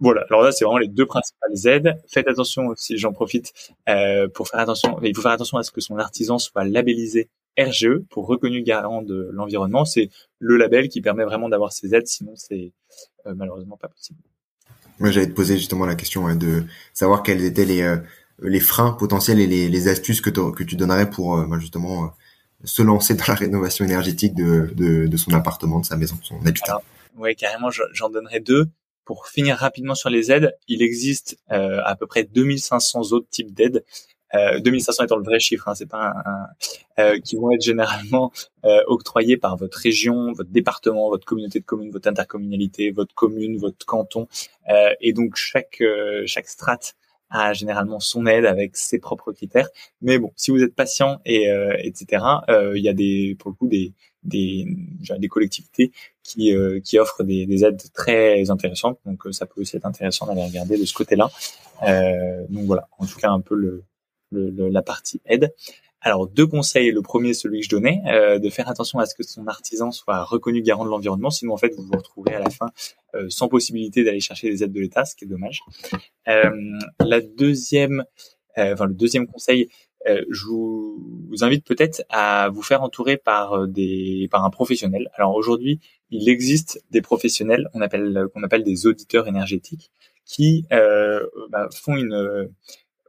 Voilà, 0.00 0.24
alors 0.30 0.42
là 0.42 0.52
c'est 0.52 0.64
vraiment 0.64 0.78
les 0.78 0.88
deux 0.88 1.04
principales 1.04 1.66
aides. 1.66 2.02
Faites 2.08 2.28
attention 2.28 2.72
si 2.76 2.96
j'en 2.96 3.12
profite 3.12 3.52
euh, 3.90 4.26
pour 4.28 4.48
faire 4.48 4.60
attention, 4.60 4.98
il 5.02 5.14
faut 5.14 5.20
faire 5.20 5.32
attention 5.32 5.58
à 5.58 5.62
ce 5.62 5.70
que 5.70 5.82
son 5.82 5.98
artisan 5.98 6.38
soit 6.38 6.64
labellisé 6.64 7.28
RGE 7.58 8.00
pour 8.10 8.26
reconnu 8.26 8.62
garant 8.62 9.02
de 9.02 9.28
l'environnement. 9.32 9.84
C'est 9.84 10.08
le 10.38 10.56
label 10.56 10.88
qui 10.88 11.02
permet 11.02 11.24
vraiment 11.24 11.50
d'avoir 11.50 11.72
ces 11.72 11.94
aides, 11.94 12.08
sinon 12.08 12.32
c'est 12.36 12.72
euh, 13.26 13.34
malheureusement 13.36 13.76
pas 13.76 13.88
possible. 13.88 14.18
Moi, 14.98 15.10
j'allais 15.10 15.26
te 15.26 15.32
poser 15.32 15.56
justement 15.56 15.86
la 15.86 15.94
question 15.94 16.32
de 16.34 16.64
savoir 16.92 17.22
quelles 17.22 17.44
étaient 17.44 17.64
les, 17.64 17.82
euh, 17.82 17.96
les 18.42 18.60
freins 18.60 18.92
potentiels 18.92 19.40
et 19.40 19.46
les, 19.46 19.88
astuces 19.88 20.20
que, 20.20 20.30
que 20.30 20.62
tu 20.62 20.76
donnerais 20.76 21.10
pour 21.10 21.36
bah, 21.46 21.58
justement 21.58 22.14
se 22.64 22.82
lancer 22.82 23.14
dans 23.14 23.24
la 23.28 23.34
rénovation 23.34 23.84
énergétique 23.84 24.34
de, 24.34 24.70
de, 24.74 25.16
son 25.16 25.32
appartement, 25.32 25.80
de 25.80 25.86
sa 25.86 25.96
maison, 25.96 26.16
de 26.16 26.24
son 26.24 26.46
habitat 26.46 26.80
Oui, 27.16 27.34
carrément, 27.36 27.70
j'en 27.70 28.08
donnerai 28.08 28.40
deux. 28.40 28.66
Pour 29.04 29.28
finir 29.28 29.56
rapidement 29.56 29.94
sur 29.94 30.08
les 30.08 30.32
aides, 30.32 30.56
il 30.66 30.80
existe 30.80 31.36
à 31.48 31.94
peu 31.94 32.06
près 32.06 32.24
2500 32.24 33.12
autres 33.12 33.28
types 33.28 33.52
d'aides 33.52 33.84
euh, 34.34 34.60
2500 34.60 35.04
étant 35.04 35.16
le 35.16 35.24
vrai 35.24 35.38
chiffre, 35.40 35.68
hein, 35.68 35.74
c'est 35.74 35.88
pas 35.88 36.12
un, 36.24 37.02
euh, 37.02 37.18
qui 37.20 37.36
vont 37.36 37.50
être 37.52 37.62
généralement 37.62 38.32
euh, 38.64 38.80
octroyés 38.86 39.36
par 39.36 39.56
votre 39.56 39.78
région, 39.78 40.32
votre 40.32 40.50
département, 40.50 41.08
votre 41.08 41.24
communauté 41.24 41.60
de 41.60 41.64
communes, 41.64 41.90
votre 41.90 42.08
intercommunalité, 42.08 42.90
votre 42.90 43.14
commune, 43.14 43.58
votre 43.58 43.84
canton, 43.86 44.28
euh, 44.70 44.90
et 45.00 45.12
donc 45.12 45.36
chaque 45.36 45.80
euh, 45.80 46.22
chaque 46.26 46.48
strate 46.48 46.94
a 47.30 47.52
généralement 47.52 48.00
son 48.00 48.26
aide 48.26 48.44
avec 48.44 48.76
ses 48.76 48.98
propres 48.98 49.32
critères. 49.32 49.68
Mais 50.02 50.18
bon, 50.18 50.32
si 50.36 50.50
vous 50.50 50.62
êtes 50.62 50.74
patient 50.74 51.20
et 51.24 51.48
etc., 51.78 52.22
il 52.48 52.82
y 52.82 52.88
a 52.88 52.92
des 52.92 53.34
pour 53.38 53.50
le 53.50 53.56
coup 53.56 53.66
des 53.66 53.92
des, 54.22 54.66
des 55.18 55.28
collectivités 55.28 55.92
qui, 56.22 56.54
qui 56.82 56.98
offrent 56.98 57.24
des, 57.24 57.44
des, 57.44 57.64
aides 57.64 57.82
très 57.92 58.50
intéressantes. 58.50 58.98
Donc 59.04 59.22
ça 59.32 59.46
peut 59.46 59.60
aussi 59.60 59.76
être 59.76 59.84
intéressant 59.84 60.26
d'aller 60.26 60.44
regarder 60.44 60.78
de 60.78 60.84
ce 60.84 60.94
côté-là. 60.94 61.28
Euh, 61.82 62.44
donc 62.48 62.64
voilà, 62.64 62.88
en 62.98 63.06
tout 63.06 63.18
cas 63.18 63.30
un 63.30 63.40
peu 63.40 63.54
le, 63.54 63.84
la 64.32 64.82
partie 64.82 65.20
aide. 65.26 65.52
Alors 66.04 66.28
deux 66.28 66.46
conseils. 66.46 66.92
Le 66.92 67.00
premier, 67.00 67.32
celui 67.32 67.60
que 67.60 67.64
je 67.64 67.70
donnais, 67.70 68.02
euh, 68.06 68.38
de 68.38 68.50
faire 68.50 68.68
attention 68.68 68.98
à 68.98 69.06
ce 69.06 69.14
que 69.14 69.22
son 69.22 69.46
artisan 69.46 69.90
soit 69.90 70.22
reconnu 70.22 70.60
garant 70.60 70.84
de 70.84 70.90
l'environnement. 70.90 71.30
Sinon, 71.30 71.54
en 71.54 71.56
fait, 71.56 71.74
vous 71.74 71.82
vous 71.82 71.96
retrouverez 71.96 72.34
à 72.34 72.40
la 72.40 72.50
fin 72.50 72.66
euh, 73.14 73.26
sans 73.30 73.48
possibilité 73.48 74.04
d'aller 74.04 74.20
chercher 74.20 74.50
des 74.50 74.62
aides 74.62 74.72
de 74.72 74.80
l'État, 74.80 75.06
ce 75.06 75.16
qui 75.16 75.24
est 75.24 75.28
dommage. 75.28 75.62
Euh, 76.28 76.50
la 77.00 77.22
deuxième, 77.22 78.04
enfin 78.56 78.84
le 78.84 78.94
deuxième 78.94 79.26
conseil, 79.26 79.68
je 80.06 80.44
vous, 80.44 81.36
invite 81.40 81.64
peut-être 81.64 82.02
à 82.10 82.50
vous 82.50 82.62
faire 82.62 82.82
entourer 82.82 83.16
par 83.16 83.66
des 83.66 84.28
par 84.30 84.44
un 84.44 84.50
professionnel. 84.50 85.10
Alors 85.14 85.34
aujourd'hui, 85.34 85.80
il 86.10 86.28
existe 86.28 86.84
des 86.90 87.00
professionnels, 87.00 87.68
on 87.72 87.80
appelle 87.80 88.26
qu'on 88.34 88.42
appelle 88.42 88.62
des 88.62 88.86
auditeurs 88.86 89.26
énergétiques, 89.26 89.90
qui 90.26 90.66
bah, 90.70 91.68
font 91.72 91.96
une 91.96 92.50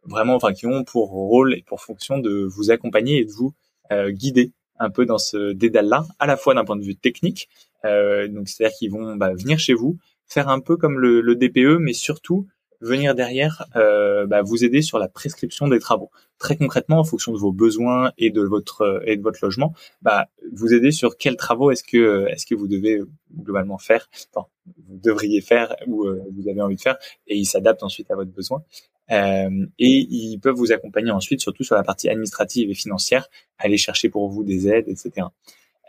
vraiment, 0.05 0.35
enfin, 0.35 0.53
qui 0.53 0.65
ont 0.65 0.83
pour 0.83 1.09
rôle 1.09 1.53
et 1.53 1.63
pour 1.65 1.81
fonction 1.81 2.17
de 2.17 2.45
vous 2.45 2.71
accompagner 2.71 3.19
et 3.19 3.25
de 3.25 3.31
vous 3.31 3.53
euh, 3.91 4.11
guider 4.11 4.53
un 4.79 4.89
peu 4.89 5.05
dans 5.05 5.17
ce 5.17 5.53
dédale-là, 5.53 6.05
à 6.19 6.27
la 6.27 6.37
fois 6.37 6.53
d'un 6.53 6.65
point 6.65 6.75
de 6.75 6.83
vue 6.83 6.95
technique, 6.95 7.49
euh, 7.85 8.27
donc 8.27 8.49
c'est-à-dire 8.49 8.75
qu'ils 8.77 8.91
vont 8.91 9.15
bah, 9.15 9.33
venir 9.33 9.59
chez 9.59 9.73
vous, 9.73 9.97
faire 10.25 10.49
un 10.49 10.59
peu 10.59 10.75
comme 10.75 10.99
le, 10.99 11.21
le 11.21 11.35
DPE, 11.35 11.79
mais 11.79 11.93
surtout 11.93 12.47
venir 12.81 13.15
derrière 13.15 13.65
euh, 13.75 14.25
bah, 14.25 14.41
vous 14.41 14.63
aider 14.63 14.81
sur 14.81 14.99
la 14.99 15.07
prescription 15.07 15.67
des 15.67 15.79
travaux. 15.79 16.11
Très 16.37 16.57
concrètement, 16.57 16.99
en 16.99 17.03
fonction 17.03 17.31
de 17.31 17.37
vos 17.37 17.51
besoins 17.51 18.11
et 18.17 18.29
de 18.29 18.41
votre 18.41 19.01
et 19.05 19.15
de 19.15 19.21
votre 19.21 19.39
logement, 19.41 19.73
bah, 20.01 20.27
vous 20.51 20.73
aider 20.73 20.91
sur 20.91 21.17
quels 21.17 21.37
travaux 21.37 21.71
est-ce 21.71 21.83
que 21.83 22.27
est-ce 22.27 22.45
que 22.45 22.55
vous 22.55 22.67
devez 22.67 22.99
globalement 23.33 23.77
faire, 23.77 24.09
enfin, 24.33 24.47
vous 24.87 24.97
devriez 24.97 25.41
faire 25.41 25.75
ou 25.87 26.05
euh, 26.05 26.21
vous 26.35 26.49
avez 26.49 26.61
envie 26.61 26.75
de 26.75 26.81
faire, 26.81 26.97
et 27.27 27.37
ils 27.37 27.45
s'adaptent 27.45 27.83
ensuite 27.83 28.11
à 28.11 28.15
votre 28.15 28.31
besoin. 28.31 28.63
Euh, 29.11 29.65
et 29.77 30.07
ils 30.09 30.39
peuvent 30.39 30.55
vous 30.55 30.71
accompagner 30.71 31.11
ensuite, 31.11 31.41
surtout 31.41 31.63
sur 31.63 31.75
la 31.75 31.83
partie 31.83 32.09
administrative 32.09 32.69
et 32.69 32.73
financière, 32.73 33.29
aller 33.57 33.77
chercher 33.77 34.09
pour 34.09 34.29
vous 34.29 34.43
des 34.43 34.67
aides, 34.67 34.87
etc. 34.87 35.27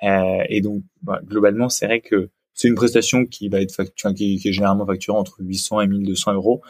Euh, 0.02 0.44
et 0.48 0.60
donc, 0.60 0.82
bah, 1.02 1.20
globalement, 1.24 1.68
c'est 1.68 1.86
vrai 1.86 2.00
que 2.00 2.30
c'est 2.52 2.68
une 2.68 2.74
prestation 2.74 3.26
qui 3.26 3.48
va 3.48 3.60
être 3.60 3.72
facturée, 3.72 4.14
qui, 4.14 4.40
est 4.44 4.52
généralement 4.52 4.86
facturée 4.86 5.18
entre 5.18 5.36
800 5.40 5.82
et 5.82 5.86
1200 5.86 6.34
euros. 6.34 6.62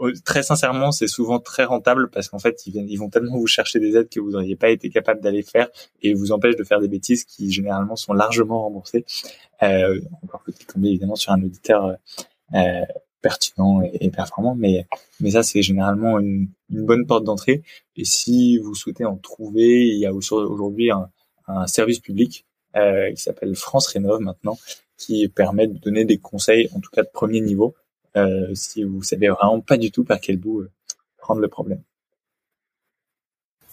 Euh, 0.00 0.12
très 0.24 0.42
sincèrement, 0.42 0.92
c'est 0.92 1.08
souvent 1.08 1.40
très 1.40 1.64
rentable 1.64 2.10
parce 2.10 2.28
qu'en 2.28 2.38
fait, 2.38 2.66
ils, 2.66 2.76
ils 2.88 2.96
vont 2.96 3.10
tellement 3.10 3.36
vous 3.36 3.46
chercher 3.46 3.80
des 3.80 3.96
aides 3.96 4.08
que 4.08 4.20
vous 4.20 4.30
n'auriez 4.30 4.56
pas 4.56 4.70
été 4.70 4.88
capable 4.88 5.20
d'aller 5.20 5.42
faire 5.42 5.68
et 6.02 6.14
vous 6.14 6.32
empêchent 6.32 6.56
de 6.56 6.64
faire 6.64 6.80
des 6.80 6.88
bêtises 6.88 7.24
qui 7.24 7.50
généralement 7.50 7.96
sont 7.96 8.12
largement 8.12 8.62
remboursées. 8.62 9.04
Euh, 9.62 10.00
encore 10.22 10.42
que 10.42 10.52
tomber 10.72 10.88
évidemment 10.88 11.16
sur 11.16 11.32
un 11.32 11.42
auditeur 11.42 11.96
euh, 12.54 12.84
pertinent 13.22 13.82
et, 13.82 14.10
performant, 14.10 14.54
mais 14.54 14.86
mais 15.20 15.32
ça 15.32 15.42
c'est 15.42 15.62
généralement 15.62 16.18
une, 16.18 16.48
une, 16.70 16.84
bonne 16.84 17.06
porte 17.06 17.24
d'entrée. 17.24 17.62
Et 17.96 18.04
si 18.04 18.58
vous 18.58 18.74
souhaitez 18.74 19.04
en 19.04 19.16
trouver, 19.16 19.86
il 19.88 19.98
y 19.98 20.06
a 20.06 20.12
aujourd'hui 20.12 20.90
un, 20.90 21.08
un, 21.46 21.66
service 21.66 22.00
public 22.00 22.46
euh, 22.76 23.12
qui 23.12 23.22
s'appelle 23.22 23.54
France 23.54 23.86
Rénov 23.88 24.20
maintenant, 24.20 24.58
qui 24.96 25.28
permet 25.28 25.66
de 25.66 25.78
donner 25.78 26.04
des 26.04 26.18
conseils, 26.18 26.68
en 26.74 26.80
tout 26.80 26.90
cas 26.90 27.02
de 27.02 27.10
premier 27.12 27.40
niveau, 27.40 27.74
euh, 28.16 28.54
si 28.54 28.82
vous 28.82 29.02
savez 29.02 29.28
vraiment 29.28 29.60
pas 29.60 29.76
du 29.76 29.90
tout 29.90 30.04
par 30.04 30.20
quel 30.20 30.36
bout 30.36 30.60
euh, 30.60 30.70
prendre 31.18 31.40
le 31.40 31.48
problème. 31.48 31.82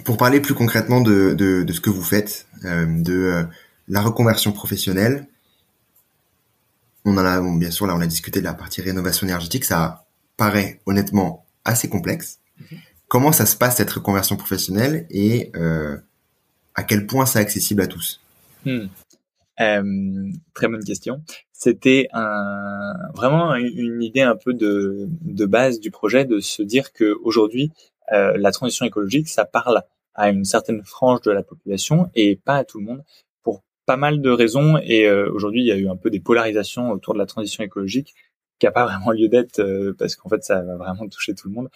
Pour 0.03 0.17
parler 0.17 0.39
plus 0.39 0.53
concrètement 0.53 1.01
de, 1.01 1.33
de, 1.33 1.63
de 1.63 1.73
ce 1.73 1.81
que 1.81 1.89
vous 1.89 2.03
faites, 2.03 2.47
euh, 2.65 2.85
de 2.85 3.13
euh, 3.13 3.43
la 3.87 4.01
reconversion 4.01 4.51
professionnelle, 4.51 5.27
on 7.07 7.17
en 7.17 7.25
a, 7.25 7.41
bien 7.57 7.71
sûr, 7.71 7.87
là, 7.87 7.95
on 7.95 8.01
a 8.01 8.07
discuté 8.07 8.39
de 8.39 8.45
la 8.45 8.53
partie 8.53 8.81
rénovation 8.81 9.25
énergétique. 9.25 9.63
Ça 9.63 10.05
paraît 10.35 10.81
honnêtement 10.85 11.45
assez 11.65 11.89
complexe. 11.89 12.39
Mhm. 12.59 12.77
Comment 13.07 13.31
ça 13.31 13.45
se 13.45 13.55
passe 13.55 13.77
cette 13.77 13.89
reconversion 13.89 14.35
professionnelle 14.35 15.07
et 15.09 15.51
euh, 15.55 15.97
à 16.75 16.83
quel 16.83 17.07
point 17.07 17.25
c'est 17.25 17.39
accessible 17.39 17.81
à 17.81 17.87
tous? 17.87 18.21
Hmm. 18.65 18.87
euh, 19.61 20.31
Très 20.53 20.67
bonne 20.67 20.83
question. 20.83 21.23
C'était 21.53 22.09
un, 22.11 22.93
vraiment 23.15 23.55
une 23.55 24.03
idée 24.03 24.21
un 24.21 24.35
peu 24.35 24.53
de, 24.53 25.07
de 25.21 25.45
base 25.45 25.79
du 25.79 25.89
projet 25.89 26.25
de 26.25 26.39
se 26.41 26.61
dire 26.61 26.91
que 26.91 27.17
aujourd'hui 27.23 27.71
euh, 28.11 28.37
la 28.37 28.51
transition 28.51 28.85
écologique, 28.85 29.29
ça 29.29 29.45
parle 29.45 29.83
à 30.13 30.29
une 30.29 30.43
certaine 30.43 30.83
frange 30.83 31.21
de 31.21 31.31
la 31.31 31.43
population 31.43 32.09
et 32.13 32.35
pas 32.35 32.57
à 32.57 32.63
tout 32.65 32.79
le 32.79 32.85
monde 32.85 33.03
pas 33.87 33.97
mal 33.97 34.21
de 34.21 34.29
raisons 34.29 34.77
et 34.83 35.07
euh, 35.07 35.31
aujourd'hui 35.31 35.61
il 35.61 35.65
y 35.65 35.71
a 35.71 35.77
eu 35.77 35.87
un 35.87 35.95
peu 35.95 36.11
des 36.11 36.19
polarisations 36.19 36.91
autour 36.91 37.13
de 37.13 37.19
la 37.19 37.25
transition 37.25 37.63
écologique 37.63 38.13
qui 38.59 38.67
a 38.67 38.71
pas 38.71 38.85
vraiment 38.85 39.11
lieu 39.11 39.29
d'être 39.29 39.59
euh, 39.59 39.95
parce 39.97 40.15
qu'en 40.15 40.29
fait 40.29 40.43
ça 40.43 40.61
va 40.61 40.75
vraiment 40.75 41.07
toucher 41.07 41.33
tout 41.33 41.47
le 41.47 41.55
monde. 41.55 41.69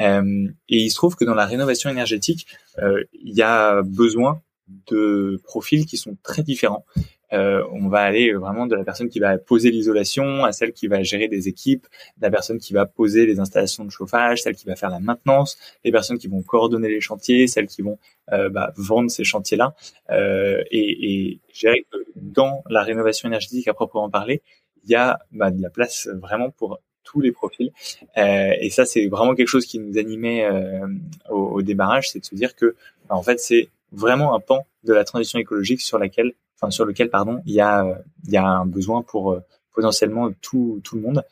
Euh, 0.00 0.48
et 0.68 0.78
il 0.78 0.90
se 0.90 0.96
trouve 0.96 1.14
que 1.14 1.24
dans 1.24 1.34
la 1.34 1.46
rénovation 1.46 1.88
énergétique, 1.88 2.46
il 2.78 3.34
y 3.34 3.42
a 3.42 3.82
besoin 3.82 4.42
de 4.90 5.38
profils 5.44 5.86
qui 5.86 5.98
sont 5.98 6.16
très 6.22 6.42
différents. 6.42 6.84
Euh, 7.32 7.64
on 7.72 7.88
va 7.88 8.00
aller 8.00 8.32
vraiment 8.32 8.66
de 8.66 8.74
la 8.74 8.84
personne 8.84 9.08
qui 9.08 9.20
va 9.20 9.38
poser 9.38 9.70
l'isolation 9.70 10.44
à 10.44 10.52
celle 10.52 10.72
qui 10.72 10.86
va 10.86 11.02
gérer 11.02 11.28
des 11.28 11.48
équipes, 11.48 11.86
la 12.20 12.30
personne 12.30 12.58
qui 12.58 12.72
va 12.72 12.86
poser 12.86 13.26
les 13.26 13.40
installations 13.40 13.84
de 13.84 13.90
chauffage, 13.90 14.42
celle 14.42 14.54
qui 14.54 14.66
va 14.66 14.76
faire 14.76 14.90
la 14.90 15.00
maintenance, 15.00 15.56
les 15.84 15.92
personnes 15.92 16.18
qui 16.18 16.28
vont 16.28 16.42
coordonner 16.42 16.88
les 16.88 17.00
chantiers, 17.00 17.46
celles 17.46 17.66
qui 17.66 17.82
vont 17.82 17.98
euh, 18.32 18.48
bah, 18.48 18.72
vendre 18.76 19.10
ces 19.10 19.24
chantiers-là. 19.24 19.74
Euh, 20.10 20.62
et, 20.70 21.30
et 21.30 21.40
gérer 21.52 21.86
que 21.90 21.98
dans 22.16 22.62
la 22.68 22.82
rénovation 22.82 23.28
énergétique 23.28 23.68
à 23.68 23.74
proprement 23.74 24.10
parler, 24.10 24.42
il 24.84 24.90
y 24.90 24.94
a 24.94 25.18
bah, 25.30 25.50
de 25.50 25.60
la 25.62 25.70
place 25.70 26.08
vraiment 26.12 26.50
pour 26.50 26.80
tous 27.04 27.20
les 27.20 27.32
profils. 27.32 27.72
Euh, 28.16 28.52
et 28.60 28.70
ça, 28.70 28.84
c'est 28.84 29.06
vraiment 29.06 29.34
quelque 29.34 29.48
chose 29.48 29.66
qui 29.66 29.78
nous 29.78 29.98
animait 29.98 30.44
euh, 30.44 30.86
au, 31.30 31.36
au, 31.36 31.62
démarrage, 31.62 32.10
c'est 32.10 32.20
de 32.20 32.24
se 32.24 32.34
dire 32.34 32.54
que, 32.54 32.76
bah, 33.08 33.16
en 33.16 33.22
fait, 33.22 33.40
c'est 33.40 33.68
vraiment 33.90 34.34
un 34.34 34.40
pan 34.40 34.66
de 34.84 34.92
la 34.92 35.04
transition 35.04 35.38
écologique 35.38 35.80
sur 35.80 35.98
laquelle 35.98 36.32
sur 36.70 36.84
lequel 36.84 37.10
pardon, 37.10 37.42
il 37.46 37.54
y 37.54 37.60
a 37.60 38.02
il 38.24 38.32
y 38.32 38.36
a 38.36 38.46
un 38.46 38.66
besoin 38.66 39.02
pour 39.02 39.32
euh, 39.32 39.40
potentiellement 39.74 40.30
tout 40.40 40.80
tout 40.84 40.96
le 40.96 41.02
monde. 41.02 41.24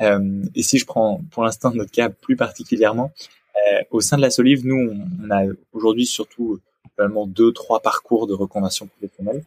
Euh, 0.00 0.42
et 0.54 0.62
si 0.62 0.78
je 0.78 0.86
prends 0.86 1.20
pour 1.30 1.44
l'instant 1.44 1.72
notre 1.72 1.90
cas 1.90 2.08
plus 2.08 2.36
particulièrement, 2.36 3.12
euh, 3.56 3.82
au 3.90 4.00
sein 4.00 4.16
de 4.16 4.22
la 4.22 4.30
Solive, 4.30 4.66
nous 4.66 4.92
on, 5.22 5.30
a 5.30 5.44
aujourd'hui 5.72 6.06
surtout 6.06 6.60
vraiment 6.96 7.26
deux 7.26 7.52
trois 7.52 7.80
parcours 7.80 8.26
de 8.26 8.34
reconversion 8.34 8.86
professionnelle. 8.86 9.44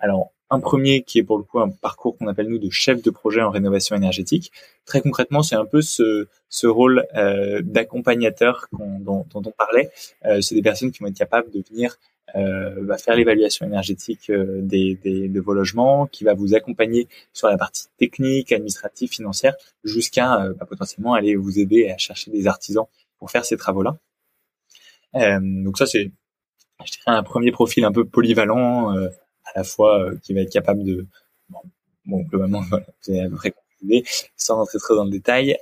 Alors 0.00 0.32
un 0.50 0.60
premier 0.60 1.02
qui 1.02 1.18
est 1.18 1.22
pour 1.22 1.38
le 1.38 1.44
coup 1.44 1.58
un 1.58 1.70
parcours 1.70 2.16
qu'on 2.16 2.28
appelle 2.28 2.48
nous 2.48 2.58
de 2.58 2.70
chef 2.70 3.02
de 3.02 3.10
projet 3.10 3.40
en 3.40 3.50
rénovation 3.50 3.96
énergétique. 3.96 4.52
Très 4.84 5.00
concrètement, 5.00 5.42
c'est 5.42 5.56
un 5.56 5.64
peu 5.64 5.82
ce, 5.82 6.26
rôle 6.64 7.06
euh, 7.16 7.60
d'accompagnateur 7.62 8.66
dont, 8.72 9.26
on 9.34 9.42
parlait. 9.42 9.90
Euh, 10.26 10.40
c'est 10.40 10.54
des 10.54 10.62
personnes 10.62 10.92
qui 10.92 11.00
vont 11.00 11.08
être 11.08 11.16
capables 11.16 11.50
de 11.50 11.62
venir 11.68 11.96
euh, 12.36 12.84
va 12.84 12.98
faire 12.98 13.14
l'évaluation 13.14 13.64
énergétique 13.64 14.28
euh, 14.30 14.60
des, 14.60 14.96
de 15.04 15.40
vos 15.40 15.52
logements, 15.52 16.06
qui 16.06 16.24
va 16.24 16.34
vous 16.34 16.54
accompagner 16.54 17.06
sur 17.32 17.48
la 17.48 17.56
partie 17.56 17.84
technique, 17.96 18.50
administrative, 18.50 19.10
financière, 19.10 19.54
jusqu'à 19.84 20.48
bah, 20.58 20.66
potentiellement 20.66 21.14
aller 21.14 21.36
vous 21.36 21.58
aider 21.60 21.90
à 21.90 21.98
chercher 21.98 22.30
des 22.32 22.46
artisans 22.46 22.86
pour 23.18 23.30
faire 23.30 23.44
ces 23.44 23.56
travaux-là. 23.56 23.96
Donc 25.40 25.78
ça, 25.78 25.86
c'est, 25.86 26.10
un 27.06 27.22
premier 27.22 27.52
profil 27.52 27.84
un 27.84 27.92
peu 27.92 28.04
polyvalent, 28.04 28.92
à 29.44 29.58
la 29.58 29.64
fois 29.64 30.10
qui 30.22 30.34
va 30.34 30.40
être 30.40 30.52
capable 30.52 30.84
de, 30.84 31.06
bon, 31.48 31.60
bon 32.06 32.22
globalement, 32.22 32.60
voilà, 32.68 32.86
vous 33.02 33.12
avez 33.12 33.20
à 33.20 33.28
peu 33.28 33.36
près 33.36 33.54
sans 34.36 34.56
rentrer 34.56 34.78
trop 34.78 34.96
dans 34.96 35.04
le 35.04 35.10
détail. 35.10 35.56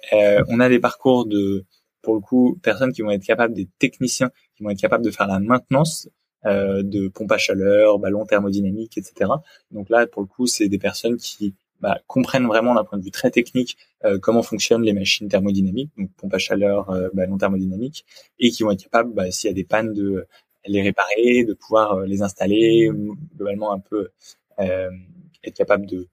on 0.48 0.60
a 0.60 0.68
des 0.68 0.78
parcours 0.78 1.26
de, 1.26 1.64
pour 2.02 2.14
le 2.14 2.20
coup, 2.20 2.58
personnes 2.62 2.92
qui 2.92 3.02
vont 3.02 3.10
être 3.10 3.24
capables, 3.24 3.54
des 3.54 3.68
techniciens 3.78 4.30
qui 4.56 4.62
vont 4.62 4.70
être 4.70 4.80
capables 4.80 5.04
de 5.04 5.10
faire 5.10 5.26
la 5.26 5.40
maintenance 5.40 6.08
euh, 6.44 6.82
de 6.82 7.08
pompe 7.08 7.32
à 7.32 7.38
chaleur, 7.38 7.98
ballon 7.98 8.26
thermodynamique, 8.26 8.98
etc. 8.98 9.30
Donc 9.70 9.88
là, 9.88 10.06
pour 10.06 10.22
le 10.22 10.28
coup, 10.28 10.46
c'est 10.46 10.68
des 10.68 10.78
personnes 10.78 11.16
qui 11.16 11.54
bah, 11.80 11.98
comprennent 12.06 12.46
vraiment 12.46 12.74
d'un 12.74 12.84
point 12.84 12.98
de 12.98 13.04
vue 13.04 13.10
très 13.10 13.30
technique 13.30 13.76
comment 14.20 14.42
fonctionnent 14.42 14.82
les 14.82 14.92
machines 14.92 15.28
thermodynamiques, 15.28 15.92
donc 15.96 16.10
pompe 16.16 16.34
à 16.34 16.38
chaleur, 16.38 16.92
ballon 17.14 17.38
thermodynamique, 17.38 18.04
et 18.40 18.50
qui 18.50 18.64
vont 18.64 18.72
être 18.72 18.82
capables, 18.82 19.14
bah, 19.14 19.30
s'il 19.30 19.48
y 19.48 19.50
a 19.52 19.54
des 19.54 19.62
pannes, 19.62 19.92
de 19.92 20.26
les 20.66 20.82
réparer, 20.82 21.44
de 21.44 21.54
pouvoir 21.54 22.00
les 22.00 22.22
installer, 22.22 22.90
globalement 23.36 23.72
un 23.72 23.80
peu 23.80 24.10
être 24.58 25.54
capable 25.54 25.86
de 25.86 26.08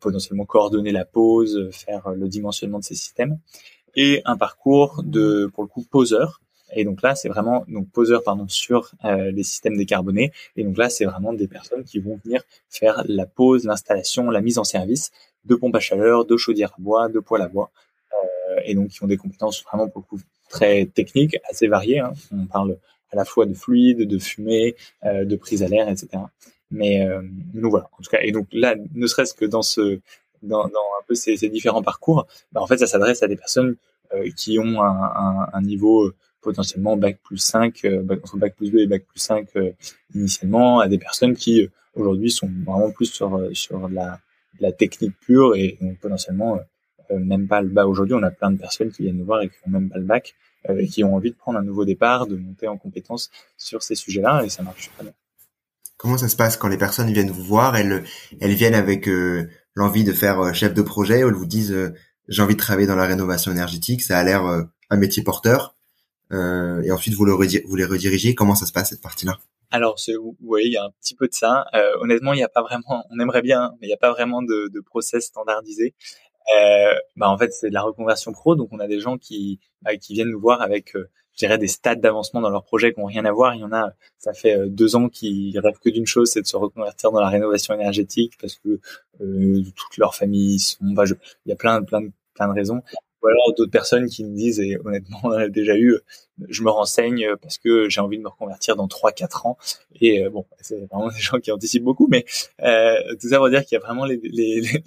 potentiellement 0.00 0.44
coordonner 0.44 0.92
la 0.92 1.04
pose, 1.04 1.70
faire 1.72 2.10
le 2.10 2.28
dimensionnement 2.28 2.78
de 2.78 2.84
ces 2.84 2.94
systèmes, 2.94 3.38
et 3.94 4.22
un 4.24 4.36
parcours 4.36 5.02
de 5.04 5.50
pour 5.52 5.62
le 5.62 5.68
coup 5.68 5.84
poseur 5.84 6.40
et 6.72 6.84
donc 6.84 7.02
là, 7.02 7.14
c'est 7.14 7.28
vraiment 7.28 7.64
donc 7.68 7.90
poseur 7.90 8.22
pardon 8.22 8.46
sur 8.48 8.92
euh, 9.04 9.30
les 9.30 9.42
systèmes 9.42 9.76
décarbonés. 9.76 10.32
Et 10.56 10.64
donc 10.64 10.76
là, 10.78 10.88
c'est 10.88 11.04
vraiment 11.04 11.32
des 11.32 11.48
personnes 11.48 11.84
qui 11.84 11.98
vont 11.98 12.18
venir 12.24 12.42
faire 12.68 13.02
la 13.06 13.26
pose, 13.26 13.64
l'installation, 13.64 14.30
la 14.30 14.40
mise 14.40 14.58
en 14.58 14.64
service 14.64 15.10
de 15.44 15.54
pompes 15.54 15.74
à 15.74 15.80
chaleur, 15.80 16.26
de 16.26 16.36
chaudières 16.36 16.72
à 16.78 16.80
bois, 16.80 17.08
de 17.08 17.18
poêles 17.18 17.42
à 17.42 17.48
bois, 17.48 17.70
euh, 18.12 18.60
et 18.64 18.74
donc 18.74 18.88
qui 18.88 19.02
ont 19.02 19.06
des 19.06 19.16
compétences 19.16 19.64
vraiment 19.64 19.86
beaucoup 19.86 20.20
très 20.48 20.86
techniques, 20.86 21.38
assez 21.48 21.66
variées. 21.66 22.00
Hein. 22.00 22.12
On 22.32 22.46
parle 22.46 22.76
à 23.12 23.16
la 23.16 23.24
fois 23.24 23.46
de 23.46 23.54
fluide, 23.54 24.06
de 24.06 24.18
fumée, 24.18 24.76
euh, 25.04 25.24
de 25.24 25.36
prise 25.36 25.62
à 25.62 25.68
l'air, 25.68 25.88
etc. 25.88 26.22
Mais 26.70 27.04
euh, 27.06 27.22
nous 27.54 27.70
voilà. 27.70 27.88
En 27.98 28.02
tout 28.02 28.10
cas, 28.10 28.20
et 28.22 28.32
donc 28.32 28.46
là, 28.52 28.76
ne 28.94 29.06
serait-ce 29.06 29.34
que 29.34 29.44
dans 29.44 29.62
ce 29.62 30.00
dans, 30.42 30.62
dans 30.68 30.86
un 30.98 31.04
peu 31.06 31.14
ces, 31.14 31.36
ces 31.36 31.48
différents 31.48 31.82
parcours, 31.82 32.26
bah, 32.52 32.62
en 32.62 32.66
fait, 32.66 32.78
ça 32.78 32.86
s'adresse 32.86 33.22
à 33.22 33.28
des 33.28 33.36
personnes 33.36 33.76
euh, 34.14 34.30
qui 34.36 34.58
ont 34.58 34.82
un, 34.82 34.86
un, 34.86 35.48
un 35.52 35.62
niveau 35.62 36.12
potentiellement 36.40 36.96
bac 36.96 37.18
plus 37.22 37.38
5, 37.38 37.84
euh, 37.84 38.02
entre 38.10 38.36
bac 38.36 38.54
plus 38.56 38.70
2 38.70 38.80
et 38.80 38.86
bac 38.86 39.04
plus 39.04 39.20
5 39.20 39.48
euh, 39.56 39.72
initialement, 40.14 40.80
à 40.80 40.88
des 40.88 40.98
personnes 40.98 41.34
qui 41.34 41.62
euh, 41.62 41.68
aujourd'hui 41.94 42.30
sont 42.30 42.50
vraiment 42.64 42.90
plus 42.90 43.06
sur 43.06 43.48
sur 43.52 43.88
la, 43.88 44.20
la 44.60 44.72
technique 44.72 45.18
pure 45.20 45.56
et 45.56 45.78
donc 45.80 45.98
potentiellement 45.98 46.60
même 47.10 47.48
pas 47.48 47.60
le 47.60 47.68
bac. 47.68 47.86
Aujourd'hui, 47.86 48.14
on 48.14 48.22
a 48.22 48.30
plein 48.30 48.52
de 48.52 48.58
personnes 48.58 48.92
qui 48.92 49.02
viennent 49.02 49.16
nous 49.16 49.24
voir 49.24 49.42
et 49.42 49.48
qui 49.48 49.56
ont 49.66 49.70
même 49.70 49.90
pas 49.90 49.98
le 49.98 50.04
bac 50.04 50.34
et 50.68 50.86
qui 50.86 51.04
ont 51.04 51.14
envie 51.14 51.30
de 51.30 51.36
prendre 51.36 51.58
un 51.58 51.62
nouveau 51.62 51.84
départ, 51.84 52.26
de 52.26 52.36
monter 52.36 52.68
en 52.68 52.76
compétence 52.76 53.30
sur 53.56 53.82
ces 53.82 53.94
sujets-là 53.94 54.44
et 54.44 54.48
ça 54.48 54.62
marche 54.62 54.90
très 54.94 55.04
bien. 55.04 55.12
Comment 55.96 56.18
ça 56.18 56.28
se 56.28 56.36
passe 56.36 56.56
quand 56.56 56.68
les 56.68 56.78
personnes 56.78 57.12
viennent 57.12 57.30
vous 57.30 57.44
voir? 57.44 57.76
Elles, 57.76 58.04
elles 58.40 58.54
viennent 58.54 58.74
avec 58.74 59.08
l'envie 59.74 60.04
de 60.04 60.12
faire 60.12 60.54
chef 60.54 60.74
de 60.74 60.82
projet 60.82 61.24
ou 61.24 61.28
elles 61.28 61.34
vous 61.34 61.46
disent 61.46 61.92
j'ai 62.28 62.42
envie 62.42 62.54
de 62.54 62.60
travailler 62.60 62.86
dans 62.86 62.96
la 62.96 63.06
rénovation 63.06 63.50
énergétique, 63.52 64.02
ça 64.02 64.18
a 64.18 64.24
l'air 64.24 64.44
un 64.90 64.96
métier 64.96 65.22
porteur. 65.22 65.76
Euh, 66.32 66.82
et 66.82 66.92
ensuite 66.92 67.14
vous, 67.14 67.24
le 67.24 67.32
vous 67.32 67.76
les 67.76 67.84
redirigez. 67.84 68.34
Comment 68.34 68.54
ça 68.54 68.66
se 68.66 68.72
passe 68.72 68.90
cette 68.90 69.02
partie-là? 69.02 69.38
Alors, 69.72 69.96
oui, 70.40 70.62
il 70.64 70.72
y 70.72 70.76
a 70.76 70.84
un 70.84 70.90
petit 71.00 71.14
peu 71.14 71.28
de 71.28 71.32
ça. 71.32 71.64
Euh, 71.74 71.92
honnêtement, 72.00 72.32
il 72.32 72.36
n'y 72.36 72.44
a 72.44 72.48
pas 72.48 72.62
vraiment. 72.62 73.04
On 73.10 73.20
aimerait 73.20 73.42
bien, 73.42 73.72
mais 73.80 73.86
il 73.86 73.90
n'y 73.90 73.94
a 73.94 73.98
pas 73.98 74.10
vraiment 74.10 74.42
de, 74.42 74.68
de 74.68 74.80
process 74.80 75.26
standardisé. 75.26 75.94
Euh, 76.56 76.94
bah 77.16 77.28
en 77.30 77.38
fait, 77.38 77.52
c'est 77.52 77.68
de 77.68 77.74
la 77.74 77.82
reconversion 77.82 78.32
pro. 78.32 78.54
Donc, 78.56 78.68
on 78.72 78.80
a 78.80 78.88
des 78.88 79.00
gens 79.00 79.18
qui 79.18 79.60
bah, 79.82 79.96
qui 79.96 80.14
viennent 80.14 80.30
nous 80.30 80.40
voir 80.40 80.62
avec, 80.62 80.96
euh, 80.96 81.08
je 81.32 81.38
dirais, 81.38 81.58
des 81.58 81.68
stades 81.68 82.00
d'avancement 82.00 82.40
dans 82.40 82.50
leur 82.50 82.64
projet 82.64 82.92
qui 82.92 83.00
n'ont 83.00 83.06
rien 83.06 83.24
à 83.24 83.32
voir. 83.32 83.54
Il 83.54 83.60
y 83.60 83.64
en 83.64 83.72
a, 83.72 83.92
ça 84.18 84.32
fait 84.32 84.56
euh, 84.56 84.68
deux 84.68 84.96
ans 84.96 85.08
qu'ils 85.08 85.58
rêvent 85.58 85.78
que 85.82 85.90
d'une 85.90 86.06
chose, 86.06 86.30
c'est 86.30 86.42
de 86.42 86.46
se 86.46 86.56
reconvertir 86.56 87.12
dans 87.12 87.20
la 87.20 87.28
rénovation 87.28 87.74
énergétique 87.74 88.34
parce 88.40 88.56
que 88.56 88.80
euh, 89.20 89.62
toute 89.76 89.96
leur 89.98 90.14
famille 90.14 90.58
sont. 90.58 90.78
Bah, 90.82 91.04
je, 91.04 91.14
il 91.46 91.50
y 91.50 91.52
a 91.52 91.56
plein, 91.56 91.82
plein, 91.82 92.02
plein 92.34 92.48
de 92.48 92.54
raisons 92.54 92.82
ou 93.22 93.28
alors 93.28 93.54
d'autres 93.56 93.70
personnes 93.70 94.06
qui 94.06 94.24
me 94.24 94.34
disent, 94.34 94.60
et 94.60 94.78
honnêtement, 94.84 95.20
on 95.24 95.30
a 95.32 95.48
déjà 95.48 95.76
eu, 95.76 95.98
je 96.48 96.62
me 96.62 96.70
renseigne 96.70 97.36
parce 97.42 97.58
que 97.58 97.88
j'ai 97.88 98.00
envie 98.00 98.16
de 98.16 98.22
me 98.22 98.28
reconvertir 98.28 98.76
dans 98.76 98.86
3-4 98.86 99.46
ans. 99.46 99.58
Et 100.00 100.24
euh, 100.24 100.30
bon, 100.30 100.46
c'est 100.60 100.86
vraiment 100.90 101.08
des 101.08 101.18
gens 101.18 101.38
qui 101.38 101.52
anticipent 101.52 101.84
beaucoup, 101.84 102.08
mais 102.10 102.24
euh, 102.62 102.94
tout 103.20 103.28
ça 103.28 103.40
veut 103.40 103.50
dire 103.50 103.64
qu'il 103.64 103.76
y 103.76 103.80
a 103.80 103.84
vraiment 103.84 104.06
les, 104.06 104.16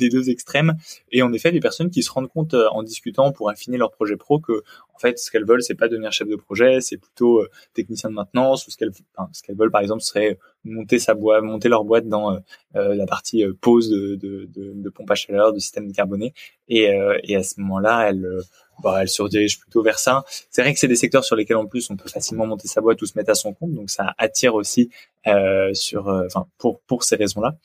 deux 0.10 0.30
extrêmes. 0.30 0.76
Et 1.12 1.22
en 1.22 1.32
effet, 1.34 1.52
des 1.52 1.60
personnes 1.60 1.90
qui 1.90 2.04
se 2.04 2.12
rendent 2.12 2.30
compte 2.30 2.54
euh, 2.54 2.68
en 2.70 2.84
discutant 2.84 3.32
pour 3.32 3.50
affiner 3.50 3.78
leur 3.78 3.92
projet 3.92 4.18
pro 4.18 4.40
que, 4.40 4.64
en 4.94 5.00
fait, 5.00 5.20
ce 5.20 5.32
qu'elles 5.32 5.46
veulent, 5.46 5.64
c'est 5.64 5.76
pas 5.76 5.88
devenir 5.88 6.12
chef 6.12 6.28
de 6.28 6.36
projet, 6.36 6.82
c'est 6.82 6.98
plutôt 6.98 7.42
euh, 7.42 7.50
technicien 7.74 8.10
de 8.10 8.16
maintenance, 8.16 8.68
ou 8.68 8.72
ce 8.72 8.78
qu'elles, 8.78 8.94
ce 9.32 9.44
qu'elles 9.44 9.58
veulent, 9.58 9.72
par 9.72 9.82
exemple, 9.82 10.02
serait 10.02 10.38
monter 10.64 11.00
sa 11.00 11.14
boîte, 11.14 11.44
monter 11.44 11.70
leur 11.70 11.84
boîte 11.84 12.08
dans 12.08 12.38
euh, 12.76 12.96
la 12.96 13.06
partie 13.06 13.44
pose 13.62 13.90
de, 13.90 14.16
de, 14.16 14.50
de, 14.54 14.74
de, 14.76 14.90
pompe 14.90 15.12
à 15.12 15.16
chaleur, 15.16 15.54
de 15.54 15.60
système 15.60 15.88
décarboné. 15.88 16.34
Et, 16.68 16.90
et 17.24 17.36
à 17.36 17.44
ce 17.44 17.60
moment-là, 17.60 18.10
elles 18.10 18.44
bah, 18.82 19.00
elle 19.02 19.10
se 19.10 19.22
redirige 19.22 19.60
plutôt 19.60 19.84
vers 19.84 20.00
ça. 20.00 20.24
C'est 20.50 20.62
vrai 20.62 20.74
que 20.74 20.80
c'est 20.80 20.88
des 20.88 20.96
secteurs 20.96 21.24
sur 21.24 21.36
lesquels 21.36 21.58
en 21.58 21.66
plus 21.68 21.90
on 21.90 21.96
peut 21.96 22.10
facilement 22.10 22.46
monter 22.46 22.68
sa 22.68 22.82
boîte 22.82 23.02
ou 23.02 23.06
se 23.06 23.18
mettre 23.18 23.30
à 23.30 23.36
son 23.36 23.54
compte, 23.54 23.74
donc 23.74 23.90
ça 23.90 24.14
attire 24.18 24.56
aussi 24.56 24.90
euh, 25.28 25.74
sur, 25.74 26.10
euh, 26.10 26.26
enfin 26.26 26.48
pour 26.58 26.82
pour 26.82 27.04
ces 27.04 27.16
raisons-là. 27.16 27.56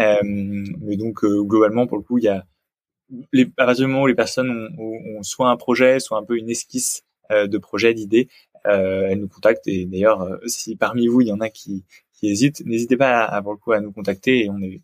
Euh, 0.00 0.20
mais 0.22 0.96
donc 0.96 1.24
euh, 1.24 1.42
globalement 1.42 1.86
pour 1.86 1.98
le 1.98 2.02
coup 2.02 2.18
il 2.18 2.24
y 2.24 2.28
a 2.28 2.46
les, 3.32 3.44
à 3.58 3.66
partir 3.66 3.84
du 3.84 3.92
moment 3.92 4.04
où 4.04 4.06
les 4.06 4.14
personnes 4.14 4.50
ont, 4.78 5.18
ont, 5.18 5.22
soit 5.22 5.50
un 5.50 5.56
projet, 5.56 6.00
soit 6.00 6.16
un 6.16 6.24
peu 6.24 6.38
une 6.38 6.48
esquisse 6.48 7.02
euh, 7.30 7.46
de 7.46 7.58
projet, 7.58 7.92
d'idée, 7.92 8.28
elles 8.64 9.18
nous 9.18 9.28
contactent 9.28 9.66
et 9.66 9.86
d'ailleurs 9.86 10.38
si 10.46 10.76
parmi 10.76 11.08
vous 11.08 11.20
il 11.20 11.28
y 11.28 11.32
en 11.32 11.40
a 11.40 11.50
qui, 11.50 11.84
qui 12.22 12.52
n'hésitez 12.64 12.96
pas 12.96 13.24
à, 13.24 13.42
nous 13.80 13.92
contacter 13.92 14.44
et 14.44 14.50
on 14.50 14.60
est 14.62 14.80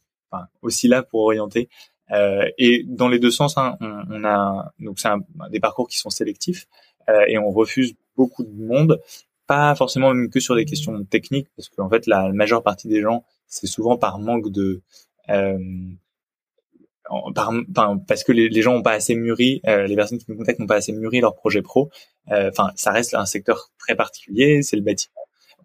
aussi 0.62 0.89
là 0.89 1.03
pour 1.03 1.20
orienter 1.20 1.68
euh, 2.11 2.49
et 2.59 2.84
dans 2.86 3.09
les 3.09 3.18
deux 3.18 3.30
sens, 3.30 3.59
hein, 3.59 3.76
on, 3.80 4.24
a 4.24 4.72
donc 4.80 4.99
c'est 4.99 5.09
des 5.51 5.61
parcours 5.61 5.89
qui 5.89 5.99
sont 5.99 6.11
sélectifs 6.11 6.66
euh, 7.09 7.24
et 7.28 7.39
on 7.39 7.51
refuse 7.51 7.95
beaucoup 8.16 8.45
de 8.45 8.53
monde, 8.53 9.01
pas 9.47 9.74
forcément 9.74 10.12
même 10.12 10.30
que 10.30 10.41
sur 10.41 10.55
des 10.55 10.64
questions 10.64 11.05
techniques, 11.05 11.49
parce 11.57 11.68
qu'en 11.68 11.89
fait 11.89 12.07
la 12.07 12.32
majeure 12.32 12.62
partie 12.62 12.89
des 12.89 13.01
gens, 13.01 13.24
c'est 13.47 13.66
souvent 13.66 13.97
par 13.97 14.18
manque 14.18 14.51
de 14.51 14.80
euh, 15.28 15.59
par, 17.34 17.53
parce 18.07 18.22
que 18.24 18.32
les, 18.32 18.62
gens 18.62 18.74
n'ont 18.74 18.82
pas 18.82 18.93
assez 18.93 19.14
mûri, 19.14 19.62
les 19.64 19.97
personnes 19.97 20.18
qui 20.18 20.26
nous 20.28 20.36
contactent 20.36 20.59
n'ont 20.59 20.66
pas 20.66 20.76
assez 20.76 20.93
mûri 20.93 21.20
leur 21.20 21.34
projet 21.34 21.62
pro. 21.62 21.91
Enfin, 22.30 22.70
ça 22.76 22.93
reste 22.93 23.14
un 23.14 23.24
secteur 23.24 23.70
très 23.78 23.97
particulier, 23.97 24.62
c'est 24.62 24.76
le 24.76 24.82
bâtiment 24.82 25.18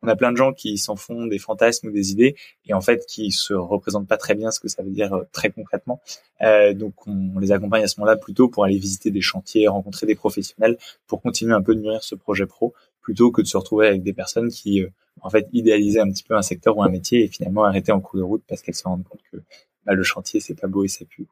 on 0.03 0.07
a 0.07 0.15
plein 0.15 0.31
de 0.31 0.37
gens 0.37 0.53
qui 0.53 0.77
s'en 0.77 0.95
font 0.95 1.25
des 1.25 1.39
fantasmes 1.39 1.87
ou 1.87 1.91
des 1.91 2.11
idées 2.11 2.35
et 2.67 2.73
en 2.73 2.81
fait 2.81 3.05
qui 3.07 3.31
se 3.31 3.53
représentent 3.53 4.07
pas 4.07 4.17
très 4.17 4.35
bien 4.35 4.51
ce 4.51 4.59
que 4.59 4.67
ça 4.67 4.83
veut 4.83 4.91
dire 4.91 5.13
euh, 5.13 5.23
très 5.31 5.49
concrètement. 5.49 6.01
Euh, 6.41 6.73
donc 6.73 7.07
on, 7.07 7.39
les 7.39 7.51
accompagne 7.51 7.83
à 7.83 7.87
ce 7.87 7.99
moment-là 7.99 8.17
plutôt 8.17 8.49
pour 8.49 8.65
aller 8.65 8.77
visiter 8.77 9.11
des 9.11 9.21
chantiers, 9.21 9.67
rencontrer 9.67 10.05
des 10.05 10.15
professionnels 10.15 10.77
pour 11.07 11.21
continuer 11.21 11.53
un 11.53 11.61
peu 11.61 11.73
de 11.73 11.79
mûrir 11.79 12.03
ce 12.03 12.15
projet 12.15 12.45
pro 12.45 12.73
plutôt 13.01 13.31
que 13.31 13.41
de 13.41 13.47
se 13.47 13.57
retrouver 13.57 13.87
avec 13.87 14.03
des 14.03 14.13
personnes 14.13 14.49
qui 14.49 14.83
euh, 14.83 14.89
en 15.21 15.29
fait 15.29 15.47
idéalisaient 15.53 16.01
un 16.01 16.11
petit 16.11 16.23
peu 16.23 16.35
un 16.35 16.41
secteur 16.41 16.77
ou 16.77 16.83
un 16.83 16.89
métier 16.89 17.23
et 17.23 17.27
finalement 17.27 17.63
arrêtaient 17.63 17.93
en 17.93 18.01
cours 18.01 18.19
de 18.19 18.23
route 18.23 18.43
parce 18.47 18.61
qu'elles 18.61 18.75
se 18.75 18.83
rendent 18.83 19.05
compte 19.05 19.21
que 19.31 19.37
bah, 19.85 19.93
le 19.93 20.03
chantier 20.03 20.39
c'est 20.39 20.59
pas 20.59 20.67
beau 20.67 20.83
et 20.83 20.89
ça 20.89 21.05
pue. 21.05 21.27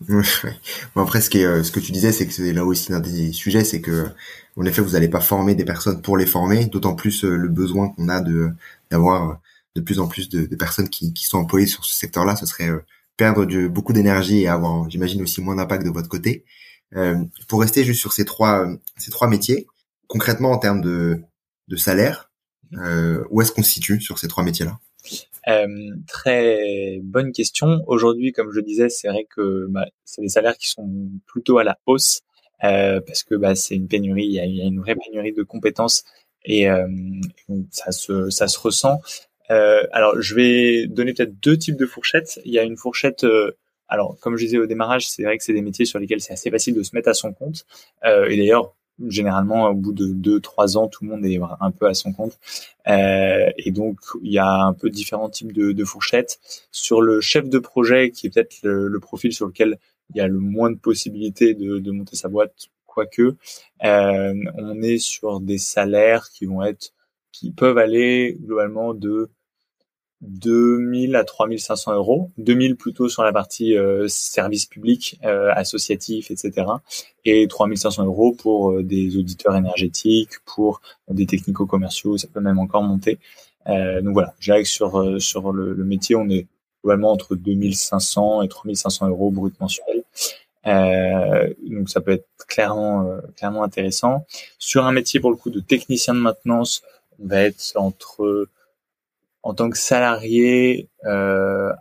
Bon 0.00 1.02
après, 1.02 1.20
ce, 1.20 1.30
qui 1.30 1.38
est, 1.38 1.44
euh, 1.44 1.62
ce 1.62 1.72
que 1.72 1.80
tu 1.80 1.92
disais, 1.92 2.12
c'est 2.12 2.26
que 2.26 2.32
c'est 2.32 2.52
là 2.52 2.64
aussi 2.64 2.92
l'un 2.92 3.00
des 3.00 3.32
sujets, 3.32 3.64
c'est 3.64 3.80
que 3.80 4.08
en 4.56 4.64
effet, 4.64 4.82
vous 4.82 4.90
n'allez 4.90 5.08
pas 5.08 5.20
former 5.20 5.54
des 5.54 5.64
personnes 5.64 6.00
pour 6.02 6.16
les 6.16 6.26
former, 6.26 6.66
d'autant 6.66 6.94
plus 6.94 7.24
euh, 7.24 7.36
le 7.36 7.48
besoin 7.48 7.88
qu'on 7.90 8.08
a 8.08 8.20
de 8.20 8.50
d'avoir 8.90 9.30
euh, 9.30 9.34
de 9.76 9.80
plus 9.80 9.98
en 9.98 10.06
plus 10.08 10.28
de, 10.28 10.46
de 10.46 10.56
personnes 10.56 10.88
qui, 10.88 11.12
qui, 11.12 11.24
sont 11.24 11.38
employées 11.38 11.66
sur 11.66 11.84
ce 11.84 11.94
secteur-là. 11.94 12.36
Ce 12.36 12.46
serait 12.46 12.70
perdre 13.16 13.44
de, 13.44 13.68
beaucoup 13.68 13.92
d'énergie 13.92 14.42
et 14.42 14.48
avoir, 14.48 14.88
j'imagine, 14.90 15.22
aussi 15.22 15.40
moins 15.40 15.56
d'impact 15.56 15.84
de 15.84 15.90
votre 15.90 16.08
côté. 16.08 16.44
Euh, 16.96 17.16
pour 17.48 17.60
rester 17.60 17.84
juste 17.84 18.00
sur 18.00 18.12
ces 18.12 18.24
trois 18.24 18.66
ces 18.96 19.10
trois 19.10 19.28
métiers, 19.28 19.66
concrètement 20.06 20.52
en 20.52 20.58
termes 20.58 20.80
de, 20.80 21.20
de 21.68 21.76
salaire, 21.76 22.30
euh, 22.74 23.24
où 23.30 23.40
est-ce 23.42 23.52
qu'on 23.52 23.62
se 23.62 23.70
situe 23.70 24.00
sur 24.00 24.18
ces 24.18 24.28
trois 24.28 24.44
métiers-là? 24.44 24.78
Euh, 25.48 25.66
très 26.06 27.00
bonne 27.02 27.32
question. 27.32 27.82
Aujourd'hui, 27.86 28.32
comme 28.32 28.52
je 28.52 28.60
disais, 28.60 28.88
c'est 28.88 29.08
vrai 29.08 29.26
que 29.28 29.66
bah, 29.68 29.86
c'est 30.04 30.22
des 30.22 30.28
salaires 30.28 30.56
qui 30.56 30.68
sont 30.68 30.88
plutôt 31.26 31.58
à 31.58 31.64
la 31.64 31.78
hausse 31.86 32.22
euh, 32.64 33.00
parce 33.00 33.22
que 33.22 33.34
bah, 33.34 33.54
c'est 33.54 33.74
une 33.74 33.88
pénurie, 33.88 34.24
il 34.24 34.32
y, 34.32 34.40
a, 34.40 34.44
une 34.44 34.80
vraie 34.80 34.96
pénurie 34.96 35.32
de 35.32 35.42
compétences 35.42 36.04
et 36.44 36.68
euh, 36.68 36.86
ça 37.70 37.92
se 37.92 38.30
ça 38.30 38.48
se 38.48 38.58
ressent. 38.58 39.00
Euh, 39.50 39.82
alors, 39.92 40.20
je 40.20 40.34
vais 40.34 40.86
donner 40.86 41.12
peut-être 41.12 41.38
deux 41.40 41.58
types 41.58 41.76
de 41.76 41.86
fourchettes. 41.86 42.40
Il 42.44 42.52
y 42.52 42.58
a 42.58 42.62
une 42.62 42.76
fourchette 42.76 43.24
euh, 43.24 43.52
alors, 43.88 44.18
comme 44.20 44.36
je 44.36 44.44
disais 44.44 44.58
au 44.58 44.66
démarrage, 44.66 45.08
c'est 45.08 45.22
vrai 45.22 45.36
que 45.38 45.44
c'est 45.44 45.52
des 45.52 45.62
métiers 45.62 45.84
sur 45.84 45.98
lesquels 45.98 46.20
c'est 46.20 46.32
assez 46.32 46.50
facile 46.50 46.74
de 46.74 46.82
se 46.82 46.94
mettre 46.94 47.08
à 47.08 47.14
son 47.14 47.32
compte. 47.32 47.64
Euh, 48.04 48.28
et 48.28 48.36
d'ailleurs, 48.36 48.74
généralement 49.08 49.68
au 49.68 49.74
bout 49.74 49.92
de 49.92 50.06
deux 50.06 50.40
trois 50.40 50.76
ans 50.76 50.88
tout 50.88 51.04
le 51.04 51.10
monde 51.10 51.26
est 51.26 51.40
un 51.60 51.70
peu 51.70 51.86
à 51.86 51.94
son 51.94 52.12
compte. 52.12 52.38
Euh, 52.88 53.50
et 53.58 53.70
donc 53.70 53.98
il 54.22 54.32
y 54.32 54.38
a 54.38 54.64
un 54.64 54.72
peu 54.72 54.90
différents 54.90 55.30
types 55.30 55.52
de, 55.52 55.72
de 55.72 55.84
fourchettes. 55.84 56.38
Sur 56.70 57.00
le 57.00 57.20
chef 57.20 57.48
de 57.48 57.58
projet 57.58 58.10
qui 58.10 58.26
est 58.26 58.30
peut-être 58.30 58.56
le, 58.62 59.00
profil 59.00 59.32
sur 59.32 59.46
lequel 59.46 59.78
il 60.10 60.18
y 60.18 60.20
a 60.20 60.28
le 60.28 60.38
moins 60.38 60.70
de 60.70 60.76
possibilités 60.76 61.54
de, 61.54 61.78
de 61.78 61.90
monter 61.90 62.16
sa 62.16 62.28
boîte 62.28 62.68
quoique 62.86 63.36
euh, 63.84 64.34
on 64.54 64.82
est 64.82 64.98
sur 64.98 65.40
des 65.40 65.58
salaires 65.58 66.28
qui 66.30 66.46
vont 66.46 66.62
être 66.62 66.92
qui 67.32 67.50
peuvent 67.50 67.78
aller 67.78 68.36
globalement 68.40 68.94
de 68.94 69.30
2000 70.24 71.16
à 71.16 71.24
3500 71.24 71.94
euros, 71.94 72.30
2000 72.38 72.76
plutôt 72.76 73.08
sur 73.08 73.22
la 73.22 73.32
partie 73.32 73.76
euh, 73.76 74.06
service 74.08 74.66
public, 74.66 75.18
euh, 75.24 75.52
associatif, 75.54 76.30
etc. 76.30 76.66
Et 77.24 77.46
3500 77.46 78.04
euros 78.04 78.32
pour 78.32 78.72
euh, 78.72 78.82
des 78.82 79.16
auditeurs 79.16 79.56
énergétiques, 79.56 80.40
pour 80.44 80.80
des 81.08 81.26
technico-commerciaux, 81.26 82.18
ça 82.18 82.28
peut 82.32 82.40
même 82.40 82.58
encore 82.58 82.82
monter. 82.82 83.18
Euh, 83.68 84.02
donc 84.02 84.14
voilà, 84.14 84.34
je 84.40 84.50
dirais 84.50 84.62
que 84.62 84.68
sur 84.68 85.20
sur 85.22 85.52
le, 85.52 85.72
le, 85.72 85.84
métier, 85.84 86.16
on 86.16 86.28
est 86.28 86.46
globalement 86.82 87.12
entre 87.12 87.34
2500 87.34 88.42
et 88.42 88.48
3500 88.48 89.08
euros 89.08 89.30
brut 89.30 89.58
mensuel. 89.60 90.04
Euh, 90.66 91.52
donc 91.62 91.90
ça 91.90 92.00
peut 92.00 92.12
être 92.12 92.26
clairement 92.48 93.06
euh, 93.06 93.20
clairement 93.36 93.62
intéressant. 93.62 94.26
Sur 94.58 94.84
un 94.84 94.92
métier 94.92 95.20
pour 95.20 95.30
le 95.30 95.36
coup 95.36 95.50
de 95.50 95.60
technicien 95.60 96.14
de 96.14 96.20
maintenance, 96.20 96.82
on 97.18 97.26
va 97.26 97.42
être 97.42 97.72
entre 97.76 98.48
en 99.44 99.54
tant 99.54 99.70
que 99.70 99.78
salarié 99.78 100.88
euh, 101.04 101.72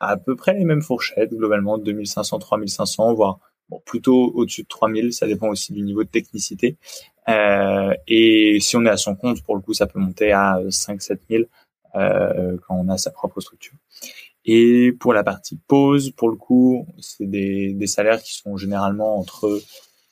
à 0.00 0.16
peu 0.16 0.36
près 0.36 0.54
les 0.54 0.64
mêmes 0.64 0.82
fourchettes 0.82 1.32
globalement 1.32 1.78
2500 1.78 2.40
3500 2.40 3.14
voire 3.14 3.38
bon, 3.70 3.80
plutôt 3.86 4.32
au-dessus 4.34 4.64
de 4.64 4.68
3000 4.68 5.12
ça 5.14 5.26
dépend 5.26 5.48
aussi 5.48 5.72
du 5.72 5.82
niveau 5.82 6.04
de 6.04 6.08
technicité. 6.08 6.76
Euh, 7.28 7.94
et 8.08 8.58
si 8.60 8.76
on 8.76 8.84
est 8.84 8.90
à 8.90 8.96
son 8.96 9.14
compte 9.14 9.42
pour 9.42 9.54
le 9.54 9.62
coup 9.62 9.72
ça 9.72 9.86
peut 9.86 10.00
monter 10.00 10.32
à 10.32 10.60
5 10.68 11.00
7000 11.00 11.46
euh, 11.94 12.56
quand 12.66 12.74
on 12.74 12.88
a 12.88 12.98
sa 12.98 13.10
propre 13.10 13.40
structure. 13.40 13.76
Et 14.44 14.90
pour 14.98 15.12
la 15.12 15.22
partie 15.22 15.56
pause, 15.68 16.10
pour 16.10 16.28
le 16.28 16.34
coup, 16.34 16.88
c'est 16.98 17.30
des, 17.30 17.74
des 17.74 17.86
salaires 17.86 18.20
qui 18.20 18.34
sont 18.34 18.56
généralement 18.56 19.16
entre 19.16 19.60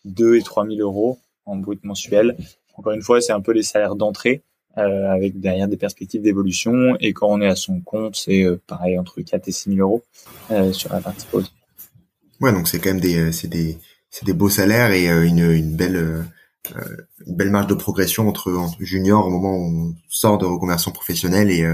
2 0.05 0.37
et 0.37 0.43
3 0.43 0.69
000 0.69 0.79
euros 0.79 1.19
en 1.47 1.57
brut 1.57 1.83
mensuel. 1.83 2.37
Encore 2.77 2.93
une 2.93 3.03
fois, 3.03 3.21
c'est 3.21 3.33
un 3.33 3.41
peu 3.41 3.51
les 3.51 3.65
salaires 3.65 3.97
d'entrée 3.97 4.45
euh, 4.79 5.11
avec 5.11 5.41
derrière 5.41 5.69
des 5.69 5.77
perspectives 5.77 6.23
d'évolution. 6.23 6.97
Et 7.01 7.13
quand 7.13 7.29
on 7.29 7.41
est 7.41 7.49
à 7.49 7.57
son 7.57 7.81
compte, 7.81 8.17
c'est 8.17 8.45
euh, 8.45 8.61
pareil 8.67 8.99
entre 8.99 9.21
4 9.21 9.49
et 9.49 9.53
6 9.53 9.75
000 9.77 9.81
euros 9.81 10.05
euh, 10.51 10.73
sur 10.73 10.93
la 10.93 11.01
partie 11.01 11.27
pause. 11.27 11.53
Ouais, 12.41 12.53
donc 12.53 12.69
c'est 12.69 12.79
quand 12.79 12.91
même 12.91 13.01
des, 13.01 13.19
euh, 13.19 13.33
c'est 13.33 13.49
des, 13.49 13.79
c'est 14.11 14.25
des 14.25 14.33
beaux 14.33 14.51
salaires 14.51 14.93
et 14.93 15.11
euh, 15.11 15.25
une, 15.25 15.51
une 15.51 15.77
belle, 15.77 16.25
une 17.27 17.37
belle 17.37 17.51
marge 17.51 17.67
de 17.67 17.75
progression 17.75 18.29
entre, 18.29 18.53
entre 18.53 18.77
junior 18.81 19.27
au 19.27 19.31
moment 19.31 19.55
où 19.55 19.91
on 19.91 19.95
sort 20.09 20.39
de 20.39 20.47
reconversion 20.47 20.91
professionnelle 20.93 21.51
et, 21.51 21.67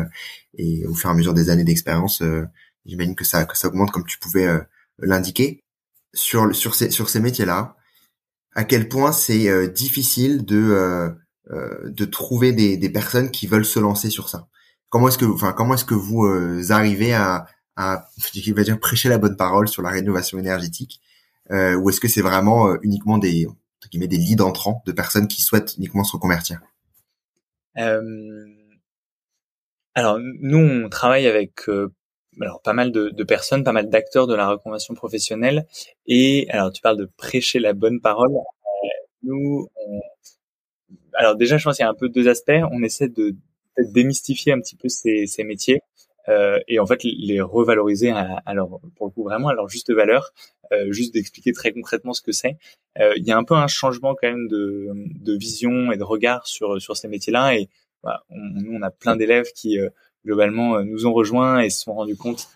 et 0.58 0.86
au 0.86 0.94
fur 0.94 1.10
et 1.10 1.12
à 1.12 1.14
mesure 1.14 1.34
des 1.34 1.50
années 1.50 1.64
d'expérience, 1.64 2.22
euh, 2.22 2.46
j'imagine 2.84 3.14
que 3.14 3.24
ça 3.24 3.44
que 3.44 3.56
ça 3.56 3.68
augmente 3.68 3.90
comme 3.90 4.06
tu 4.06 4.18
pouvais 4.18 4.46
euh, 4.46 4.60
l'indiquer 4.98 5.62
sur 6.14 6.54
sur 6.54 6.74
ces 6.74 6.90
sur 6.90 7.08
ces 7.08 7.20
métiers-là. 7.20 7.76
À 8.54 8.64
quel 8.64 8.88
point 8.88 9.12
c'est 9.12 9.48
euh, 9.48 9.68
difficile 9.68 10.44
de 10.44 11.14
de 11.50 12.04
trouver 12.04 12.52
des, 12.52 12.76
des 12.76 12.90
personnes 12.90 13.30
qui 13.30 13.46
veulent 13.46 13.64
se 13.64 13.78
lancer 13.78 14.10
sur 14.10 14.28
ça. 14.28 14.48
Comment 14.88 15.08
est-ce 15.08 15.18
que 15.18 15.24
enfin 15.24 15.52
comment 15.52 15.74
est-ce 15.74 15.84
que 15.84 15.94
vous 15.94 16.26
arrivez 16.70 17.14
à 17.14 17.46
à 17.76 18.08
je 18.34 18.52
vais 18.52 18.64
dire 18.64 18.80
prêcher 18.80 19.08
la 19.08 19.18
bonne 19.18 19.36
parole 19.36 19.68
sur 19.68 19.82
la 19.82 19.90
rénovation 19.90 20.38
énergétique 20.38 21.00
ou 21.50 21.88
est-ce 21.88 22.00
que 22.00 22.08
c'est 22.08 22.22
vraiment 22.22 22.74
uniquement 22.82 23.18
des 23.18 23.46
des 23.92 24.16
leads 24.16 24.42
entrants 24.42 24.82
de 24.86 24.92
personnes 24.92 25.28
qui 25.28 25.42
souhaitent 25.42 25.76
uniquement 25.76 26.04
se 26.04 26.12
reconvertir? 26.12 26.60
Euh, 27.78 28.44
alors 29.94 30.18
nous, 30.20 30.58
on 30.58 30.88
travaille 30.88 31.26
avec 31.26 31.68
euh, 31.68 31.92
alors 32.40 32.60
pas 32.62 32.72
mal 32.72 32.92
de, 32.92 33.10
de, 33.10 33.24
personnes, 33.24 33.64
pas 33.64 33.72
mal 33.72 33.88
d'acteurs 33.88 34.26
de 34.26 34.34
la 34.34 34.48
reconversion 34.48 34.94
professionnelle. 34.94 35.66
Et 36.06 36.46
alors 36.50 36.72
tu 36.72 36.82
parles 36.82 36.98
de 36.98 37.10
prêcher 37.16 37.58
la 37.58 37.72
bonne 37.72 38.00
parole. 38.00 38.32
Euh, 38.32 38.88
nous, 39.22 39.68
alors 41.16 41.36
déjà, 41.36 41.58
je 41.58 41.64
pense 41.64 41.76
qu'il 41.76 41.84
y 41.84 41.86
a 41.86 41.90
un 41.90 41.94
peu 41.94 42.08
deux 42.08 42.28
aspects. 42.28 42.52
On 42.70 42.82
essaie 42.82 43.08
de 43.08 43.34
démystifier 43.78 44.52
un 44.52 44.60
petit 44.60 44.76
peu 44.76 44.88
ces, 44.88 45.26
ces 45.26 45.44
métiers 45.44 45.82
euh, 46.28 46.58
et 46.66 46.78
en 46.80 46.86
fait 46.86 47.02
les 47.04 47.40
revaloriser 47.40 48.10
à, 48.10 48.42
alors 48.46 48.80
pour 48.96 49.06
le 49.06 49.12
coup 49.12 49.22
vraiment 49.22 49.48
à 49.48 49.54
leur 49.54 49.68
juste 49.68 49.92
valeur. 49.92 50.32
Euh, 50.72 50.90
juste 50.90 51.14
d'expliquer 51.14 51.52
très 51.52 51.72
concrètement 51.72 52.12
ce 52.12 52.22
que 52.22 52.32
c'est. 52.32 52.56
Euh, 52.98 53.12
il 53.16 53.24
y 53.24 53.30
a 53.30 53.36
un 53.36 53.44
peu 53.44 53.54
un 53.54 53.68
changement 53.68 54.14
quand 54.14 54.28
même 54.28 54.48
de, 54.48 54.88
de 54.94 55.36
vision 55.36 55.92
et 55.92 55.96
de 55.96 56.02
regard 56.02 56.46
sur 56.46 56.80
sur 56.82 56.96
ces 56.96 57.06
métiers-là 57.08 57.54
et 57.56 57.68
bah, 58.02 58.24
on, 58.30 58.38
nous, 58.38 58.72
on 58.72 58.82
a 58.82 58.90
plein 58.90 59.16
d'élèves 59.16 59.52
qui 59.54 59.78
euh, 59.78 59.90
globalement 60.24 60.76
euh, 60.76 60.82
nous 60.82 61.06
ont 61.06 61.12
rejoints 61.12 61.60
et 61.60 61.70
se 61.70 61.82
sont 61.82 61.94
rendus 61.94 62.16
compte, 62.16 62.48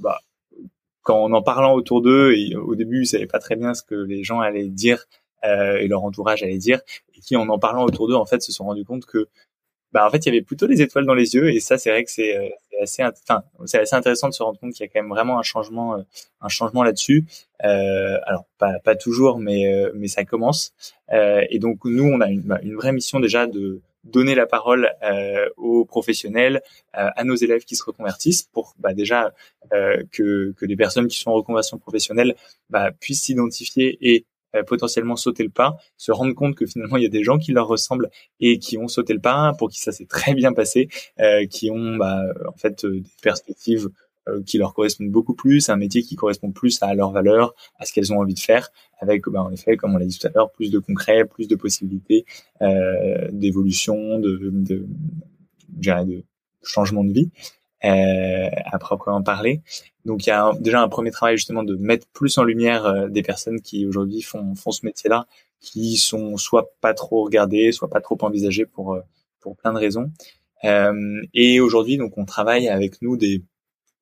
bah, 0.00 0.20
quand 1.02 1.22
en 1.22 1.32
en 1.32 1.42
parlant 1.42 1.74
autour 1.74 2.02
d'eux, 2.02 2.34
au 2.56 2.74
début 2.74 3.02
ils 3.02 3.06
savaient 3.06 3.26
pas 3.26 3.38
très 3.38 3.54
bien 3.56 3.74
ce 3.74 3.82
que 3.82 3.94
les 3.94 4.24
gens 4.24 4.40
allaient 4.40 4.68
dire 4.68 5.06
et 5.44 5.86
leur 5.88 6.04
entourage 6.04 6.42
allait 6.42 6.58
dire, 6.58 6.80
et 7.14 7.20
qui 7.20 7.36
en 7.36 7.48
en 7.48 7.58
parlant 7.58 7.84
autour 7.84 8.08
d'eux 8.08 8.14
en 8.14 8.26
fait 8.26 8.42
se 8.42 8.52
sont 8.52 8.64
rendus 8.64 8.84
compte 8.84 9.06
que 9.06 9.28
bah 9.92 10.06
en 10.06 10.10
fait 10.10 10.18
il 10.26 10.26
y 10.26 10.32
avait 10.32 10.42
plutôt 10.42 10.66
des 10.66 10.82
étoiles 10.82 11.06
dans 11.06 11.14
les 11.14 11.34
yeux 11.34 11.52
et 11.54 11.60
ça 11.60 11.78
c'est 11.78 11.90
vrai 11.90 12.02
que 12.04 12.10
c'est 12.10 12.52
assez 12.82 13.04
enfin 13.04 13.44
c'est 13.64 13.78
assez 13.78 13.94
intéressant 13.94 14.28
de 14.28 14.34
se 14.34 14.42
rendre 14.42 14.58
compte 14.58 14.72
qu'il 14.72 14.84
y 14.84 14.88
a 14.88 14.92
quand 14.92 15.00
même 15.00 15.10
vraiment 15.10 15.38
un 15.38 15.42
changement 15.42 16.04
un 16.40 16.48
changement 16.48 16.82
là-dessus. 16.82 17.24
Euh, 17.64 18.18
alors 18.26 18.44
pas 18.58 18.80
pas 18.80 18.96
toujours 18.96 19.38
mais 19.38 19.64
mais 19.94 20.08
ça 20.08 20.24
commence. 20.24 20.72
Euh, 21.12 21.44
et 21.50 21.58
donc 21.60 21.84
nous 21.84 22.04
on 22.04 22.20
a 22.20 22.28
une, 22.28 22.42
bah, 22.42 22.58
une 22.62 22.74
vraie 22.74 22.92
mission 22.92 23.20
déjà 23.20 23.46
de 23.46 23.80
donner 24.06 24.34
la 24.34 24.46
parole 24.46 24.92
euh, 25.02 25.48
aux 25.56 25.84
professionnels, 25.84 26.62
euh, 26.96 27.08
à 27.14 27.24
nos 27.24 27.34
élèves 27.34 27.64
qui 27.64 27.76
se 27.76 27.84
reconvertissent, 27.84 28.42
pour 28.42 28.74
bah, 28.78 28.94
déjà 28.94 29.34
euh, 29.72 30.02
que, 30.12 30.52
que 30.56 30.64
les 30.64 30.76
personnes 30.76 31.08
qui 31.08 31.18
sont 31.18 31.30
en 31.30 31.34
reconversion 31.34 31.78
professionnelle 31.78 32.36
bah, 32.70 32.92
puissent 32.92 33.22
s'identifier 33.22 33.98
et 34.00 34.24
potentiellement 34.64 35.16
sauter 35.16 35.42
le 35.42 35.50
pas, 35.50 35.76
se 35.96 36.12
rendre 36.12 36.34
compte 36.34 36.54
que 36.54 36.66
finalement 36.66 36.96
il 36.96 37.02
y 37.02 37.06
a 37.06 37.10
des 37.10 37.24
gens 37.24 37.38
qui 37.38 37.52
leur 37.52 37.68
ressemblent 37.68 38.10
et 38.40 38.58
qui 38.58 38.78
ont 38.78 38.88
sauté 38.88 39.12
le 39.12 39.20
pas, 39.20 39.52
pour 39.58 39.70
qui 39.70 39.80
ça 39.80 39.92
s'est 39.92 40.06
très 40.06 40.34
bien 40.34 40.52
passé, 40.52 40.88
qui 41.50 41.70
ont 41.70 41.96
bah, 41.96 42.22
en 42.48 42.56
fait 42.56 42.84
des 42.86 43.02
perspectives 43.22 43.88
euh, 44.28 44.42
qui 44.42 44.58
leur 44.58 44.74
correspondent 44.74 45.10
beaucoup 45.10 45.34
plus, 45.34 45.68
un 45.68 45.76
métier 45.76 46.02
qui 46.02 46.16
correspond 46.16 46.50
plus 46.50 46.82
à 46.82 46.92
leurs 46.96 47.12
valeurs, 47.12 47.54
à 47.78 47.84
ce 47.84 47.92
qu'elles 47.92 48.12
ont 48.12 48.18
envie 48.18 48.34
de 48.34 48.40
faire, 48.40 48.70
avec 48.98 49.24
ben, 49.28 49.42
en 49.42 49.52
effet, 49.52 49.76
comme 49.76 49.94
on 49.94 49.98
l'a 49.98 50.04
dit 50.04 50.18
tout 50.18 50.26
à 50.26 50.30
l'heure, 50.34 50.50
plus 50.50 50.72
de 50.72 50.80
concret, 50.80 51.24
plus 51.24 51.46
de 51.46 51.54
possibilités 51.54 52.24
euh, 52.60 53.28
d'évolution, 53.30 54.18
de 54.18 54.52
changement 56.64 57.04
de 57.04 57.12
vie. 57.12 57.30
Euh, 57.86 58.48
à 58.64 58.78
proprement 58.78 59.22
parler. 59.22 59.60
Donc 60.04 60.26
il 60.26 60.30
y 60.30 60.32
a 60.32 60.50
déjà 60.58 60.82
un 60.82 60.88
premier 60.88 61.12
travail 61.12 61.36
justement 61.36 61.62
de 61.62 61.76
mettre 61.76 62.08
plus 62.08 62.36
en 62.36 62.42
lumière 62.42 62.84
euh, 62.84 63.08
des 63.08 63.22
personnes 63.22 63.60
qui 63.60 63.86
aujourd'hui 63.86 64.22
font, 64.22 64.56
font 64.56 64.72
ce 64.72 64.84
métier-là, 64.84 65.26
qui 65.60 65.96
sont 65.96 66.36
soit 66.36 66.72
pas 66.80 66.94
trop 66.94 67.22
regardées, 67.22 67.70
soit 67.70 67.88
pas 67.88 68.00
trop 68.00 68.18
envisagées 68.22 68.66
pour 68.66 68.94
euh, 68.94 69.02
pour 69.40 69.56
plein 69.56 69.72
de 69.72 69.78
raisons. 69.78 70.10
Euh, 70.64 71.22
et 71.32 71.60
aujourd'hui 71.60 71.96
donc 71.96 72.18
on 72.18 72.24
travaille 72.24 72.68
avec 72.68 73.02
nous 73.02 73.16
des 73.16 73.42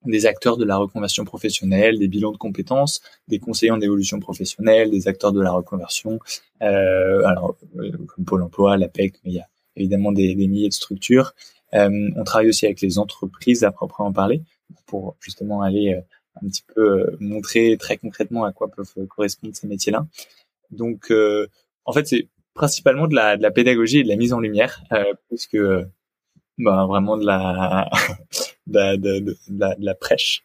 des 0.05 0.25
acteurs 0.25 0.57
de 0.57 0.65
la 0.65 0.77
reconversion 0.77 1.25
professionnelle, 1.25 1.99
des 1.99 2.07
bilans 2.07 2.31
de 2.31 2.37
compétences, 2.37 3.01
des 3.27 3.39
conseillers 3.39 3.71
en 3.71 3.81
évolution 3.81 4.19
professionnelle, 4.19 4.89
des 4.89 5.07
acteurs 5.07 5.31
de 5.31 5.41
la 5.41 5.51
reconversion, 5.51 6.19
euh, 6.61 7.23
alors 7.25 7.55
euh, 7.77 7.91
comme 8.07 8.25
Pôle 8.25 8.43
Emploi, 8.43 8.77
l'APEC, 8.77 9.15
mais 9.23 9.31
il 9.31 9.35
y 9.35 9.39
a 9.39 9.47
évidemment 9.75 10.11
des, 10.11 10.33
des 10.33 10.47
milliers 10.47 10.69
de 10.69 10.73
structures. 10.73 11.33
Euh, 11.75 12.09
on 12.15 12.23
travaille 12.23 12.49
aussi 12.49 12.65
avec 12.65 12.81
les 12.81 12.99
entreprises 12.99 13.63
à 13.63 13.71
proprement 13.71 14.11
parler 14.13 14.43
pour 14.85 15.15
justement 15.19 15.61
aller 15.61 15.93
euh, 15.93 16.01
un 16.41 16.47
petit 16.47 16.63
peu 16.73 16.81
euh, 16.81 17.17
montrer 17.19 17.77
très 17.77 17.97
concrètement 17.97 18.45
à 18.45 18.51
quoi 18.51 18.69
peuvent 18.69 19.07
correspondre 19.07 19.55
ces 19.55 19.67
métiers-là. 19.67 20.07
Donc, 20.71 21.11
en 21.85 21.93
fait, 21.93 22.07
c'est 22.07 22.27
principalement 22.53 23.07
de 23.07 23.15
la, 23.15 23.37
de 23.37 23.43
la 23.43 23.51
pédagogie 23.51 23.99
et 23.99 24.03
de 24.03 24.09
la 24.09 24.15
mise 24.15 24.33
en 24.33 24.39
lumière, 24.39 24.83
puisque 25.29 25.57
bah, 26.57 26.85
vraiment 26.87 27.17
de 27.17 27.25
la 27.25 27.87
de, 28.67 28.95
de, 28.95 29.37
la, 29.49 29.75
de 29.75 29.85
la, 29.85 29.93
prêche. 29.93 30.43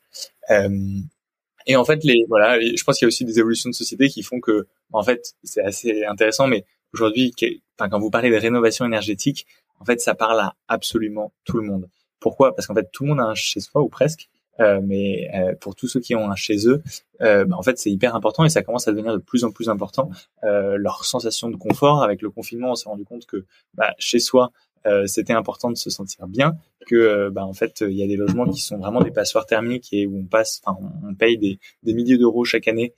Et 1.66 1.76
en 1.76 1.85
fait, 1.85 2.05
les 2.05 2.26
voilà, 2.28 2.61
je 2.61 2.83
pense 2.85 2.99
qu'il 2.99 3.07
y 3.07 3.09
a 3.09 3.09
aussi 3.09 3.24
des 3.24 3.39
évolutions 3.39 3.70
de 3.70 3.74
société 3.74 4.09
qui 4.09 4.22
font 4.22 4.41
que, 4.41 4.66
en 4.93 5.03
fait, 5.03 5.35
c'est 5.43 5.62
assez 5.62 6.05
intéressant. 6.05 6.47
Mais 6.47 6.66
aujourd'hui, 6.93 7.33
quand 7.78 7.99
vous 7.99 8.11
parlez 8.11 8.31
de 8.31 8.37
rénovation 8.37 8.85
énergétique, 8.85 9.47
en 9.81 9.85
fait, 9.85 10.01
ça 10.01 10.14
parle 10.14 10.41
à 10.41 10.55
absolument 10.68 11.33
tout 11.45 11.57
le 11.57 11.64
monde. 11.64 11.89
Pourquoi? 12.20 12.55
Parce 12.55 12.66
qu'en 12.66 12.74
fait, 12.74 12.91
tout 12.93 13.05
le 13.05 13.11
monde 13.11 13.20
a 13.20 13.24
un 13.24 13.35
chez 13.35 13.61
soi 13.61 13.83
ou 13.83 13.89
presque. 13.89 14.28
Euh, 14.61 14.81
mais 14.83 15.31
euh, 15.35 15.55
pour 15.59 15.74
tous 15.74 15.89
ceux 15.89 16.01
qui 16.01 16.14
ont 16.14 16.31
un 16.31 16.35
chez 16.35 16.68
eux, 16.68 16.83
euh, 17.22 17.45
bah, 17.47 17.57
en 17.57 17.62
fait, 17.62 17.78
c'est 17.78 17.91
hyper 17.91 18.14
important 18.14 18.45
et 18.45 18.51
ça 18.51 18.62
commence 18.62 18.87
à 18.89 18.93
devenir 18.93 19.14
de 19.14 19.22
plus 19.22 19.45
en 19.45 19.51
plus 19.51 19.70
important. 19.70 20.11
Euh, 20.45 20.76
leur 20.76 21.05
sensation 21.05 21.49
de 21.49 21.57
confort 21.57 22.03
avec 22.03 22.20
le 22.20 22.31
confinement, 22.31 22.72
on 22.72 22.74
s'est 22.74 22.89
rendu 22.89 23.05
compte 23.05 23.24
que 23.26 23.47
bah, 23.74 23.95
chez 23.99 24.18
soi, 24.18 24.53
euh, 24.87 25.07
c'était 25.07 25.33
important 25.33 25.70
de 25.70 25.76
se 25.76 25.89
sentir 25.89 26.26
bien, 26.26 26.57
que 26.87 26.95
euh, 26.95 27.31
bah, 27.31 27.45
en 27.45 27.53
fait 27.53 27.83
il 27.87 27.93
y 27.93 28.03
a 28.03 28.07
des 28.07 28.16
logements 28.16 28.47
qui 28.47 28.61
sont 28.61 28.78
vraiment 28.78 29.03
des 29.03 29.11
passoires 29.11 29.47
thermiques 29.47 29.89
et 29.93 30.07
où 30.07 30.18
on 30.18 30.24
passe, 30.24 30.62
enfin 30.64 30.78
on 31.07 31.14
paye 31.14 31.37
des, 31.37 31.59
des 31.83 31.93
milliers 31.93 32.16
d'euros 32.16 32.45
chaque 32.45 32.68
année 32.68 32.95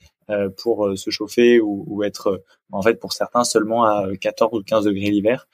pour 0.57 0.97
se 0.97 1.11
chauffer 1.11 1.61
ou, 1.61 1.85
ou, 1.89 2.05
être 2.05 2.43
en 2.70 2.80
fait 2.80 2.95
pour 2.95 3.12
certains 3.12 3.45
seulement 3.45 3.85
à 3.85 4.07
14 4.18 4.59
ou 4.59 4.62
15 4.62 4.87
degrés 4.87 5.11
l'hiver. 5.11 5.47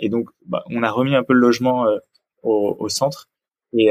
Et 0.00 0.08
donc 0.08 0.28
bah, 0.46 0.62
on 0.70 0.82
a 0.82 0.90
remis 0.90 1.14
un 1.14 1.22
peu 1.22 1.32
le 1.32 1.40
logement 1.40 1.86
au, 2.42 2.76
au, 2.78 2.88
centre 2.88 3.28
et 3.72 3.90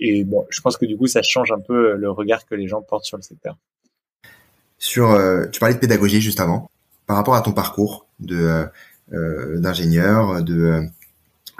et 0.00 0.24
bon, 0.24 0.46
je 0.48 0.60
pense 0.60 0.76
que 0.76 0.86
du 0.86 0.96
coup 0.96 1.06
ça 1.06 1.22
change 1.22 1.52
un 1.52 1.60
peu 1.60 1.96
le 1.96 2.10
regard 2.10 2.46
que 2.46 2.54
les 2.54 2.68
gens 2.68 2.82
portent 2.82 3.04
sur 3.04 3.16
le 3.16 3.22
secteur. 3.22 3.56
Sur, 4.78 5.18
tu 5.52 5.60
parlais 5.60 5.74
de 5.74 5.80
pédagogie 5.80 6.20
juste 6.20 6.40
avant. 6.40 6.70
Par 7.06 7.16
rapport 7.16 7.34
à 7.34 7.40
ton 7.40 7.52
parcours 7.52 8.06
de 8.20 8.68
euh, 9.14 9.58
d'ingénieurs, 9.58 10.42
de 10.42 10.64
euh, 10.64 10.82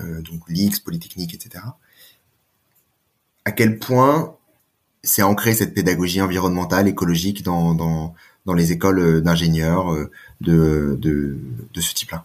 euh, 0.02 0.20
donc 0.20 0.42
l'IX, 0.48 0.78
Polytechnique, 0.80 1.32
etc. 1.34 1.64
À 3.46 3.52
quel 3.52 3.78
point 3.78 4.36
c'est 5.02 5.22
ancré 5.22 5.54
cette 5.54 5.72
pédagogie 5.72 6.20
environnementale, 6.20 6.88
écologique 6.88 7.42
dans, 7.42 7.74
dans, 7.74 8.14
les 8.54 8.72
écoles 8.72 9.22
d'ingénieurs 9.22 9.94
de, 10.42 10.98
de 11.00 11.80
ce 11.80 11.94
type-là? 11.94 12.24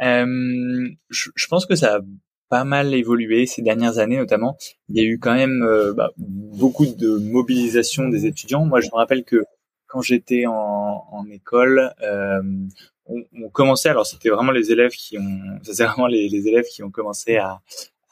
Euh, 0.00 0.88
je, 1.10 1.46
pense 1.48 1.66
que 1.66 1.74
ça 1.74 1.96
a 1.96 2.00
pas 2.48 2.64
mal 2.64 2.94
évolué 2.94 3.46
ces 3.46 3.62
dernières 3.62 3.98
années 3.98 4.16
notamment. 4.16 4.56
Il 4.88 4.96
y 4.96 5.00
a 5.00 5.08
eu 5.08 5.18
quand 5.18 5.34
même 5.34 5.66
bah, 5.94 6.10
beaucoup 6.16 6.86
de 6.86 7.18
mobilisation 7.18 8.08
des 8.08 8.26
étudiants. 8.26 8.64
Moi, 8.64 8.80
je 8.80 8.88
me 8.88 8.96
rappelle 8.96 9.24
que 9.24 9.44
quand 9.86 10.02
j'étais 10.02 10.44
en, 10.46 11.26
école, 11.30 11.92
euh, 12.02 12.42
on, 13.06 13.48
commençait. 13.50 13.88
Alors, 13.88 14.06
c'était 14.06 14.28
vraiment 14.28 14.52
les 14.52 14.70
élèves 14.70 14.92
qui 14.92 15.18
ont, 15.18 15.40
c'est 15.62 15.84
vraiment 15.84 16.06
les, 16.06 16.46
élèves 16.46 16.66
qui 16.66 16.82
ont 16.82 16.90
commencé 16.90 17.36
à, 17.36 17.60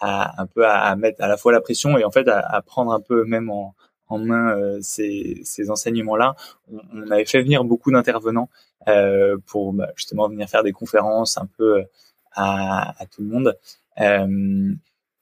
à 0.01 0.43
un 0.43 0.47
peu 0.47 0.67
à, 0.67 0.95
mettre 0.97 1.23
à 1.23 1.29
la 1.29 1.37
fois 1.37 1.53
la 1.53 1.61
pression 1.61 1.97
et 1.99 2.05
en 2.05 2.11
fait 2.11 2.29
à 2.29 2.61
prendre 2.63 2.93
un 2.93 3.01
peu 3.01 3.25
même 3.25 3.51
en, 3.51 3.75
en 4.09 4.19
main 4.19 4.57
euh, 4.57 4.79
ces, 4.83 5.41
ces 5.45 5.71
enseignements-là. 5.71 6.37
On, 6.73 6.81
on, 6.95 7.11
avait 7.11 7.25
fait 7.25 7.43
venir 7.43 7.65
beaucoup 7.65 7.91
d'intervenants 7.91 8.49
euh, 8.89 9.37
pour 9.47 9.73
bah, 9.73 9.91
justement 9.97 10.29
venir 10.29 10.49
faire 10.49 10.63
des 10.63 10.73
conférences 10.73 11.39
un 11.39 11.49
peu 11.57 11.85
à, 12.33 12.95
à 13.03 13.07
tout 13.07 13.23
le 13.23 13.29
monde. 13.29 13.57
Euh, 14.01 14.75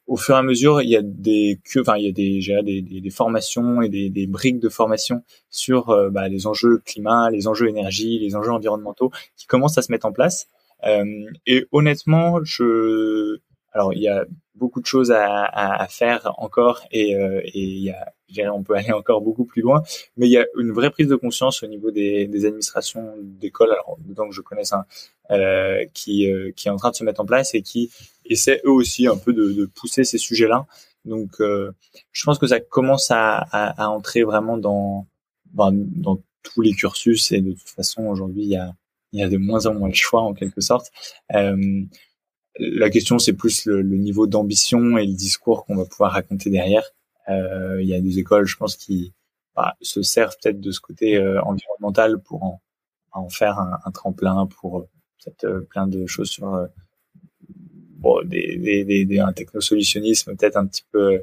au 0.07 0.17
fur 0.17 0.35
et 0.35 0.39
à 0.39 0.43
mesure, 0.43 0.83
il 0.83 0.91
y 0.91 0.97
a 0.97 1.03
des 1.03 1.59
enfin 1.79 1.97
il 1.97 2.05
y 2.05 2.09
a 2.09 2.13
des 2.13 2.41
des, 2.63 2.83
des, 2.83 3.01
des, 3.01 3.11
formations 3.11 3.81
et 3.81 3.89
des, 3.89 4.11
des, 4.11 4.27
briques 4.27 4.61
de 4.61 4.69
formation 4.69 5.25
sur 5.49 5.91
euh, 5.91 6.11
bah, 6.11 6.29
les 6.29 6.47
enjeux 6.47 6.83
climat, 6.85 7.31
les 7.31 7.49
enjeux 7.49 7.69
énergie, 7.69 8.19
les 8.19 8.37
enjeux 8.37 8.53
environnementaux 8.53 9.11
qui 9.37 9.47
commencent 9.47 9.79
à 9.79 9.83
se 9.83 9.91
mettre 9.91 10.07
en 10.07 10.13
place. 10.13 10.49
Euh, 10.85 11.25
et 11.47 11.67
honnêtement, 11.73 12.41
je 12.45 13.39
alors 13.73 13.95
il 13.95 14.03
y 14.03 14.09
a 14.09 14.27
beaucoup 14.55 14.81
de 14.81 14.87
choses 14.87 15.11
à, 15.11 15.45
à, 15.45 15.87
faire 15.89 16.33
encore 16.39 16.83
et, 16.91 17.17
euh, 17.17 17.41
et 17.45 17.61
y 17.63 17.91
a, 17.91 18.55
on 18.55 18.63
peut 18.63 18.75
aller 18.77 18.93
encore 18.93 19.21
beaucoup 19.21 19.45
plus 19.45 19.63
loin, 19.63 19.83
mais 20.17 20.27
il 20.27 20.33
y 20.33 20.39
a 20.39 20.47
une 20.59 20.73
vraie 20.73 20.91
prise 20.91 21.09
de 21.09 21.17
conscience 21.17 21.63
au 21.63 21.67
niveau 21.67 21.91
des, 21.91 22.27
des 22.27 22.47
administrations 22.47 23.15
d'école, 23.21 23.73
alors 23.73 23.99
que 24.29 24.35
je 24.35 24.41
connaisse 24.41 24.73
un 24.73 24.85
euh, 25.31 25.85
qui 25.95 26.31
euh, 26.31 26.53
qui 26.55 26.69
est 26.69 26.71
en 26.71 26.77
train 26.77 26.91
de 26.91 26.97
se 26.97 27.05
mettre 27.05 27.21
en 27.21 27.27
place 27.27 27.55
et 27.55 27.63
qui 27.63 27.91
essaie 28.27 28.61
eux 28.65 28.71
aussi 28.71 29.07
un 29.07 29.17
peu 29.17 29.33
de, 29.33 29.53
de 29.53 29.67
pousser 29.67 30.05
ces 30.05 30.19
sujets-là. 30.19 30.67
Donc, 31.05 31.41
euh, 31.41 31.73
je 32.13 32.25
pense 32.25 32.39
que 32.39 32.47
ça 32.47 32.61
commence 32.61 33.11
à, 33.11 33.37
à, 33.37 33.85
à 33.85 33.89
entrer 33.89 34.23
vraiment 34.23 34.59
dans, 34.59 35.07
dans 35.53 35.73
dans 35.73 36.21
tous 36.43 36.61
les 36.61 36.73
cursus 36.73 37.33
et 37.33 37.41
de 37.41 37.53
toute 37.53 37.69
façon 37.69 38.07
aujourd'hui 38.07 38.43
il 38.43 38.51
y 38.51 38.57
a 38.57 38.75
il 39.13 39.21
y 39.21 39.23
a 39.23 39.29
de 39.29 39.37
moins 39.39 39.67
en 39.67 39.75
moins 39.75 39.89
de 39.89 39.95
choix 39.95 40.23
en 40.23 40.35
quelque 40.35 40.61
sorte. 40.61 40.91
Euh, 41.35 41.85
la 42.59 42.91
question, 42.91 43.19
c'est 43.19 43.33
plus 43.33 43.67
le, 43.67 43.83
niveau 43.83 44.27
d'ambition 44.27 44.97
et 44.99 45.07
le 45.07 45.15
discours 45.15 45.65
qu'on 45.65 45.77
va 45.77 45.85
pouvoir 45.85 46.13
raconter 46.13 46.51
derrière. 46.51 46.85
Euh, 47.29 47.83
il 47.83 47.89
y 47.89 47.95
a 47.95 48.01
des 48.01 48.19
écoles, 48.19 48.47
je 48.47 48.57
pense, 48.57 48.77
qui 48.77 49.13
bah, 49.57 49.77
se 49.81 50.03
servent 50.03 50.37
peut-être 50.43 50.61
de 50.61 50.71
ce 50.71 50.81
côté 50.81 51.17
euh, 51.17 51.41
environnemental 51.43 52.19
pour 52.21 52.45
en, 52.45 52.63
en 53.13 53.29
faire 53.29 53.59
un, 53.59 53.79
un, 53.85 53.91
tremplin 53.91 54.47
pour 54.47 54.79
euh, 54.79 54.89
peut-être 55.25 55.67
plein 55.71 55.87
de 55.87 56.07
choses 56.07 56.29
sur 56.29 56.69
bon, 57.49 58.23
des, 58.25 58.57
des, 58.59 59.05
des, 59.05 59.19
un 59.19 59.33
technosolutionnisme 59.33 60.37
peut-être 60.37 60.57
un 60.57 60.67
petit 60.67 60.85
peu 60.93 61.23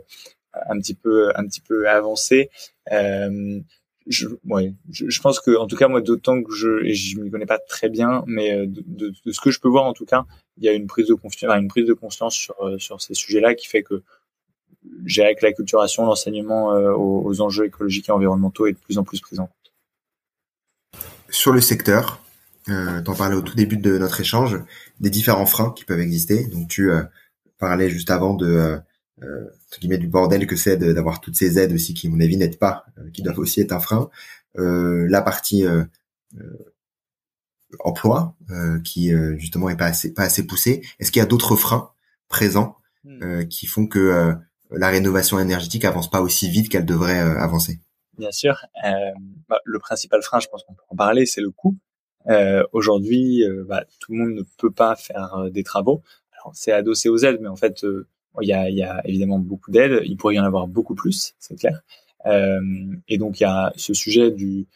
un 0.53 0.79
petit 0.79 0.95
peu 0.95 1.32
un 1.36 1.45
petit 1.45 1.61
peu 1.61 1.88
avancé. 1.88 2.49
Euh, 2.91 3.59
je, 4.08 4.28
ouais, 4.45 4.74
je, 4.89 5.22
pense 5.22 5.39
que, 5.39 5.56
en 5.58 5.68
tout 5.68 5.76
cas, 5.76 5.88
moi, 5.88 6.02
d'autant 6.02 6.41
que 6.41 6.54
je, 6.54 6.84
et 6.84 6.93
je 6.93 7.20
m'y 7.20 7.30
connais 7.30 7.45
pas 7.45 7.60
très 7.60 7.89
bien, 7.89 8.24
mais 8.28 8.54
euh, 8.54 8.66
de, 8.66 8.84
de, 8.86 9.14
de, 9.26 9.32
ce 9.32 9.39
que 9.39 9.52
je 9.52 9.60
peux 9.60 9.70
voir, 9.70 9.86
en 9.86 9.93
tout 9.93 10.06
cas, 10.06 10.26
il 10.58 10.64
y 10.64 10.70
a 10.70 10.74
une 10.74 10.88
prise 10.88 11.08
de 11.08 11.14
confiance, 11.14 11.54
une 11.56 11.68
prise 11.68 11.86
de 11.86 11.93
conscience 11.93 12.36
sur 12.36 12.56
euh, 12.62 12.78
sur 12.80 13.02
ces 13.02 13.14
sujets-là 13.14 13.56
qui 13.56 13.68
fait 13.68 13.84
que 13.84 14.04
j'ai 15.06 15.24
avec 15.24 15.41
la 15.41 15.52
culturation, 15.54 16.06
l'enseignement 16.06 16.74
euh, 16.74 16.93
aux, 16.93 17.41
enjeux 17.41 17.66
écologiques 17.66 18.10
et 18.10 18.12
environnementaux 18.12 18.66
est 18.66 18.74
de 18.74 18.78
plus 18.78 18.97
en 18.97 19.04
plus 19.04 19.22
présent. 19.22 19.49
Sur 21.30 21.52
le 21.52 21.62
secteur, 21.62 22.24
euh, 22.70 23.02
en 23.06 23.16
parlais 23.16 23.36
au 23.36 23.41
tout 23.41 23.56
début 23.56 23.78
de 23.78 23.97
notre 23.97 24.20
échange, 24.20 24.60
des 24.99 25.12
différents 25.12 25.45
freins 25.45 25.72
qui 25.72 25.86
peuvent 25.86 25.99
exister. 25.99 26.47
Donc, 26.47 26.68
tu 26.68 26.89
parlais 27.60 27.89
juste 27.89 28.10
avant 28.10 28.34
de 28.34 28.80
euh, 29.24 29.49
guillemets 29.80 29.97
du 29.97 30.07
bordel 30.07 30.47
que 30.47 30.55
c'est 30.55 30.78
d'avoir 30.78 31.22
toutes 31.22 31.36
ces 31.36 31.59
aides 31.59 31.74
aussi 31.74 31.93
qui, 31.93 32.07
à 32.07 32.09
mon 32.09 32.19
avis, 32.19 32.38
n'aident 32.38 32.59
pas, 32.59 32.86
euh, 32.97 33.09
qui 33.11 33.22
doivent 33.22 33.39
aussi 33.39 33.61
être 33.61 33.72
un 33.72 33.80
frein. 33.80 34.09
Euh, 34.57 35.07
la 35.09 35.22
partie 35.22 35.65
euh, 35.65 35.84
emploi 37.80 38.36
qui 38.84 39.13
justement 39.38 39.69
est 39.69 39.78
pas 39.78 39.86
assez 39.86 40.13
pas 40.13 40.24
assez 40.24 40.45
poussée. 40.45 40.82
Est-ce 40.99 41.11
qu'il 41.11 41.22
y 41.22 41.24
a 41.24 41.28
d'autres 41.28 41.55
freins 41.55 41.91
présents 42.28 42.78
hmm. 43.05 43.45
qui 43.47 43.65
font 43.65 43.88
que 43.88 44.36
la 44.72 44.89
rénovation 44.89 45.39
énergétique 45.39 45.86
avance 45.86 46.09
pas 46.09 46.22
aussi 46.22 46.49
vite 46.49 46.69
qu'elle 46.69 46.86
devrait 46.86 47.19
avancer? 47.19 47.80
Bien 48.17 48.32
sûr. 48.32 48.65
Bah, 49.47 49.59
le 49.63 49.80
principal 49.80 50.22
frein, 50.22 50.39
je 50.41 50.47
pense 50.47 50.63
qu'on 50.63 50.74
peut 50.74 50.84
en 50.89 50.95
parler, 50.97 51.26
c'est 51.26 51.41
le 51.41 51.51
coût. 51.51 51.78
Aujourd'hui, 52.74 53.45
bah, 53.67 53.86
tout 53.99 54.11
le 54.11 54.17
monde 54.17 54.36
ne 54.36 54.43
peut 54.57 54.72
pas 54.72 54.97
faire 54.97 55.49
des 55.49 55.63
travaux. 55.63 56.03
Alors, 56.34 56.51
c'est 56.55 56.74
adossé 56.74 57.07
aux 57.07 57.19
aides, 57.19 57.39
mais 57.41 57.49
en 57.49 57.55
fait, 57.55 57.86
il 58.41 58.47
y 58.47 58.53
a, 58.53 58.69
il 58.69 58.77
y 58.77 58.84
a 58.84 59.01
évidemment 59.05 59.39
beaucoup 59.39 59.71
d'aides. 59.71 60.01
Il 60.05 60.17
pourrait 60.17 60.36
y 60.36 60.39
en 60.39 60.45
avoir 60.45 60.67
beaucoup 60.67 60.95
plus, 60.95 61.34
c'est 61.39 61.55
clair. 61.55 61.82
Euh, 62.25 62.61
et 63.07 63.17
donc 63.17 63.39
il 63.39 63.43
y 63.43 63.47
a 63.47 63.73
ce 63.75 63.93
sujet 63.93 64.32
du 64.32 64.67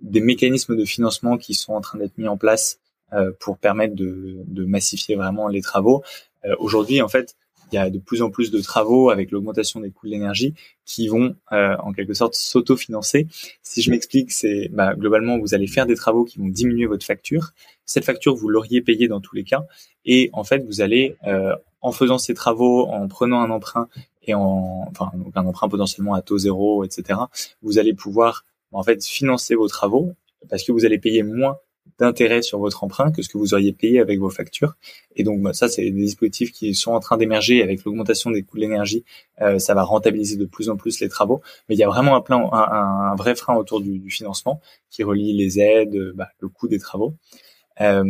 des 0.00 0.20
mécanismes 0.20 0.76
de 0.76 0.84
financement 0.84 1.36
qui 1.38 1.54
sont 1.54 1.72
en 1.72 1.80
train 1.80 1.98
d'être 1.98 2.18
mis 2.18 2.28
en 2.28 2.36
place 2.36 2.78
euh, 3.12 3.32
pour 3.40 3.58
permettre 3.58 3.94
de, 3.94 4.42
de, 4.46 4.64
massifier 4.64 5.16
vraiment 5.16 5.48
les 5.48 5.60
travaux. 5.60 6.02
Euh, 6.44 6.54
Aujourd'hui, 6.58 7.00
en 7.00 7.08
fait, 7.08 7.36
il 7.72 7.76
y 7.76 7.78
a 7.78 7.90
de 7.90 7.98
plus 7.98 8.22
en 8.22 8.30
plus 8.30 8.50
de 8.50 8.60
travaux 8.60 9.10
avec 9.10 9.30
l'augmentation 9.30 9.80
des 9.80 9.90
coûts 9.90 10.06
de 10.06 10.12
l'énergie 10.12 10.54
qui 10.84 11.08
vont 11.08 11.34
euh, 11.52 11.76
en 11.78 11.92
quelque 11.92 12.14
sorte 12.14 12.34
s'autofinancer. 12.34 13.26
Si 13.62 13.82
je 13.82 13.90
m'explique, 13.90 14.30
c'est 14.30 14.68
bah, 14.72 14.94
globalement 14.94 15.38
vous 15.38 15.54
allez 15.54 15.66
faire 15.66 15.86
des 15.86 15.96
travaux 15.96 16.24
qui 16.24 16.38
vont 16.38 16.48
diminuer 16.48 16.86
votre 16.86 17.04
facture. 17.04 17.50
Cette 17.84 18.04
facture 18.04 18.34
vous 18.34 18.48
l'auriez 18.48 18.80
payée 18.80 19.08
dans 19.08 19.20
tous 19.20 19.34
les 19.34 19.44
cas, 19.44 19.64
et 20.04 20.30
en 20.32 20.44
fait 20.44 20.64
vous 20.64 20.80
allez 20.80 21.16
euh, 21.26 21.54
en 21.84 21.92
faisant 21.92 22.16
ces 22.16 22.32
travaux, 22.32 22.86
en 22.86 23.06
prenant 23.08 23.40
un 23.40 23.50
emprunt 23.50 23.88
et 24.22 24.34
en, 24.34 24.86
enfin, 24.90 25.12
un 25.34 25.46
emprunt 25.46 25.68
potentiellement 25.68 26.14
à 26.14 26.22
taux 26.22 26.38
zéro, 26.38 26.82
etc., 26.82 27.20
vous 27.62 27.78
allez 27.78 27.92
pouvoir, 27.92 28.46
en 28.72 28.82
fait, 28.82 29.04
financer 29.04 29.54
vos 29.54 29.68
travaux 29.68 30.14
parce 30.48 30.64
que 30.64 30.72
vous 30.72 30.86
allez 30.86 30.98
payer 30.98 31.22
moins 31.22 31.58
d'intérêt 31.98 32.40
sur 32.40 32.58
votre 32.58 32.82
emprunt 32.82 33.12
que 33.12 33.20
ce 33.20 33.28
que 33.28 33.36
vous 33.36 33.52
auriez 33.52 33.74
payé 33.74 34.00
avec 34.00 34.18
vos 34.18 34.30
factures. 34.30 34.76
Et 35.14 35.24
donc, 35.24 35.42
bah, 35.42 35.52
ça, 35.52 35.68
c'est 35.68 35.82
des 35.82 35.90
dispositifs 35.90 36.52
qui 36.52 36.74
sont 36.74 36.92
en 36.92 37.00
train 37.00 37.18
d'émerger 37.18 37.62
avec 37.62 37.84
l'augmentation 37.84 38.30
des 38.30 38.42
coûts 38.42 38.56
de 38.56 38.62
l'énergie. 38.62 39.04
Euh, 39.42 39.58
ça 39.58 39.74
va 39.74 39.82
rentabiliser 39.82 40.36
de 40.36 40.46
plus 40.46 40.70
en 40.70 40.76
plus 40.76 41.00
les 41.00 41.10
travaux. 41.10 41.42
Mais 41.68 41.74
il 41.74 41.78
y 41.78 41.84
a 41.84 41.88
vraiment 41.88 42.16
un, 42.16 42.22
plan, 42.22 42.50
un, 42.54 43.14
vrai 43.14 43.34
frein 43.34 43.56
autour 43.56 43.82
du, 43.82 44.08
financement 44.08 44.62
qui 44.88 45.02
relie 45.02 45.34
les 45.34 45.60
aides, 45.60 46.12
bah, 46.14 46.28
le 46.40 46.48
coût 46.48 46.66
des 46.66 46.78
travaux. 46.78 47.14
Euh, 47.82 48.02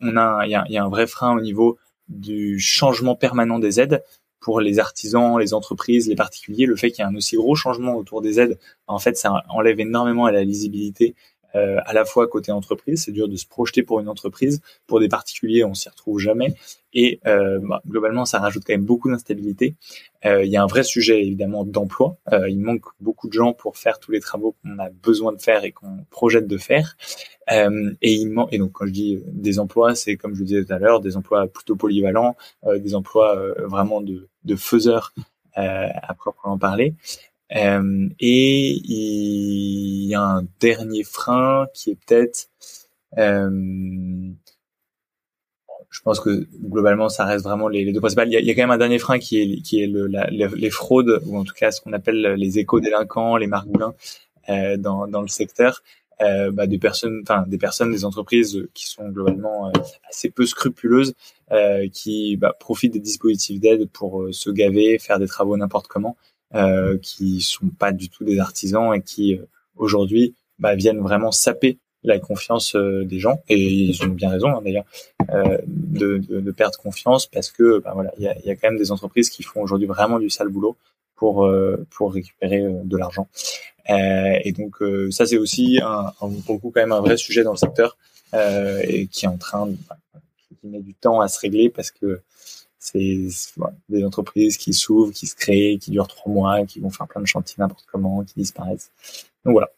il 0.00 0.48
y 0.48 0.76
a 0.76 0.84
un 0.84 0.88
vrai 0.88 1.06
frein 1.06 1.36
au 1.36 1.40
niveau 1.40 1.78
du 2.08 2.58
changement 2.58 3.14
permanent 3.14 3.58
des 3.58 3.80
aides 3.80 4.02
pour 4.40 4.60
les 4.60 4.78
artisans, 4.80 5.38
les 5.38 5.54
entreprises, 5.54 6.08
les 6.08 6.16
particuliers, 6.16 6.66
le 6.66 6.76
fait 6.76 6.90
qu'il 6.90 7.04
y 7.04 7.06
ait 7.06 7.10
un 7.10 7.14
aussi 7.14 7.36
gros 7.36 7.54
changement 7.54 7.94
autour 7.96 8.20
des 8.20 8.40
aides, 8.40 8.58
en 8.88 8.98
fait, 8.98 9.16
ça 9.16 9.44
enlève 9.48 9.78
énormément 9.78 10.26
à 10.26 10.32
la 10.32 10.42
lisibilité 10.42 11.14
euh, 11.54 11.78
à 11.84 11.92
la 11.92 12.04
fois 12.04 12.26
côté 12.28 12.52
entreprise, 12.52 13.04
c'est 13.04 13.12
dur 13.12 13.28
de 13.28 13.36
se 13.36 13.46
projeter 13.46 13.82
pour 13.82 14.00
une 14.00 14.08
entreprise, 14.08 14.60
pour 14.86 15.00
des 15.00 15.08
particuliers, 15.08 15.64
on 15.64 15.74
s'y 15.74 15.88
retrouve 15.88 16.18
jamais, 16.18 16.54
et 16.94 17.20
euh, 17.26 17.58
bah, 17.62 17.82
globalement, 17.86 18.24
ça 18.24 18.38
rajoute 18.38 18.64
quand 18.66 18.74
même 18.74 18.84
beaucoup 18.84 19.10
d'instabilité. 19.10 19.74
Euh, 20.24 20.44
il 20.44 20.50
y 20.50 20.56
a 20.56 20.62
un 20.62 20.66
vrai 20.66 20.82
sujet 20.82 21.22
évidemment 21.24 21.64
d'emploi. 21.64 22.16
Euh, 22.32 22.48
il 22.48 22.60
manque 22.60 22.84
beaucoup 23.00 23.28
de 23.28 23.32
gens 23.32 23.52
pour 23.52 23.76
faire 23.76 23.98
tous 23.98 24.12
les 24.12 24.20
travaux 24.20 24.54
qu'on 24.62 24.78
a 24.78 24.90
besoin 24.90 25.32
de 25.32 25.40
faire 25.40 25.64
et 25.64 25.72
qu'on 25.72 26.04
projette 26.10 26.46
de 26.46 26.58
faire. 26.58 26.96
Euh, 27.50 27.92
et, 28.02 28.12
il 28.12 28.32
et 28.50 28.58
donc 28.58 28.72
quand 28.72 28.86
je 28.86 28.92
dis 28.92 29.22
des 29.26 29.58
emplois, 29.58 29.94
c'est 29.94 30.16
comme 30.16 30.34
je 30.34 30.40
le 30.40 30.46
disais 30.46 30.64
tout 30.64 30.72
à 30.72 30.78
l'heure, 30.78 31.00
des 31.00 31.16
emplois 31.16 31.46
plutôt 31.48 31.76
polyvalents, 31.76 32.36
des 32.76 32.94
emplois 32.94 33.36
vraiment 33.64 34.00
de, 34.00 34.28
de 34.44 34.56
faiseurs 34.56 35.12
à 35.54 36.14
proprement 36.14 36.58
parler. 36.58 36.94
Euh, 37.54 38.08
et 38.18 38.70
il 38.70 40.06
y 40.06 40.14
a 40.14 40.22
un 40.22 40.46
dernier 40.60 41.04
frein 41.04 41.66
qui 41.74 41.90
est 41.90 41.98
peut-être, 42.06 42.48
euh, 43.18 43.50
je 45.90 46.00
pense 46.00 46.20
que 46.20 46.46
globalement 46.62 47.10
ça 47.10 47.26
reste 47.26 47.44
vraiment 47.44 47.68
les, 47.68 47.92
deux 47.92 48.00
principales. 48.00 48.28
Il 48.32 48.44
y, 48.44 48.50
a, 48.50 48.54
quand 48.54 48.62
même 48.62 48.70
un 48.70 48.78
dernier 48.78 48.98
frein 48.98 49.18
qui 49.18 49.40
est 49.40 49.60
qui 49.60 49.82
est 49.82 49.86
les 49.86 50.70
fraudes 50.70 51.20
ou 51.26 51.36
en 51.36 51.44
tout 51.44 51.54
cas 51.54 51.70
ce 51.70 51.80
qu'on 51.82 51.92
appelle 51.92 52.22
les 52.38 52.58
éco-délinquants, 52.58 53.36
les 53.36 53.46
margoulins 53.46 53.94
euh, 54.48 54.76
dans, 54.78 55.06
dans 55.06 55.22
le 55.22 55.28
secteur. 55.28 55.82
Bah, 56.52 56.68
des 56.68 56.78
personnes, 56.78 57.18
enfin 57.22 57.44
des 57.48 57.58
personnes, 57.58 57.90
des 57.90 58.04
entreprises 58.04 58.68
qui 58.74 58.86
sont 58.86 59.08
globalement 59.08 59.72
assez 60.08 60.30
peu 60.30 60.46
scrupuleuses, 60.46 61.14
qui 61.92 62.36
bah, 62.36 62.54
profitent 62.60 62.92
des 62.92 63.00
dispositifs 63.00 63.58
d'aide 63.58 63.88
pour 63.90 64.28
se 64.30 64.50
gaver, 64.50 65.00
faire 65.00 65.18
des 65.18 65.26
travaux 65.26 65.56
n'importe 65.56 65.88
comment, 65.88 66.16
euh, 66.54 66.98
qui 66.98 67.40
sont 67.40 67.68
pas 67.78 67.92
du 67.92 68.08
tout 68.08 68.24
des 68.24 68.38
artisans 68.38 68.94
et 68.94 69.00
qui 69.00 69.34
euh, 69.34 69.44
aujourd'hui 69.76 70.34
bah, 70.58 70.74
viennent 70.74 71.00
vraiment 71.00 71.32
saper 71.32 71.78
la 72.04 72.18
confiance 72.18 72.74
euh, 72.74 73.04
des 73.04 73.18
gens. 73.18 73.42
Et 73.48 73.58
ils 73.58 74.04
ont 74.04 74.08
bien 74.08 74.30
raison 74.30 74.48
hein, 74.48 74.60
d'ailleurs 74.62 74.84
euh, 75.32 75.58
de, 75.66 76.18
de, 76.18 76.40
de, 76.40 76.50
perdre 76.50 76.78
confiance 76.78 77.26
parce 77.26 77.50
que 77.50 77.78
bah, 77.78 77.92
voilà 77.94 78.12
il 78.18 78.24
y 78.24 78.28
a, 78.28 78.38
y 78.44 78.50
a, 78.50 78.56
quand 78.56 78.68
même 78.68 78.78
des 78.78 78.92
entreprises 78.92 79.30
qui 79.30 79.42
font 79.42 79.62
aujourd'hui 79.62 79.86
vraiment 79.86 80.18
du 80.18 80.30
sale 80.30 80.48
boulot 80.48 80.76
pour 81.16 81.48
pour 81.90 82.12
récupérer 82.12 82.64
de 82.84 82.96
l'argent. 82.96 83.28
Et 83.88 84.52
donc 84.52 84.78
ça 85.10 85.24
c'est 85.24 85.38
aussi 85.38 85.78
un, 85.80 86.12
un, 86.20 86.30
pour 86.44 86.60
quand 86.60 86.72
même 86.74 86.90
un 86.90 87.00
vrai 87.00 87.16
sujet 87.16 87.44
dans 87.44 87.52
le 87.52 87.56
secteur 87.56 87.96
et 88.34 89.06
qui 89.06 89.26
est 89.26 89.28
en 89.28 89.36
train 89.36 89.68
bah, 89.88 89.96
qui 90.60 90.66
met 90.66 90.80
du 90.80 90.94
temps 90.94 91.20
à 91.20 91.28
se 91.28 91.38
régler 91.38 91.70
parce 91.70 91.92
que 91.92 92.20
c'est 92.82 93.28
des 93.88 94.04
entreprises 94.04 94.56
qui 94.56 94.72
s'ouvrent, 94.72 95.12
qui 95.12 95.28
se 95.28 95.36
créent, 95.36 95.78
qui 95.78 95.92
durent 95.92 96.08
trois 96.08 96.32
mois, 96.32 96.66
qui 96.66 96.80
vont 96.80 96.90
faire 96.90 97.06
plein 97.06 97.20
de 97.20 97.26
chantiers 97.26 97.54
n'importe 97.58 97.86
comment, 97.90 98.24
qui 98.24 98.34
disparaissent. 98.36 98.90
Donc 99.44 99.52
voilà. 99.52 99.70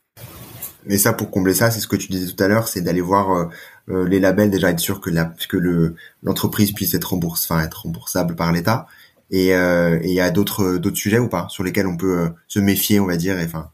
Mais 0.87 0.97
ça, 0.97 1.13
pour 1.13 1.31
combler 1.31 1.53
ça, 1.53 1.71
c'est 1.71 1.81
ce 1.81 1.87
que 1.87 1.97
tu 1.97 2.09
disais 2.09 2.33
tout 2.33 2.43
à 2.43 2.49
l'heure, 2.49 2.67
c'est 2.67 2.81
d'aller 2.81 3.03
voir 3.03 3.31
euh, 3.31 3.45
euh, 3.91 4.09
les 4.09 4.21
labels, 4.21 4.51
déjà 4.51 4.71
être 4.71 4.81
sûr 4.81 5.03
que 5.03 5.11
la, 5.11 5.27
que 5.49 5.59
le 5.59 5.97
l'entreprise 6.23 6.73
puisse 6.73 6.95
être 6.95 7.11
rembourse, 7.11 7.45
enfin 7.45 7.63
être 7.63 7.83
remboursable 7.83 8.37
par 8.37 8.53
l'État. 8.53 8.87
Et 9.31 9.55
euh, 9.55 9.99
il 10.03 10.13
y 10.13 10.21
a 10.21 10.31
d'autres 10.31 10.79
d'autres 10.79 10.97
sujets 10.97 11.19
ou 11.19 11.29
pas 11.29 11.47
sur 11.51 11.63
lesquels 11.63 11.87
on 11.87 11.99
peut 11.99 12.31
se 12.49 12.59
méfier, 12.59 13.01
on 13.01 13.07
va 13.07 13.17
dire, 13.17 13.39
et 13.39 13.45
enfin 13.45 13.71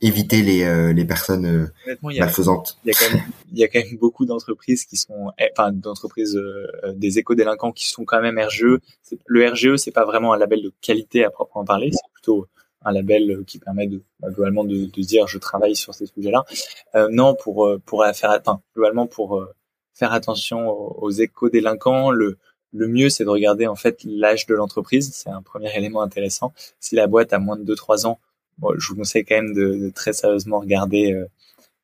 éviter 0.00 0.42
les, 0.42 0.64
euh, 0.64 0.92
les 0.92 1.04
personnes 1.04 1.46
euh, 1.46 1.96
malfaisantes. 2.02 2.78
Il 2.84 2.88
y, 2.88 2.90
a 2.90 2.98
quand 2.98 3.14
même, 3.14 3.24
il 3.52 3.58
y 3.58 3.64
a 3.64 3.68
quand 3.68 3.80
même 3.80 3.96
beaucoup 3.98 4.26
d'entreprises 4.26 4.84
qui 4.84 4.96
sont, 4.96 5.30
eh, 5.38 5.48
enfin 5.56 5.72
d'entreprises 5.72 6.36
euh, 6.36 6.92
des 6.94 7.18
éco-délinquants 7.18 7.72
qui 7.72 7.88
sont 7.88 8.04
quand 8.04 8.20
même 8.20 8.38
RGE. 8.38 8.78
Le 9.26 9.50
RGE, 9.50 9.76
c'est 9.76 9.90
pas 9.90 10.04
vraiment 10.04 10.32
un 10.32 10.38
label 10.38 10.62
de 10.62 10.72
qualité 10.80 11.24
à 11.24 11.30
proprement 11.30 11.64
parler, 11.64 11.90
c'est 11.92 12.12
plutôt 12.12 12.46
un 12.84 12.92
label 12.92 13.42
qui 13.46 13.58
permet 13.58 13.88
de 13.88 14.02
bah, 14.20 14.28
globalement 14.30 14.64
de, 14.64 14.84
de, 14.84 15.02
dire 15.02 15.26
je 15.26 15.38
travaille 15.38 15.74
sur 15.74 15.94
ces 15.94 16.06
sujets-là. 16.06 16.44
Euh, 16.94 17.08
non, 17.10 17.34
pour 17.34 17.68
pour 17.84 18.04
faire, 18.14 18.38
enfin 18.40 18.60
globalement 18.74 19.06
pour 19.06 19.44
faire 19.94 20.12
attention 20.12 20.68
aux, 20.70 20.96
aux 21.00 21.10
éco-délinquants, 21.10 22.12
le 22.12 22.38
le 22.72 22.86
mieux, 22.86 23.08
c'est 23.08 23.24
de 23.24 23.30
regarder 23.30 23.66
en 23.66 23.76
fait 23.76 24.00
l'âge 24.04 24.46
de 24.46 24.54
l'entreprise. 24.54 25.10
C'est 25.14 25.30
un 25.30 25.42
premier 25.42 25.74
élément 25.76 26.02
intéressant. 26.02 26.52
Si 26.80 26.94
la 26.94 27.06
boîte 27.06 27.32
a 27.32 27.38
moins 27.38 27.56
de 27.56 27.74
2-3 27.74 28.06
ans, 28.06 28.18
je 28.78 28.88
vous 28.88 28.96
conseille 28.96 29.24
quand 29.24 29.36
même 29.36 29.54
de, 29.54 29.76
de 29.76 29.90
très 29.90 30.12
sérieusement 30.12 30.60
regarder 30.60 31.12
euh, 31.12 31.26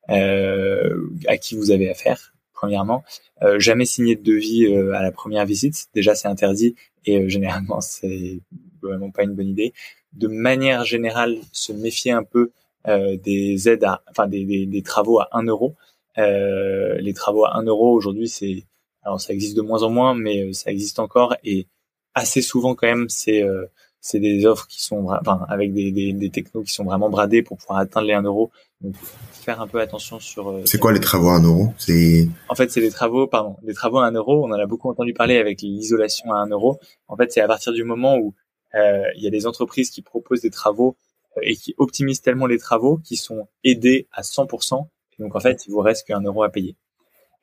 euh, 0.09 1.09
à 1.27 1.37
qui 1.37 1.55
vous 1.55 1.71
avez 1.71 1.89
affaire. 1.89 2.33
Premièrement, 2.53 3.03
euh, 3.41 3.59
jamais 3.59 3.85
signer 3.85 4.15
de 4.15 4.23
devis 4.23 4.73
à 4.93 5.01
la 5.01 5.11
première 5.11 5.45
visite. 5.45 5.87
Déjà, 5.93 6.15
c'est 6.15 6.27
interdit 6.27 6.75
et 7.05 7.27
généralement, 7.29 7.81
c'est 7.81 8.39
vraiment 8.81 9.11
pas 9.11 9.23
une 9.23 9.33
bonne 9.33 9.49
idée. 9.49 9.73
De 10.13 10.27
manière 10.27 10.85
générale, 10.85 11.37
se 11.51 11.73
méfier 11.73 12.11
un 12.11 12.23
peu 12.23 12.51
des 12.87 13.67
aides 13.67 13.83
à, 13.83 14.03
enfin 14.11 14.27
des, 14.27 14.45
des, 14.45 14.67
des, 14.67 14.81
travaux 14.83 15.19
à 15.19 15.27
1 15.31 15.43
euro. 15.43 15.75
Euh, 16.17 16.95
les 16.99 17.13
travaux 17.13 17.45
à 17.45 17.57
1 17.57 17.63
euro 17.63 17.91
aujourd'hui, 17.91 18.29
c'est 18.29 18.63
alors 19.01 19.19
ça 19.19 19.33
existe 19.33 19.57
de 19.57 19.61
moins 19.61 19.83
en 19.83 19.89
moins, 19.89 20.13
mais 20.13 20.53
ça 20.53 20.71
existe 20.71 20.99
encore 20.99 21.35
et 21.43 21.67
assez 22.15 22.41
souvent 22.41 22.73
quand 22.75 22.87
même, 22.87 23.09
c'est 23.09 23.43
euh, 23.43 23.65
c'est 24.05 24.19
des 24.19 24.45
offres 24.45 24.67
qui 24.67 24.83
sont 24.83 25.07
enfin, 25.09 25.47
avec 25.49 25.73
des, 25.73 25.91
des, 25.91 26.13
des, 26.13 26.29
technos 26.29 26.61
qui 26.61 26.71
sont 26.71 26.83
vraiment 26.83 27.09
bradés 27.09 27.41
pour 27.41 27.57
pouvoir 27.57 27.79
atteindre 27.79 28.05
les 28.05 28.13
1 28.13 28.21
euro. 28.21 28.51
Donc 28.79 28.93
faire 29.31 29.59
un 29.59 29.67
peu 29.67 29.81
attention 29.81 30.19
sur. 30.19 30.51
Euh, 30.51 30.61
c'est 30.65 30.77
quoi 30.77 30.93
les 30.93 30.99
travaux 30.99 31.29
à 31.29 31.37
1 31.37 31.43
euro? 31.43 31.73
C'est. 31.79 32.27
En 32.47 32.53
fait, 32.53 32.69
c'est 32.69 32.81
des 32.81 32.91
travaux, 32.91 33.25
pardon, 33.25 33.57
des 33.63 33.73
travaux 33.73 33.97
à 33.97 34.05
1 34.05 34.11
euro. 34.11 34.45
On 34.45 34.51
en 34.51 34.59
a 34.59 34.67
beaucoup 34.67 34.91
entendu 34.91 35.13
parler 35.13 35.39
avec 35.39 35.59
l'isolation 35.63 36.31
à 36.31 36.37
1 36.37 36.49
euro. 36.49 36.79
En 37.07 37.17
fait, 37.17 37.31
c'est 37.31 37.41
à 37.41 37.47
partir 37.47 37.73
du 37.73 37.83
moment 37.83 38.15
où 38.17 38.35
euh, 38.75 39.05
il 39.15 39.23
y 39.23 39.27
a 39.27 39.31
des 39.31 39.47
entreprises 39.47 39.89
qui 39.89 40.03
proposent 40.03 40.41
des 40.41 40.51
travaux 40.51 40.97
euh, 41.37 41.41
et 41.41 41.55
qui 41.55 41.73
optimisent 41.79 42.21
tellement 42.21 42.45
les 42.45 42.59
travaux 42.59 42.97
qui 42.97 43.15
sont 43.15 43.47
aidés 43.63 44.07
à 44.11 44.21
100%. 44.21 44.85
Et 45.17 45.23
donc 45.23 45.35
en 45.35 45.39
fait, 45.39 45.65
il 45.65 45.71
vous 45.71 45.79
reste 45.79 46.05
qu'un 46.05 46.21
euro 46.21 46.43
à 46.43 46.49
payer. 46.49 46.75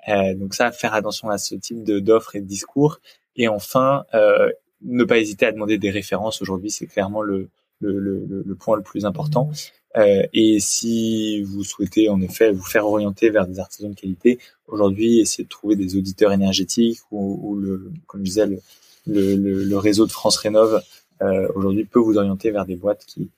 Euh, 0.09 0.35
donc 0.37 0.55
ça, 0.55 0.71
faire 0.71 0.95
attention 0.95 1.29
à 1.29 1.39
ce 1.39 1.57
type 1.57 1.83
de 1.83 1.99
d'offres 1.99 2.37
et 2.37 2.41
de 2.41 2.47
discours. 2.47 3.01
Et 3.35 3.49
enfin, 3.49 4.05
euh, 4.15 4.53
ne 4.85 5.05
pas 5.05 5.19
hésiter 5.19 5.47
à 5.47 5.53
demander 5.53 5.79
des 5.79 5.91
références. 5.91 6.43
Aujourd'hui, 6.43 6.71
c'est 6.71 6.87
clairement 6.87 7.23
le, 7.23 7.49
le, 7.81 7.99
le, 7.99 8.43
le, 8.45 8.55
point 8.55 8.77
le 8.77 8.83
plus 8.83 9.05
important. 9.05 9.51
Euh, 9.97 10.23
et 10.33 10.59
si 10.61 11.43
vous 11.43 11.65
souhaitez 11.65 12.09
en 12.09 12.21
effet 12.21 12.51
vous 12.51 12.65
faire 12.65 12.87
orienter 12.87 13.31
vers 13.31 13.47
des 13.47 13.59
artisans 13.59 13.91
de 13.91 13.99
qualité, 13.99 14.39
aujourd'hui, 14.67 15.21
essayez 15.21 15.45
de 15.45 15.49
trouver 15.49 15.77
des 15.77 15.97
auditeurs 15.97 16.33
énergétiques 16.33 17.01
ou, 17.11 17.39
ou 17.43 17.57
le, 17.57 17.93
comme 18.07 18.21
je 18.21 18.25
disais, 18.25 18.47
le, 18.47 18.61
le, 19.07 19.65
le 19.65 19.79
réseau 19.79 20.07
de 20.07 20.13
France 20.13 20.37
Rénov 20.37 20.83
euh, 21.23 21.49
aujourd'hui 21.55 21.85
peut 21.85 22.01
vous 22.01 22.17
orienter 22.17 22.51
vers 22.51 22.65
des 22.65 22.77
boîtes 22.77 23.05
qui 23.05 23.31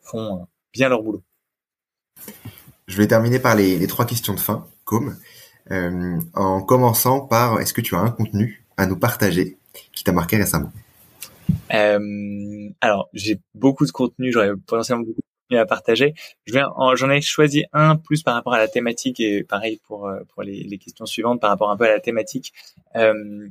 font 0.00 0.40
euh, 0.40 0.44
bien 0.72 0.88
leur 0.88 1.02
boulot. 1.02 1.22
Je 2.86 2.96
vais 2.96 3.06
terminer 3.06 3.38
par 3.38 3.54
les, 3.54 3.78
les 3.78 3.86
trois 3.86 4.04
questions 4.04 4.34
de 4.34 4.40
fin, 4.40 4.66
comme 4.84 5.16
euh, 5.70 6.18
en 6.34 6.62
commençant 6.62 7.20
par 7.20 7.60
est-ce 7.60 7.72
que 7.72 7.80
tu 7.80 7.94
as 7.94 8.00
un 8.00 8.10
contenu 8.10 8.64
à 8.76 8.86
nous 8.86 8.96
partager? 8.96 9.58
Qui 9.92 10.04
t'a 10.04 10.12
marqué 10.12 10.36
récemment 10.36 10.72
euh, 11.74 12.68
Alors, 12.80 13.08
j'ai 13.12 13.38
beaucoup 13.54 13.86
de 13.86 13.92
contenu, 13.92 14.32
j'aurais 14.32 14.50
potentiellement 14.66 15.02
beaucoup 15.02 15.20
de 15.20 15.48
contenu 15.48 15.58
à 15.60 15.66
partager. 15.66 16.14
J'en 16.46 17.10
ai 17.10 17.20
choisi 17.20 17.64
un 17.72 17.96
plus 17.96 18.22
par 18.22 18.34
rapport 18.34 18.54
à 18.54 18.58
la 18.58 18.68
thématique 18.68 19.20
et 19.20 19.44
pareil 19.44 19.80
pour 19.86 20.08
euh, 20.08 20.20
pour 20.32 20.42
les, 20.42 20.62
les, 20.62 20.78
questions 20.78 21.06
suivantes 21.06 21.40
par 21.40 21.50
rapport 21.50 21.70
un 21.70 21.76
peu 21.76 21.84
à 21.84 21.90
la 21.90 22.00
thématique. 22.00 22.52
Euh, 22.96 23.48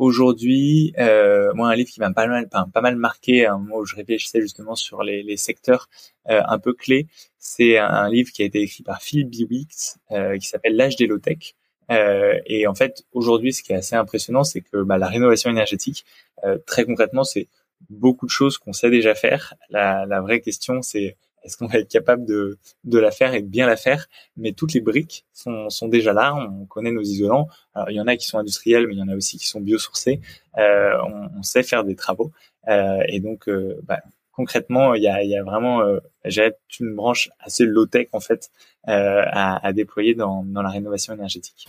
Aujourd'hui, 0.00 0.94
euh, 0.98 1.52
moi, 1.52 1.68
un 1.68 1.74
livre 1.74 1.90
qui 1.90 2.00
m'a 2.00 2.10
pas 2.10 2.26
mal, 2.26 2.48
pas, 2.48 2.80
mal 2.80 2.96
marqué, 2.96 3.44
un 3.44 3.58
moment 3.58 3.76
où 3.76 3.84
je 3.84 3.96
réfléchissais 3.96 4.40
justement 4.40 4.74
sur 4.74 5.02
les, 5.02 5.22
les 5.22 5.36
secteurs 5.36 5.90
euh, 6.30 6.40
un 6.48 6.58
peu 6.58 6.72
clés, 6.72 7.06
c'est 7.36 7.76
un 7.76 8.08
livre 8.08 8.30
qui 8.32 8.40
a 8.40 8.46
été 8.46 8.62
écrit 8.62 8.82
par 8.82 9.02
Phil 9.02 9.26
Biwix, 9.26 9.98
euh, 10.10 10.38
qui 10.38 10.48
s'appelle 10.48 10.74
L'âge 10.74 10.96
des 10.96 11.06
low-tech. 11.06 11.54
Euh, 11.90 12.38
et 12.46 12.66
en 12.66 12.74
fait, 12.74 13.04
aujourd'hui, 13.12 13.52
ce 13.52 13.62
qui 13.62 13.72
est 13.72 13.76
assez 13.76 13.96
impressionnant, 13.96 14.44
c'est 14.44 14.60
que 14.60 14.82
bah, 14.82 14.98
la 14.98 15.08
rénovation 15.08 15.50
énergétique, 15.50 16.04
euh, 16.44 16.58
très 16.66 16.84
concrètement, 16.84 17.24
c'est 17.24 17.48
beaucoup 17.88 18.26
de 18.26 18.30
choses 18.30 18.58
qu'on 18.58 18.72
sait 18.72 18.90
déjà 18.90 19.14
faire. 19.14 19.54
La, 19.70 20.06
la 20.06 20.20
vraie 20.20 20.40
question, 20.40 20.82
c'est 20.82 21.16
est-ce 21.42 21.56
qu'on 21.56 21.66
va 21.66 21.78
être 21.78 21.88
capable 21.88 22.26
de, 22.26 22.58
de 22.84 22.98
la 22.98 23.10
faire 23.10 23.34
et 23.34 23.42
de 23.42 23.46
bien 23.46 23.66
la 23.66 23.76
faire? 23.76 24.06
Mais 24.36 24.52
toutes 24.52 24.74
les 24.74 24.80
briques 24.80 25.24
sont, 25.32 25.70
sont 25.70 25.88
déjà 25.88 26.12
là. 26.12 26.34
On 26.34 26.66
connaît 26.66 26.92
nos 26.92 27.02
isolants. 27.02 27.48
Alors, 27.74 27.90
il 27.90 27.96
y 27.96 28.00
en 28.00 28.06
a 28.06 28.16
qui 28.16 28.26
sont 28.26 28.38
industriels, 28.38 28.86
mais 28.86 28.94
il 28.94 28.98
y 28.98 29.02
en 29.02 29.08
a 29.08 29.16
aussi 29.16 29.38
qui 29.38 29.46
sont 29.46 29.60
biosourcés. 29.60 30.20
Euh, 30.58 30.92
on, 31.06 31.38
on, 31.38 31.42
sait 31.42 31.62
faire 31.62 31.84
des 31.84 31.96
travaux. 31.96 32.32
Euh, 32.68 33.02
et 33.08 33.20
donc, 33.20 33.48
euh, 33.48 33.80
bah, 33.84 34.00
concrètement, 34.40 34.94
il 34.94 35.02
y 35.02 35.08
a, 35.08 35.22
il 35.22 35.28
y 35.28 35.36
a 35.36 35.42
vraiment 35.42 35.82
euh, 35.82 35.98
j'ai 36.24 36.52
une 36.80 36.94
branche 36.94 37.28
assez 37.40 37.64
low-tech 37.66 38.08
en 38.12 38.20
fait 38.20 38.48
euh, 38.88 39.22
à, 39.26 39.66
à, 39.66 39.72
déployer 39.74 40.14
dans, 40.14 40.44
dans 40.44 40.62
la 40.62 40.70
rénovation 40.70 41.12
énergétique. 41.12 41.68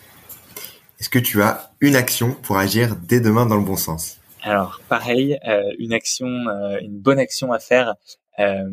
Est-ce 1.00 1.10
que 1.10 1.20
tu 1.20 1.42
as 1.42 1.74
une 1.82 1.98
action 1.98 2.34
pour 2.44 2.58
agir 2.58 2.96
dès 2.96 3.20
demain 3.20 3.46
dans 3.46 3.58
le 3.58 3.66
bon 3.66 3.76
sens? 3.76 4.22
Alors 4.42 4.80
pareil, 4.88 5.38
euh, 5.46 5.64
une 5.80 5.92
action, 5.92 6.28
euh, 6.28 6.78
une 6.80 6.98
bonne 6.98 7.20
action 7.20 7.52
à 7.52 7.60
faire, 7.60 7.96
euh, 8.40 8.64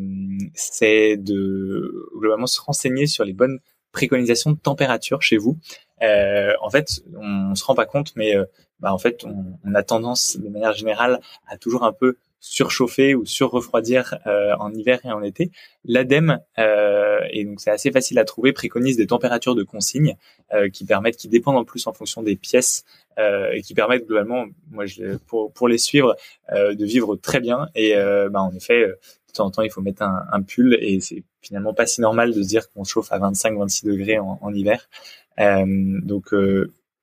c'est 0.53 1.17
de 1.17 2.07
globalement 2.17 2.47
se 2.47 2.61
renseigner 2.61 3.05
sur 3.05 3.25
les 3.25 3.33
bonnes 3.33 3.59
préconisations 3.91 4.51
de 4.51 4.59
température 4.59 5.21
chez 5.21 5.37
vous. 5.37 5.57
En 6.01 6.69
fait, 6.69 7.01
on, 7.17 7.51
on 7.51 7.55
se 7.55 7.65
rend 7.65 7.75
pas 7.75 7.85
compte, 7.85 8.13
mais 8.15 8.33
bah, 8.79 8.93
en 8.93 8.97
fait, 8.97 9.25
on, 9.25 9.57
on, 9.65 9.75
a 9.75 9.83
tendance 9.83 10.37
de 10.37 10.47
manière 10.47 10.73
générale 10.73 11.19
à 11.47 11.57
toujours 11.57 11.83
un 11.83 11.91
peu 11.91 12.15
surchauffer 12.39 13.15
ou 13.15 13.25
surrefroidir 13.25 14.17
euh, 14.25 14.53
en 14.59 14.71
hiver 14.73 14.99
et 15.03 15.11
en 15.11 15.21
été. 15.21 15.51
L'ADEME, 15.83 16.39
euh, 16.57 17.19
et 17.31 17.45
donc 17.45 17.59
c'est 17.59 17.71
assez 17.71 17.91
facile 17.91 18.19
à 18.19 18.25
trouver, 18.25 18.53
préconise 18.53 18.97
des 18.97 19.07
températures 19.07 19.55
de 19.55 19.63
consigne 19.63 20.15
euh, 20.53 20.69
qui 20.69 20.85
permettent, 20.85 21.17
qui 21.17 21.27
dépendent 21.27 21.57
en 21.57 21.65
plus 21.65 21.85
en 21.87 21.93
fonction 21.93 22.23
des 22.23 22.35
pièces 22.35 22.83
euh, 23.17 23.51
et 23.51 23.61
qui 23.61 23.73
permettent 23.73 24.05
globalement, 24.05 24.45
moi 24.71 24.85
je, 24.85 25.17
pour, 25.27 25.51
pour 25.51 25.67
les 25.67 25.77
suivre, 25.77 26.15
euh, 26.53 26.73
de 26.73 26.85
vivre 26.85 27.15
très 27.17 27.39
bien. 27.39 27.67
Et 27.75 27.95
euh, 27.95 28.29
bah, 28.29 28.41
en 28.41 28.53
effet, 28.53 28.85
de 28.87 29.33
temps 29.33 29.47
en 29.47 29.51
temps, 29.51 29.61
il 29.61 29.71
faut 29.71 29.81
mettre 29.81 30.03
un, 30.03 30.23
un 30.31 30.41
pull 30.41 30.77
et 30.79 30.99
c'est 31.01 31.23
finalement 31.41 31.73
pas 31.73 31.85
si 31.85 32.01
normal 32.01 32.33
de 32.33 32.41
se 32.41 32.47
dire 32.47 32.69
qu'on 32.69 32.83
chauffe 32.83 33.11
à 33.11 33.19
25-26 33.19 33.85
degrés 33.85 34.19
en, 34.19 34.39
en 34.41 34.53
hiver. 34.53 34.89
donc 35.37 36.33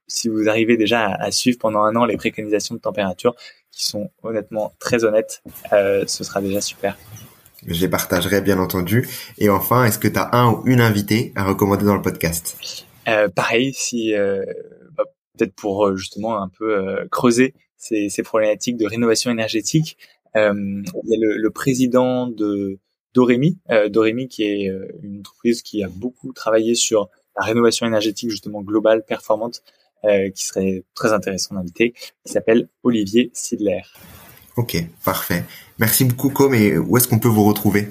si 0.09 0.29
vous 0.29 0.49
arrivez 0.49 0.77
déjà 0.77 1.07
à, 1.07 1.25
à, 1.25 1.31
suivre 1.33 1.59
pendant 1.59 1.81
un 1.81 1.97
an 1.97 2.05
les 2.05 2.17
préconisations 2.17 2.77
de 2.77 2.81
température, 2.81 3.35
qui 3.77 3.85
sont 3.85 4.11
honnêtement 4.23 4.73
très 4.81 5.05
honnêtes, 5.05 5.43
euh, 5.73 6.05
ce 6.07 6.25
sera 6.25 6.41
déjà 6.41 6.63
super. 6.63 6.97
Je 7.67 7.81
les 7.81 7.89
partagerai 7.89 8.41
bien 8.41 8.59
entendu. 8.59 9.09
Et 9.39 9.51
enfin, 9.51 9.85
est-ce 9.85 9.99
que 9.99 10.09
tu 10.09 10.19
as 10.19 10.35
un 10.35 10.51
ou 10.51 10.63
une 10.67 10.81
invitée 10.81 11.33
à 11.37 11.45
recommander 11.45 11.85
dans 11.85 11.95
le 11.95 12.03
podcast? 12.03 12.57
Euh, 13.07 13.29
Pareil, 13.29 13.75
si 13.75 14.15
euh, 14.15 14.45
bah, 14.97 15.05
peut-être 15.37 15.55
pour 15.55 15.87
euh, 15.87 15.97
justement 15.97 16.43
un 16.43 16.49
peu 16.49 16.77
euh, 16.77 17.07
creuser 17.11 17.55
ces, 17.77 18.09
ces, 18.09 18.23
problématiques 18.23 18.79
de 18.79 18.87
rénovation 18.87 19.31
énergétique, 19.31 19.99
euh, 20.37 20.83
il 21.05 21.11
y 21.11 21.15
a 21.15 21.19
le, 21.21 21.37
le 21.37 21.51
président 21.51 22.27
de 22.27 22.79
Doremi, 23.15 23.59
Doremi 23.89 24.29
qui 24.29 24.43
est 24.43 24.71
une 25.03 25.21
entreprise 25.21 25.63
qui 25.63 25.83
a 25.83 25.89
beaucoup 25.89 26.35
travaillé 26.35 26.75
sur 26.75 27.09
la 27.39 27.47
rénovation 27.47 27.87
énergétique 27.87 28.29
justement 28.29 28.61
globale, 28.61 29.05
performante, 29.07 29.63
euh, 30.05 30.31
qui 30.31 30.45
serait 30.45 30.85
très 30.95 31.13
intéressant 31.13 31.55
d'inviter, 31.55 31.93
qui 32.25 32.33
s'appelle 32.33 32.69
Olivier 32.83 33.31
Sidler. 33.33 33.83
Ok, 34.57 34.77
parfait. 35.05 35.45
Merci 35.79 36.05
beaucoup, 36.05 36.31
Com. 36.31 36.55
Et 36.55 36.79
où 36.79 36.97
est-ce 36.97 37.09
qu'on 37.09 37.19
peut 37.19 37.29
vous 37.29 37.45
retrouver? 37.45 37.89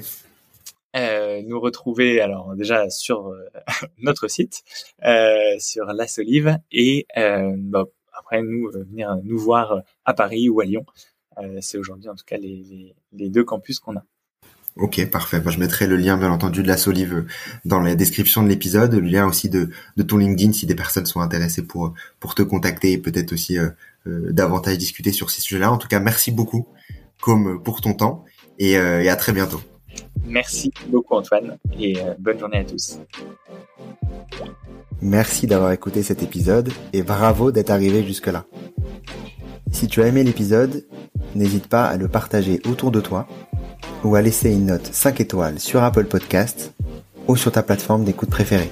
Euh, 0.96 1.42
Nous 1.44 1.60
retrouver 1.60 2.22
alors 2.22 2.56
déjà 2.56 2.90
sur 2.90 3.28
euh, 3.28 3.46
notre 4.00 4.28
site, 4.28 4.64
euh, 5.04 5.60
sur 5.60 5.86
La 5.86 6.08
Solive, 6.08 6.58
et 6.72 7.06
bah, 7.16 7.86
après 8.14 8.42
nous 8.42 8.72
venir 8.72 9.18
nous 9.24 9.38
voir 9.38 9.82
à 10.06 10.14
Paris 10.14 10.50
ou 10.50 10.62
à 10.62 10.66
Lyon. 10.66 10.86
C'est 11.60 11.78
aujourd'hui 11.78 12.08
en 12.08 12.16
tout 12.16 12.24
cas 12.26 12.38
les, 12.38 12.64
les, 12.64 12.96
les 13.12 13.30
deux 13.30 13.44
campus 13.44 13.80
qu'on 13.80 13.98
a. 13.98 14.06
Ok, 14.78 15.06
parfait. 15.10 15.40
Bah, 15.40 15.52
je 15.52 15.60
mettrai 15.60 15.88
le 15.88 15.96
lien, 15.96 16.18
bien 16.18 16.30
entendu, 16.32 16.62
de 16.62 16.68
la 16.68 16.76
Solive 16.76 17.26
dans 17.64 17.80
la 17.80 17.96
description 17.96 18.44
de 18.44 18.50
l'épisode, 18.50 18.94
le 18.94 19.08
lien 19.08 19.26
aussi 19.26 19.50
de, 19.50 19.70
de 19.96 20.04
ton 20.04 20.18
LinkedIn 20.18 20.52
si 20.52 20.66
des 20.66 20.76
personnes 20.76 21.06
sont 21.06 21.22
intéressées 21.22 21.62
pour 21.62 21.94
pour 22.20 22.36
te 22.36 22.42
contacter 22.42 22.92
et 22.92 22.98
peut-être 22.98 23.32
aussi 23.32 23.58
euh, 23.58 23.70
euh, 24.08 24.32
davantage 24.34 24.78
discuter 24.78 25.14
sur 25.14 25.30
ces 25.30 25.42
sujets-là. 25.42 25.72
En 25.72 25.78
tout 25.78 25.88
cas, 25.88 26.00
merci 26.00 26.32
beaucoup, 26.32 26.68
comme 27.22 27.64
pour 27.64 27.80
ton 27.80 27.94
temps, 27.94 28.26
et, 28.60 28.78
euh, 28.78 29.02
et 29.02 29.10
à 29.10 29.16
très 29.16 29.32
bientôt. 29.32 29.62
Merci 30.28 30.72
beaucoup 30.88 31.16
Antoine 31.16 31.58
et 31.80 32.00
euh, 32.00 32.14
bonne 32.20 32.40
journée 32.40 32.58
à 32.58 32.64
tous. 32.64 33.00
Merci 35.02 35.48
d'avoir 35.48 35.72
écouté 35.72 36.04
cet 36.04 36.24
épisode 36.24 36.72
et 36.94 37.04
bravo 37.04 37.52
d'être 37.52 37.70
arrivé 37.70 38.04
jusque-là. 38.04 38.46
Si 39.72 39.88
tu 39.88 40.02
as 40.02 40.08
aimé 40.08 40.24
l'épisode, 40.24 40.86
n'hésite 41.36 41.68
pas 41.68 41.86
à 41.86 41.98
le 41.98 42.08
partager 42.08 42.62
autour 42.68 42.92
de 42.92 43.02
toi 43.02 43.28
ou 44.04 44.16
à 44.16 44.22
laisser 44.22 44.52
une 44.52 44.68
note 44.68 44.86
5 44.86 45.20
étoiles 45.20 45.60
sur 45.60 45.84
Apple 45.84 46.06
Podcast 46.06 46.74
ou 47.28 47.36
sur 47.36 47.52
ta 47.52 47.64
plateforme 47.64 48.04
d'écoute 48.04 48.30
préférée. 48.30 48.72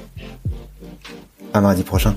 À 1.53 1.61
mardi 1.61 1.83
prochain. 1.83 2.15